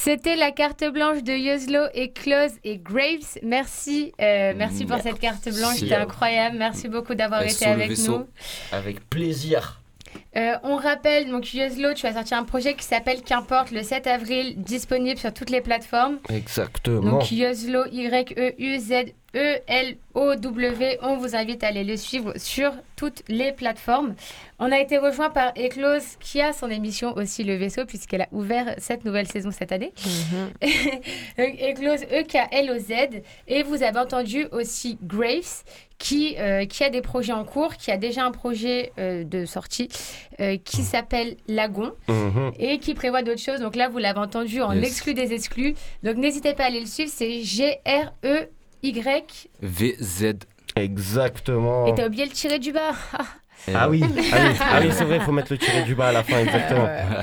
C'était 0.00 0.36
la 0.36 0.52
carte 0.52 0.84
blanche 0.84 1.24
de 1.24 1.32
Yoslo 1.32 1.86
et 1.92 2.12
Close 2.12 2.52
et 2.62 2.78
Graves. 2.78 3.36
Merci, 3.42 4.12
euh, 4.20 4.54
merci 4.56 4.86
pour 4.86 5.00
cette 5.00 5.18
carte 5.18 5.48
blanche, 5.52 5.78
c'était 5.78 5.96
incroyable. 5.96 6.56
Merci 6.56 6.88
beaucoup 6.88 7.16
d'avoir 7.16 7.42
été 7.42 7.66
avec 7.66 7.98
nous. 7.98 8.24
Avec 8.70 9.10
plaisir. 9.10 9.80
Euh, 10.36 10.56
on 10.62 10.76
rappelle, 10.76 11.30
donc 11.30 11.54
Yoslo, 11.54 11.94
tu 11.94 12.06
as 12.06 12.14
sorti 12.14 12.34
un 12.34 12.44
projet 12.44 12.74
qui 12.74 12.84
s'appelle 12.84 13.22
Qu'importe 13.22 13.70
le 13.70 13.82
7 13.82 14.06
avril, 14.06 14.54
disponible 14.62 15.18
sur 15.18 15.32
toutes 15.32 15.50
les 15.50 15.60
plateformes. 15.60 16.18
Exactement. 16.28 17.12
Donc 17.12 17.32
Yoslo, 17.32 17.86
Y-E-U-Z 17.90 19.14
E-L-O-W. 19.34 20.98
On 21.02 21.18
vous 21.18 21.36
invite 21.36 21.62
à 21.62 21.68
aller 21.68 21.84
le 21.84 21.96
suivre 21.96 22.32
sur 22.36 22.72
toutes 22.96 23.22
les 23.28 23.52
plateformes. 23.52 24.14
On 24.58 24.72
a 24.72 24.78
été 24.78 24.96
rejoint 24.96 25.28
par 25.28 25.52
Eclose 25.56 26.16
qui 26.18 26.40
a 26.40 26.52
son 26.54 26.70
émission 26.70 27.14
aussi 27.14 27.44
Le 27.44 27.54
Vaisseau 27.56 27.84
puisqu'elle 27.84 28.22
a 28.22 28.28
ouvert 28.32 28.74
cette 28.78 29.04
nouvelle 29.04 29.28
saison 29.28 29.50
cette 29.50 29.70
année. 29.70 29.92
Eclose 31.38 32.04
E-K-L-O-Z. 32.04 33.20
Et 33.48 33.62
vous 33.62 33.82
avez 33.82 33.98
entendu 33.98 34.46
aussi 34.50 34.98
Graves 35.02 35.62
qui, 35.98 36.36
euh, 36.38 36.64
qui 36.64 36.84
a 36.84 36.90
des 36.90 37.02
projets 37.02 37.32
en 37.32 37.44
cours, 37.44 37.76
qui 37.76 37.90
a 37.90 37.96
déjà 37.96 38.24
un 38.24 38.30
projet 38.30 38.92
euh, 38.98 39.24
de 39.24 39.44
sortie 39.44 39.88
euh, 40.40 40.56
qui 40.64 40.82
s'appelle 40.82 41.36
Lagon 41.48 41.92
Mhm. 42.08 42.52
et 42.58 42.78
qui 42.78 42.94
prévoit 42.94 43.22
d'autres 43.22 43.40
choses. 43.42 43.60
Donc 43.60 43.76
là, 43.76 43.88
vous 43.88 43.98
l'avez 43.98 44.18
entendu 44.20 44.62
en 44.62 44.72
Yes. 44.72 44.86
exclu 44.86 45.14
des 45.14 45.32
exclus. 45.32 45.74
Donc 46.02 46.16
n'hésitez 46.16 46.54
pas 46.54 46.64
à 46.64 46.66
aller 46.66 46.80
le 46.80 46.86
suivre. 46.86 47.10
C'est 47.14 47.42
G-R-E-Y. 47.42 49.48
VZ. 49.62 50.34
Exactement. 50.76 51.86
Et 51.86 51.94
t'as 51.94 52.06
oublié 52.06 52.24
le 52.24 52.30
tirer 52.32 52.58
du 52.58 52.72
bas. 52.72 52.92
Ah 53.74 53.90
oui, 53.90 54.00
ah 54.04 54.08
oui, 54.14 54.22
ah 54.60 54.78
oui, 54.80 54.88
c'est 54.92 55.02
vrai, 55.04 55.16
il 55.16 55.22
faut 55.22 55.32
mettre 55.32 55.52
le 55.52 55.58
tiré 55.58 55.82
du 55.82 55.96
bas 55.96 56.08
à 56.08 56.12
la 56.12 56.22
fin, 56.22 56.38
exactement. 56.38 56.86
Faut 56.86 57.18
pas 57.18 57.22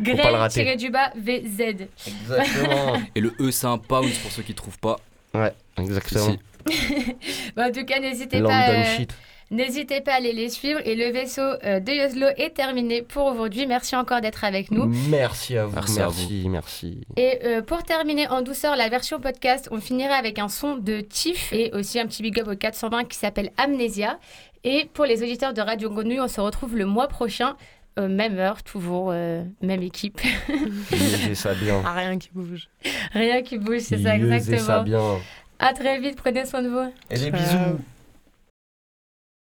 le 0.00 0.04
Grey 0.14 0.28
rater. 0.30 0.62
tiré 0.64 0.76
du 0.76 0.90
bas 0.90 1.12
VZ. 1.16 1.86
Exactement. 2.08 3.00
Et 3.14 3.20
le 3.20 3.32
E, 3.38 3.52
c'est 3.52 3.68
un 3.68 3.78
pound 3.78 4.10
pour 4.20 4.32
ceux 4.32 4.42
qui 4.42 4.52
trouvent 4.52 4.80
pas. 4.80 4.96
Ouais, 5.32 5.52
exactement. 5.78 6.34
Si. 6.66 7.14
Bon, 7.56 7.62
en 7.62 7.70
tout 7.70 7.84
cas, 7.84 8.00
n'hésitez 8.00 8.42
pas. 8.42 8.68
euh, 8.70 8.96
shit. 8.96 9.14
N'hésitez 9.50 10.00
pas 10.00 10.12
à 10.12 10.16
aller 10.16 10.32
les 10.32 10.48
suivre. 10.48 10.80
Et 10.84 10.96
le 10.96 11.10
vaisseau 11.12 11.40
euh, 11.40 11.78
de 11.78 11.92
Yoslo 11.92 12.26
est 12.36 12.54
terminé 12.54 13.02
pour 13.02 13.26
aujourd'hui. 13.26 13.66
Merci 13.66 13.94
encore 13.94 14.20
d'être 14.20 14.42
avec 14.44 14.70
nous. 14.70 14.86
Merci 15.08 15.56
à 15.56 15.66
vous, 15.66 15.74
Merci 15.74 15.98
merci, 15.98 16.42
à 16.44 16.48
merci. 16.48 17.00
Et 17.16 17.38
euh, 17.44 17.62
pour 17.62 17.82
terminer 17.84 18.28
en 18.28 18.42
douceur 18.42 18.74
la 18.76 18.88
version 18.88 19.20
podcast, 19.20 19.68
on 19.70 19.80
finira 19.80 20.14
avec 20.14 20.38
un 20.38 20.48
son 20.48 20.76
de 20.76 21.00
Tiff 21.00 21.52
et 21.52 21.70
aussi 21.72 22.00
un 22.00 22.06
petit 22.06 22.22
big 22.22 22.40
up 22.40 22.48
au 22.48 22.56
420 22.56 23.04
qui 23.04 23.16
s'appelle 23.16 23.50
Amnesia. 23.56 24.18
Et 24.64 24.90
pour 24.92 25.04
les 25.04 25.22
auditeurs 25.22 25.54
de 25.54 25.60
Radio 25.60 25.90
Grenouille, 25.90 26.20
on 26.20 26.26
se 26.26 26.40
retrouve 26.40 26.76
le 26.76 26.86
mois 26.86 27.06
prochain, 27.06 27.54
euh, 28.00 28.08
même 28.08 28.36
heure, 28.38 28.64
toujours 28.64 29.10
euh, 29.12 29.44
même 29.62 29.82
équipe. 29.82 30.20
Usez 30.92 31.36
ça 31.36 31.54
bien. 31.54 31.82
Ah, 31.86 31.92
rien 31.92 32.18
qui 32.18 32.30
bouge. 32.34 32.68
Rien 33.12 33.42
qui 33.42 33.58
bouge, 33.58 33.78
c'est 33.78 33.98
ça 33.98 34.16
Usez 34.16 34.28
ça 34.28 34.36
exactement. 34.36 34.82
bien. 34.82 35.18
À 35.60 35.72
très 35.72 36.00
vite, 36.00 36.16
prenez 36.16 36.44
soin 36.46 36.62
de 36.62 36.68
vous. 36.68 36.92
Et 37.10 37.18
des 37.18 37.30
bisous. 37.30 37.78